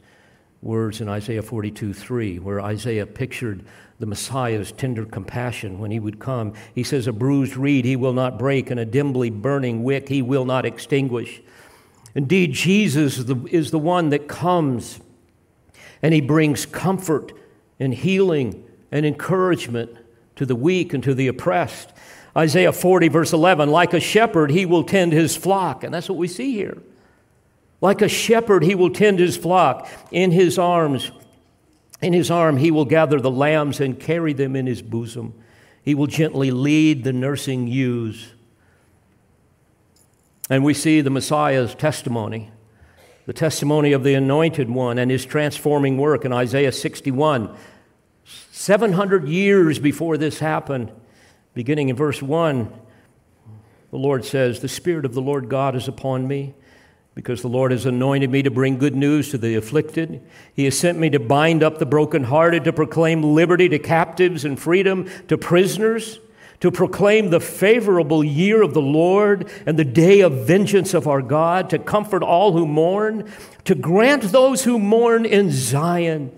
words 0.61 0.99
in 0.99 1.07
Isaiah 1.07 1.41
42 1.41 1.93
3, 1.93 2.39
where 2.39 2.59
Isaiah 2.59 3.05
pictured 3.05 3.63
the 3.99 4.05
Messiah's 4.05 4.71
tender 4.71 5.05
compassion 5.05 5.79
when 5.79 5.91
he 5.91 5.99
would 5.99 6.19
come. 6.19 6.53
He 6.75 6.83
says, 6.83 7.07
A 7.07 7.13
bruised 7.13 7.55
reed 7.55 7.85
he 7.85 7.95
will 7.95 8.13
not 8.13 8.39
break, 8.39 8.71
and 8.71 8.79
a 8.79 8.85
dimly 8.85 9.29
burning 9.29 9.83
wick 9.83 10.09
he 10.09 10.21
will 10.21 10.45
not 10.45 10.65
extinguish. 10.65 11.41
Indeed, 12.15 12.53
Jesus 12.53 13.19
is 13.19 13.25
the, 13.25 13.45
is 13.45 13.71
the 13.71 13.79
one 13.79 14.09
that 14.09 14.27
comes 14.27 14.99
and 16.01 16.13
he 16.13 16.21
brings 16.21 16.65
comfort 16.65 17.33
and 17.79 17.93
healing 17.93 18.65
and 18.91 19.05
encouragement 19.05 19.91
to 20.35 20.45
the 20.45 20.55
weak 20.55 20.93
and 20.93 21.03
to 21.03 21.13
the 21.13 21.27
oppressed. 21.27 21.91
Isaiah 22.35 22.71
40, 22.71 23.07
verse 23.09 23.33
11, 23.33 23.69
like 23.69 23.93
a 23.93 23.99
shepherd, 23.99 24.51
he 24.51 24.65
will 24.65 24.83
tend 24.83 25.13
his 25.13 25.35
flock. 25.35 25.83
And 25.83 25.93
that's 25.93 26.09
what 26.09 26.17
we 26.17 26.27
see 26.27 26.53
here. 26.53 26.77
Like 27.81 28.01
a 28.01 28.09
shepherd, 28.09 28.63
he 28.63 28.75
will 28.75 28.89
tend 28.89 29.19
his 29.19 29.37
flock. 29.37 29.87
In 30.11 30.31
his 30.31 30.57
arms, 30.57 31.11
in 32.01 32.13
his 32.13 32.29
arm, 32.31 32.57
he 32.57 32.71
will 32.71 32.85
gather 32.85 33.19
the 33.19 33.31
lambs 33.31 33.79
and 33.79 33.99
carry 33.99 34.33
them 34.33 34.55
in 34.55 34.67
his 34.67 34.81
bosom. 34.81 35.33
He 35.83 35.95
will 35.95 36.07
gently 36.07 36.51
lead 36.51 37.03
the 37.03 37.13
nursing 37.13 37.67
ewes. 37.67 38.33
And 40.49 40.63
we 40.63 40.73
see 40.73 41.01
the 41.01 41.09
Messiah's 41.09 41.75
testimony, 41.75 42.51
the 43.25 43.33
testimony 43.33 43.91
of 43.91 44.03
the 44.03 44.15
anointed 44.15 44.69
one 44.69 44.97
and 44.97 45.11
his 45.11 45.25
transforming 45.25 45.97
work 45.97 46.25
in 46.25 46.33
Isaiah 46.33 46.71
61. 46.71 47.55
700 48.59 49.29
years 49.29 49.79
before 49.79 50.17
this 50.17 50.39
happened, 50.39 50.91
beginning 51.53 51.87
in 51.87 51.95
verse 51.95 52.21
1, 52.21 52.69
The 53.89 53.97
Lord 53.97 54.25
says, 54.25 54.59
The 54.59 54.67
Spirit 54.67 55.05
of 55.05 55.13
the 55.13 55.21
Lord 55.21 55.47
God 55.47 55.77
is 55.77 55.87
upon 55.87 56.27
me, 56.27 56.55
because 57.15 57.41
the 57.41 57.47
Lord 57.47 57.71
has 57.71 57.85
anointed 57.85 58.29
me 58.29 58.43
to 58.43 58.51
bring 58.51 58.77
good 58.77 58.97
news 58.97 59.29
to 59.29 59.37
the 59.37 59.55
afflicted. 59.55 60.21
He 60.53 60.65
has 60.65 60.77
sent 60.77 60.99
me 60.99 61.09
to 61.11 61.21
bind 61.21 61.63
up 61.63 61.77
the 61.77 61.85
brokenhearted, 61.85 62.65
to 62.65 62.73
proclaim 62.73 63.23
liberty 63.23 63.69
to 63.69 63.79
captives 63.79 64.43
and 64.43 64.59
freedom 64.59 65.09
to 65.29 65.37
prisoners, 65.37 66.19
to 66.59 66.69
proclaim 66.69 67.29
the 67.29 67.39
favorable 67.39 68.25
year 68.25 68.61
of 68.61 68.73
the 68.73 68.81
Lord 68.81 69.49
and 69.65 69.79
the 69.79 69.85
day 69.85 70.19
of 70.19 70.45
vengeance 70.45 70.93
of 70.93 71.07
our 71.07 71.21
God, 71.21 71.69
to 71.69 71.79
comfort 71.79 72.23
all 72.23 72.51
who 72.51 72.67
mourn, 72.67 73.31
to 73.63 73.73
grant 73.73 74.23
those 74.23 74.65
who 74.65 74.77
mourn 74.77 75.25
in 75.25 75.49
Zion, 75.49 76.37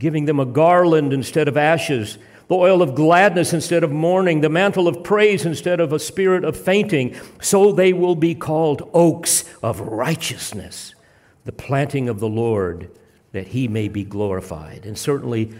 giving 0.00 0.24
them 0.24 0.40
a 0.40 0.44
garland 0.44 1.12
instead 1.12 1.46
of 1.46 1.56
ashes 1.56 2.18
the 2.50 2.56
oil 2.56 2.82
of 2.82 2.96
gladness 2.96 3.52
instead 3.52 3.84
of 3.84 3.92
mourning, 3.92 4.40
the 4.40 4.48
mantle 4.48 4.88
of 4.88 5.04
praise 5.04 5.46
instead 5.46 5.78
of 5.78 5.92
a 5.92 6.00
spirit 6.00 6.42
of 6.42 6.56
fainting. 6.56 7.14
So 7.40 7.70
they 7.70 7.92
will 7.92 8.16
be 8.16 8.34
called 8.34 8.90
oaks 8.92 9.44
of 9.62 9.78
righteousness, 9.78 10.96
the 11.44 11.52
planting 11.52 12.08
of 12.08 12.18
the 12.18 12.28
Lord, 12.28 12.90
that 13.30 13.46
he 13.46 13.68
may 13.68 13.86
be 13.86 14.02
glorified. 14.02 14.84
And 14.84 14.98
certainly 14.98 15.52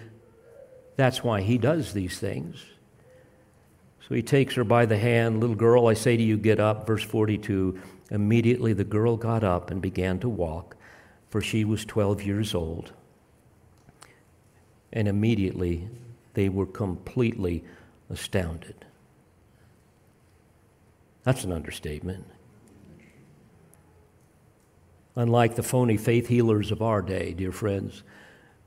that's 0.96 1.22
why 1.22 1.42
he 1.42 1.58
does 1.58 1.92
these 1.92 2.18
things. 2.18 2.60
So 4.08 4.16
he 4.16 4.22
takes 4.22 4.56
her 4.56 4.64
by 4.64 4.84
the 4.84 4.98
hand, 4.98 5.38
little 5.38 5.54
girl, 5.54 5.86
I 5.86 5.94
say 5.94 6.16
to 6.16 6.22
you, 6.24 6.36
get 6.36 6.58
up. 6.58 6.88
Verse 6.88 7.04
42 7.04 7.80
Immediately 8.10 8.72
the 8.72 8.82
girl 8.82 9.16
got 9.16 9.44
up 9.44 9.70
and 9.70 9.80
began 9.80 10.18
to 10.18 10.28
walk, 10.28 10.74
for 11.28 11.40
she 11.40 11.64
was 11.64 11.84
12 11.84 12.24
years 12.24 12.52
old. 12.52 12.92
And 14.92 15.08
immediately 15.08 15.88
they 16.34 16.48
were 16.48 16.66
completely 16.66 17.64
astounded. 18.08 18.86
That's 21.22 21.44
an 21.44 21.52
understatement. 21.52 22.24
Unlike 25.16 25.56
the 25.56 25.62
phony 25.62 25.96
faith 25.96 26.28
healers 26.28 26.70
of 26.70 26.82
our 26.82 27.02
day, 27.02 27.34
dear 27.34 27.52
friends, 27.52 28.02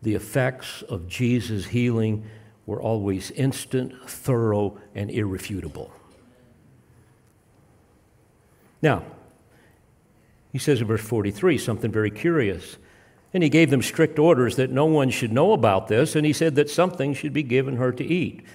the 0.02 0.14
effects 0.14 0.82
of 0.84 1.08
Jesus' 1.08 1.66
healing 1.66 2.26
were 2.66 2.82
always 2.82 3.32
instant, 3.32 3.94
thorough, 4.10 4.78
and 4.94 5.10
irrefutable. 5.10 5.92
Now, 8.82 9.04
he 10.52 10.60
says 10.60 10.82
in 10.82 10.88
verse 10.88 11.02
43 11.02 11.58
something 11.58 11.92
very 11.92 12.12
curious. 12.12 12.78
And 13.34 13.42
he 13.42 13.50
gave 13.50 13.72
them 13.72 13.82
strict 13.82 14.20
orders 14.20 14.58
that 14.58 14.70
no 14.70 14.86
one 14.86 15.10
should 15.10 15.32
know 15.32 15.54
about 15.54 15.88
this, 15.88 16.16
and 16.16 16.26
he 16.26 16.34
said 16.34 16.56
that 16.56 16.70
something 16.70 17.14
should 17.14 17.34
be 17.34 17.42
given 17.42 17.78
her 17.78 17.92
to 17.92 18.04
eat. 18.04 18.46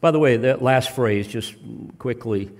By 0.00 0.10
the 0.10 0.18
way, 0.18 0.36
that 0.38 0.62
last 0.62 0.90
phrase, 0.90 1.28
just 1.28 1.54
quickly, 1.98 2.50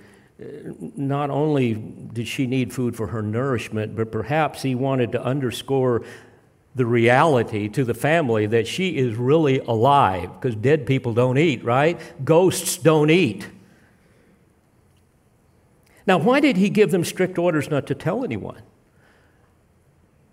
not 0.95 1.31
only 1.31 1.73
did 1.73 2.27
she 2.27 2.45
need 2.45 2.71
food 2.71 2.95
for 2.95 3.07
her 3.07 3.23
nourishment, 3.23 3.95
but 3.95 4.11
perhaps 4.11 4.61
he 4.61 4.75
wanted 4.75 5.11
to 5.13 5.23
underscore 5.23 6.03
the 6.75 6.85
reality 6.85 7.67
to 7.69 7.83
the 7.83 7.95
family 7.95 8.45
that 8.45 8.67
she 8.67 8.97
is 8.97 9.15
really 9.15 9.57
alive, 9.61 10.29
because 10.33 10.55
dead 10.55 10.85
people 10.85 11.13
don't 11.13 11.39
eat, 11.39 11.63
right? 11.63 11.99
Ghosts 12.23 12.77
don't 12.77 13.09
eat. 13.09 13.47
Now, 16.05 16.19
why 16.19 16.39
did 16.39 16.57
he 16.57 16.69
give 16.69 16.91
them 16.91 17.03
strict 17.03 17.39
orders 17.39 17.71
not 17.71 17.87
to 17.87 17.95
tell 17.95 18.23
anyone? 18.23 18.61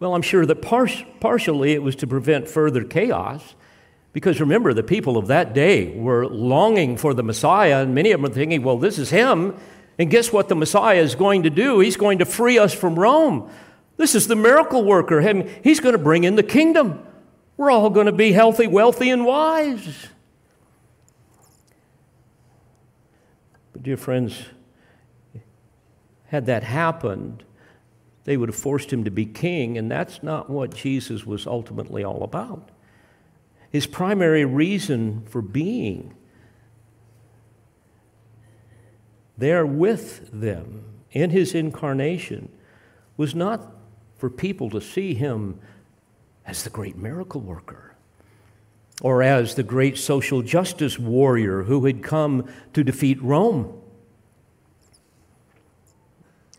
Well, 0.01 0.14
I'm 0.14 0.22
sure 0.22 0.45
that 0.45 0.62
par- 0.62 0.88
partially 1.20 1.72
it 1.72 1.82
was 1.82 1.97
to 1.97 2.07
prevent 2.07 2.49
further 2.49 2.84
chaos. 2.84 3.55
Because 4.12 4.40
remember, 4.40 4.72
the 4.72 4.82
people 4.82 5.16
of 5.16 5.26
that 5.26 5.55
day 5.55 5.97
were 5.97 6.26
longing 6.26 6.97
for 6.97 7.14
the 7.14 7.22
Messiah, 7.22 7.82
and 7.82 7.95
many 7.95 8.12
of 8.12 8.20
them 8.20 8.30
were 8.30 8.34
thinking, 8.34 8.62
well, 8.62 8.78
this 8.78 8.99
is 8.99 9.11
him. 9.11 9.57
And 9.99 10.11
guess 10.11 10.32
what 10.32 10.49
the 10.49 10.55
Messiah 10.55 11.01
is 11.01 11.14
going 11.14 11.42
to 11.45 11.51
do? 11.51 11.80
He's 11.80 11.97
going 11.97 12.18
to 12.18 12.24
free 12.24 12.59
us 12.59 12.72
from 12.72 12.99
Rome. 12.99 13.51
This 13.97 14.14
is 14.14 14.26
the 14.26 14.36
miracle 14.36 14.84
worker. 14.84 15.20
He's 15.62 15.80
going 15.80 15.95
to 15.95 16.03
bring 16.03 16.24
in 16.24 16.36
the 16.36 16.42
kingdom. 16.42 17.05
We're 17.57 17.70
all 17.70 17.90
going 17.90 18.07
to 18.07 18.12
be 18.12 18.32
healthy, 18.32 18.66
wealthy, 18.66 19.11
and 19.11 19.24
wise. 19.24 20.09
But, 23.72 23.82
dear 23.82 23.97
friends, 23.97 24.47
had 26.26 26.47
that 26.47 26.64
happened, 26.64 27.45
they 28.25 28.37
would 28.37 28.49
have 28.49 28.57
forced 28.57 28.93
him 28.93 29.05
to 29.05 29.11
be 29.11 29.27
king, 29.27 29.77
and 29.77 29.91
that's 29.91 30.22
not 30.22 30.49
what 30.49 30.75
Jesus 30.75 31.27
was 31.27 31.47
ultimately 31.47 32.03
all 32.03 32.22
about. 32.22 32.70
His 33.70 33.87
primary 33.87 34.45
reason 34.45 35.25
for 35.27 35.43
being 35.43 36.14
there 39.37 39.66
with 39.66 40.31
them 40.33 40.85
in 41.11 41.31
his 41.31 41.55
incarnation 41.55 42.49
was 43.16 43.35
not 43.35 43.75
for 44.16 44.31
people 44.31 44.70
to 44.70 44.81
see 44.81 45.14
him 45.14 45.59
as 46.47 46.62
the 46.62 46.70
great 46.70 46.97
miracle 46.97 47.41
worker 47.41 47.95
or 49.03 49.22
as 49.22 49.55
the 49.55 49.62
great 49.62 49.99
social 49.99 50.41
justice 50.41 50.99
warrior 50.99 51.64
who 51.64 51.85
had 51.85 52.03
come 52.03 52.49
to 52.72 52.85
defeat 52.85 53.20
Rome. 53.22 53.81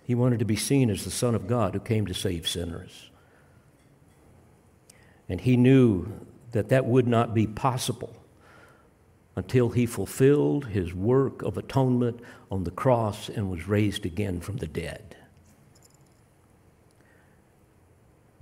He 0.05 0.15
wanted 0.15 0.39
to 0.39 0.45
be 0.45 0.55
seen 0.55 0.89
as 0.89 1.03
the 1.03 1.11
Son 1.11 1.33
of 1.33 1.47
God 1.47 1.73
who 1.73 1.79
came 1.79 2.05
to 2.05 2.13
save 2.13 2.47
sinners. 2.47 3.09
And 5.27 5.41
he 5.41 5.57
knew 5.57 6.07
that 6.51 6.69
that 6.69 6.85
would 6.85 7.07
not 7.07 7.33
be 7.33 7.47
possible 7.47 8.15
until 9.35 9.69
he 9.69 9.85
fulfilled 9.85 10.67
his 10.67 10.93
work 10.93 11.41
of 11.41 11.57
atonement 11.57 12.19
on 12.51 12.63
the 12.63 12.71
cross 12.71 13.29
and 13.29 13.49
was 13.49 13.67
raised 13.67 14.05
again 14.05 14.39
from 14.39 14.57
the 14.57 14.67
dead. 14.67 15.17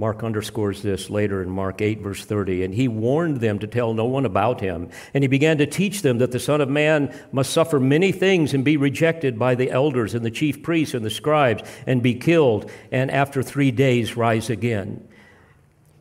Mark 0.03 0.21
underscores 0.21 0.81
this 0.81 1.09
later 1.09 1.41
in 1.41 1.49
Mark 1.49 1.81
8, 1.81 2.01
verse 2.01 2.25
30. 2.25 2.65
And 2.65 2.75
he 2.75 2.89
warned 2.89 3.37
them 3.37 3.57
to 3.59 3.67
tell 3.67 3.93
no 3.93 4.03
one 4.03 4.25
about 4.25 4.59
him. 4.59 4.89
And 5.13 5.23
he 5.23 5.29
began 5.29 5.57
to 5.59 5.65
teach 5.65 6.01
them 6.01 6.17
that 6.17 6.33
the 6.33 6.41
Son 6.41 6.59
of 6.59 6.67
Man 6.67 7.17
must 7.31 7.53
suffer 7.53 7.79
many 7.79 8.11
things 8.11 8.53
and 8.53 8.65
be 8.65 8.75
rejected 8.75 9.39
by 9.39 9.55
the 9.55 9.71
elders 9.71 10.13
and 10.13 10.25
the 10.25 10.29
chief 10.29 10.61
priests 10.61 10.93
and 10.93 11.05
the 11.05 11.09
scribes 11.09 11.63
and 11.87 12.03
be 12.03 12.15
killed, 12.15 12.69
and 12.91 13.09
after 13.11 13.41
three 13.41 13.71
days 13.71 14.17
rise 14.17 14.49
again. 14.49 15.07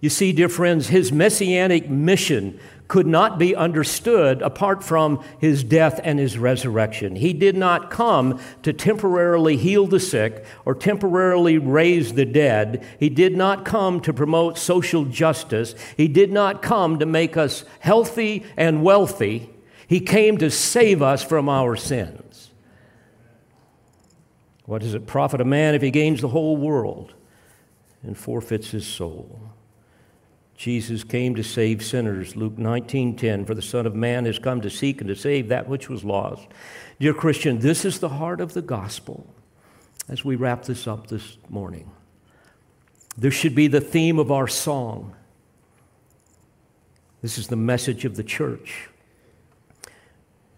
You 0.00 0.10
see, 0.10 0.32
dear 0.32 0.48
friends, 0.48 0.88
his 0.88 1.12
messianic 1.12 1.88
mission 1.88 2.58
could 2.92 3.06
not 3.06 3.38
be 3.38 3.56
understood 3.56 4.42
apart 4.42 4.84
from 4.84 5.18
his 5.38 5.64
death 5.64 5.98
and 6.04 6.18
his 6.18 6.36
resurrection. 6.36 7.16
He 7.16 7.32
did 7.32 7.56
not 7.56 7.90
come 7.90 8.38
to 8.64 8.74
temporarily 8.74 9.56
heal 9.56 9.86
the 9.86 9.98
sick 9.98 10.44
or 10.66 10.74
temporarily 10.74 11.56
raise 11.56 12.12
the 12.12 12.26
dead. 12.26 12.84
He 13.00 13.08
did 13.08 13.34
not 13.34 13.64
come 13.64 14.02
to 14.02 14.12
promote 14.12 14.58
social 14.58 15.06
justice. 15.06 15.74
He 15.96 16.06
did 16.06 16.30
not 16.30 16.60
come 16.60 16.98
to 16.98 17.06
make 17.06 17.34
us 17.34 17.64
healthy 17.80 18.44
and 18.58 18.82
wealthy. 18.82 19.48
He 19.86 20.00
came 20.00 20.36
to 20.36 20.50
save 20.50 21.00
us 21.00 21.24
from 21.24 21.48
our 21.48 21.76
sins. 21.76 22.50
What 24.66 24.82
does 24.82 24.92
it 24.92 25.06
profit 25.06 25.40
a 25.40 25.46
man 25.46 25.74
if 25.74 25.80
he 25.80 25.90
gains 25.90 26.20
the 26.20 26.28
whole 26.28 26.58
world 26.58 27.14
and 28.02 28.18
forfeits 28.18 28.70
his 28.70 28.86
soul? 28.86 29.51
Jesus 30.56 31.02
came 31.02 31.34
to 31.34 31.42
save 31.42 31.82
sinners. 31.82 32.36
Luke 32.36 32.58
19:10 32.58 33.44
for 33.44 33.54
the 33.54 33.62
son 33.62 33.86
of 33.86 33.94
man 33.94 34.24
has 34.26 34.38
come 34.38 34.60
to 34.60 34.70
seek 34.70 35.00
and 35.00 35.08
to 35.08 35.16
save 35.16 35.48
that 35.48 35.68
which 35.68 35.88
was 35.88 36.04
lost. 36.04 36.46
Dear 37.00 37.14
Christian, 37.14 37.58
this 37.58 37.84
is 37.84 37.98
the 37.98 38.10
heart 38.10 38.40
of 38.40 38.54
the 38.54 38.62
gospel. 38.62 39.26
As 40.08 40.24
we 40.24 40.36
wrap 40.36 40.64
this 40.64 40.86
up 40.86 41.06
this 41.08 41.38
morning, 41.48 41.90
this 43.16 43.34
should 43.34 43.54
be 43.54 43.66
the 43.66 43.80
theme 43.80 44.18
of 44.18 44.30
our 44.30 44.46
song. 44.46 45.14
This 47.22 47.38
is 47.38 47.48
the 47.48 47.56
message 47.56 48.04
of 48.04 48.16
the 48.16 48.24
church. 48.24 48.88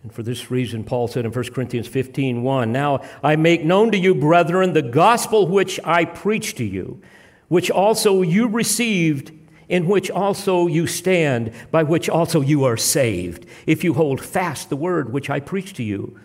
And 0.03 0.13
for 0.13 0.23
this 0.23 0.51
reason, 0.51 0.85
Paul 0.85 1.09
said 1.09 1.25
in 1.25 1.33
1 1.33 1.45
Corinthians 1.55 1.89
15 1.89 2.43
1, 2.43 2.73
Now 2.73 3.01
I 3.23 3.37
make 3.37 3.65
known 3.65 3.91
to 3.93 3.99
you, 3.99 4.15
brethren, 4.15 4.73
the 4.73 4.83
gospel 4.83 5.49
which 5.49 5.81
I 5.83 6.05
preach 6.05 6.55
to 6.57 6.65
you, 6.65 7.01
which 7.49 7.71
also 7.71 8.23
you 8.23 8.49
received 8.49 9.33
in 9.69 9.87
which 9.87 10.11
also 10.11 10.67
you 10.67 10.87
stand, 10.87 11.53
by 11.71 11.83
which 11.83 12.09
also 12.09 12.41
you 12.41 12.65
are 12.65 12.77
saved, 12.77 13.47
if 13.67 13.85
you 13.85 13.95
hold 13.95 14.21
fast 14.21 14.69
the 14.69 14.77
word 14.77 15.13
which 15.13 15.31
I 15.31 15.41
preached 15.41 15.77
to 15.77 15.83
you, 15.83 16.19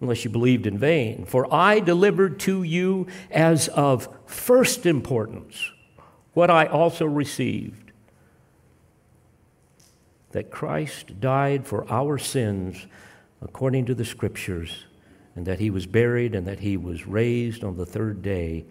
unless 0.00 0.24
you 0.24 0.30
believed 0.30 0.66
in 0.66 0.78
vain. 0.78 1.24
For 1.24 1.52
I 1.52 1.80
delivered 1.80 2.40
to 2.40 2.62
you 2.62 3.06
as 3.30 3.68
of 3.68 4.08
first 4.26 4.84
importance 4.84 5.70
what 6.34 6.50
I 6.50 6.66
also 6.66 7.06
received 7.06 7.92
that 10.32 10.50
Christ 10.50 11.20
died 11.20 11.66
for 11.66 11.90
our 11.90 12.18
sins 12.18 12.86
according 13.42 13.84
to 13.86 13.94
the 13.94 14.04
Scriptures, 14.04 14.86
and 15.34 15.46
that 15.46 15.58
he 15.58 15.70
was 15.70 15.86
buried, 15.86 16.34
and 16.34 16.46
that 16.46 16.60
he 16.60 16.76
was 16.76 17.06
raised 17.06 17.64
on 17.64 17.76
the 17.76 17.86
third 17.86 18.22
day 18.22 18.64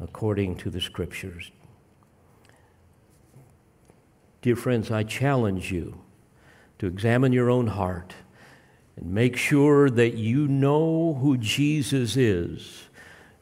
according 0.00 0.56
to 0.56 0.70
the 0.70 0.80
Scriptures. 0.80 1.50
Dear 4.42 4.56
friends, 4.56 4.90
I 4.90 5.04
challenge 5.04 5.70
you 5.70 6.00
to 6.80 6.86
examine 6.86 7.32
your 7.32 7.48
own 7.48 7.68
heart 7.68 8.12
and 8.96 9.14
make 9.14 9.36
sure 9.36 9.88
that 9.88 10.14
you 10.14 10.48
know 10.48 11.14
who 11.14 11.36
Jesus 11.38 12.16
is 12.16 12.88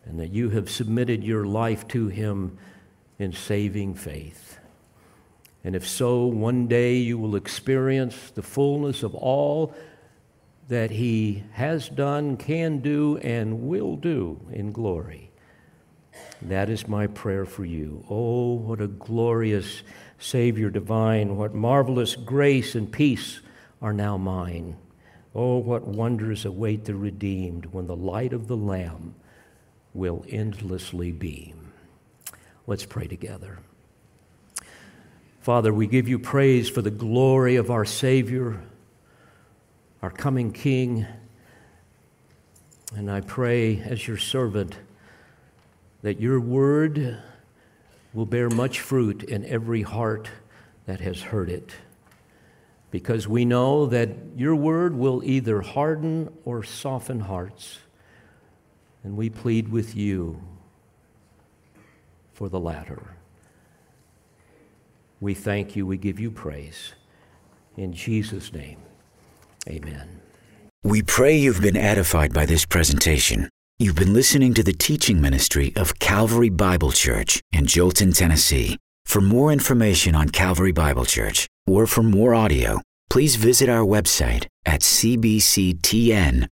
and 0.04 0.20
that 0.20 0.30
you 0.30 0.50
have 0.50 0.68
submitted 0.68 1.24
your 1.24 1.46
life 1.46 1.88
to 1.88 2.08
him 2.08 2.58
in 3.18 3.32
saving 3.32 3.94
faith. 3.94 4.58
And 5.64 5.74
if 5.74 5.88
so, 5.88 6.26
one 6.26 6.66
day 6.66 6.96
you 6.96 7.16
will 7.16 7.34
experience 7.34 8.30
the 8.34 8.42
fullness 8.42 9.02
of 9.02 9.14
all 9.14 9.74
that 10.68 10.90
he 10.90 11.44
has 11.52 11.88
done, 11.88 12.36
can 12.36 12.80
do, 12.80 13.16
and 13.22 13.62
will 13.62 13.96
do 13.96 14.38
in 14.52 14.70
glory. 14.70 15.30
That 16.42 16.68
is 16.68 16.86
my 16.86 17.06
prayer 17.06 17.46
for 17.46 17.64
you. 17.64 18.04
Oh, 18.08 18.52
what 18.54 18.80
a 18.82 18.86
glorious 18.86 19.82
Savior 20.20 20.68
divine, 20.68 21.36
what 21.36 21.54
marvelous 21.54 22.14
grace 22.14 22.74
and 22.74 22.92
peace 22.92 23.40
are 23.80 23.94
now 23.94 24.18
mine. 24.18 24.76
Oh, 25.34 25.56
what 25.56 25.86
wonders 25.86 26.44
await 26.44 26.84
the 26.84 26.94
redeemed 26.94 27.66
when 27.66 27.86
the 27.86 27.96
light 27.96 28.34
of 28.34 28.46
the 28.46 28.56
Lamb 28.56 29.14
will 29.94 30.24
endlessly 30.28 31.10
beam. 31.10 31.72
Let's 32.66 32.84
pray 32.84 33.06
together. 33.06 33.58
Father, 35.40 35.72
we 35.72 35.86
give 35.86 36.06
you 36.06 36.18
praise 36.18 36.68
for 36.68 36.82
the 36.82 36.90
glory 36.90 37.56
of 37.56 37.70
our 37.70 37.86
Savior, 37.86 38.60
our 40.02 40.10
coming 40.10 40.52
King. 40.52 41.06
And 42.94 43.10
I 43.10 43.22
pray 43.22 43.80
as 43.80 44.06
your 44.06 44.18
servant 44.18 44.76
that 46.02 46.20
your 46.20 46.40
word 46.40 47.18
will 48.12 48.26
bear 48.26 48.50
much 48.50 48.80
fruit 48.80 49.22
in 49.22 49.44
every 49.44 49.82
heart 49.82 50.28
that 50.86 51.00
has 51.00 51.22
heard 51.22 51.48
it. 51.48 51.72
Because 52.90 53.28
we 53.28 53.44
know 53.44 53.86
that 53.86 54.10
your 54.36 54.56
word 54.56 54.96
will 54.96 55.22
either 55.24 55.60
harden 55.60 56.28
or 56.44 56.62
soften 56.62 57.20
hearts. 57.20 57.78
And 59.04 59.16
we 59.16 59.30
plead 59.30 59.68
with 59.68 59.94
you 59.94 60.42
for 62.32 62.48
the 62.48 62.58
latter. 62.58 63.16
We 65.20 65.34
thank 65.34 65.76
you. 65.76 65.86
We 65.86 65.98
give 65.98 66.18
you 66.18 66.30
praise. 66.30 66.94
In 67.76 67.92
Jesus' 67.92 68.52
name, 68.52 68.78
amen. 69.68 70.20
We 70.82 71.02
pray 71.02 71.36
you've 71.36 71.60
been 71.60 71.76
edified 71.76 72.32
by 72.32 72.46
this 72.46 72.64
presentation. 72.64 73.48
You've 73.82 73.96
been 73.96 74.12
listening 74.12 74.52
to 74.54 74.62
the 74.62 74.74
teaching 74.74 75.22
ministry 75.22 75.72
of 75.74 75.98
Calvary 75.98 76.50
Bible 76.50 76.92
Church 76.92 77.40
in 77.50 77.64
Jolton, 77.64 78.14
Tennessee. 78.14 78.76
For 79.06 79.22
more 79.22 79.50
information 79.50 80.14
on 80.14 80.28
Calvary 80.28 80.70
Bible 80.70 81.06
Church 81.06 81.46
or 81.66 81.86
for 81.86 82.02
more 82.02 82.34
audio, 82.34 82.82
please 83.08 83.36
visit 83.36 83.70
our 83.70 83.82
website 83.82 84.44
at 84.66 84.82
cbctn.org. 84.82 86.50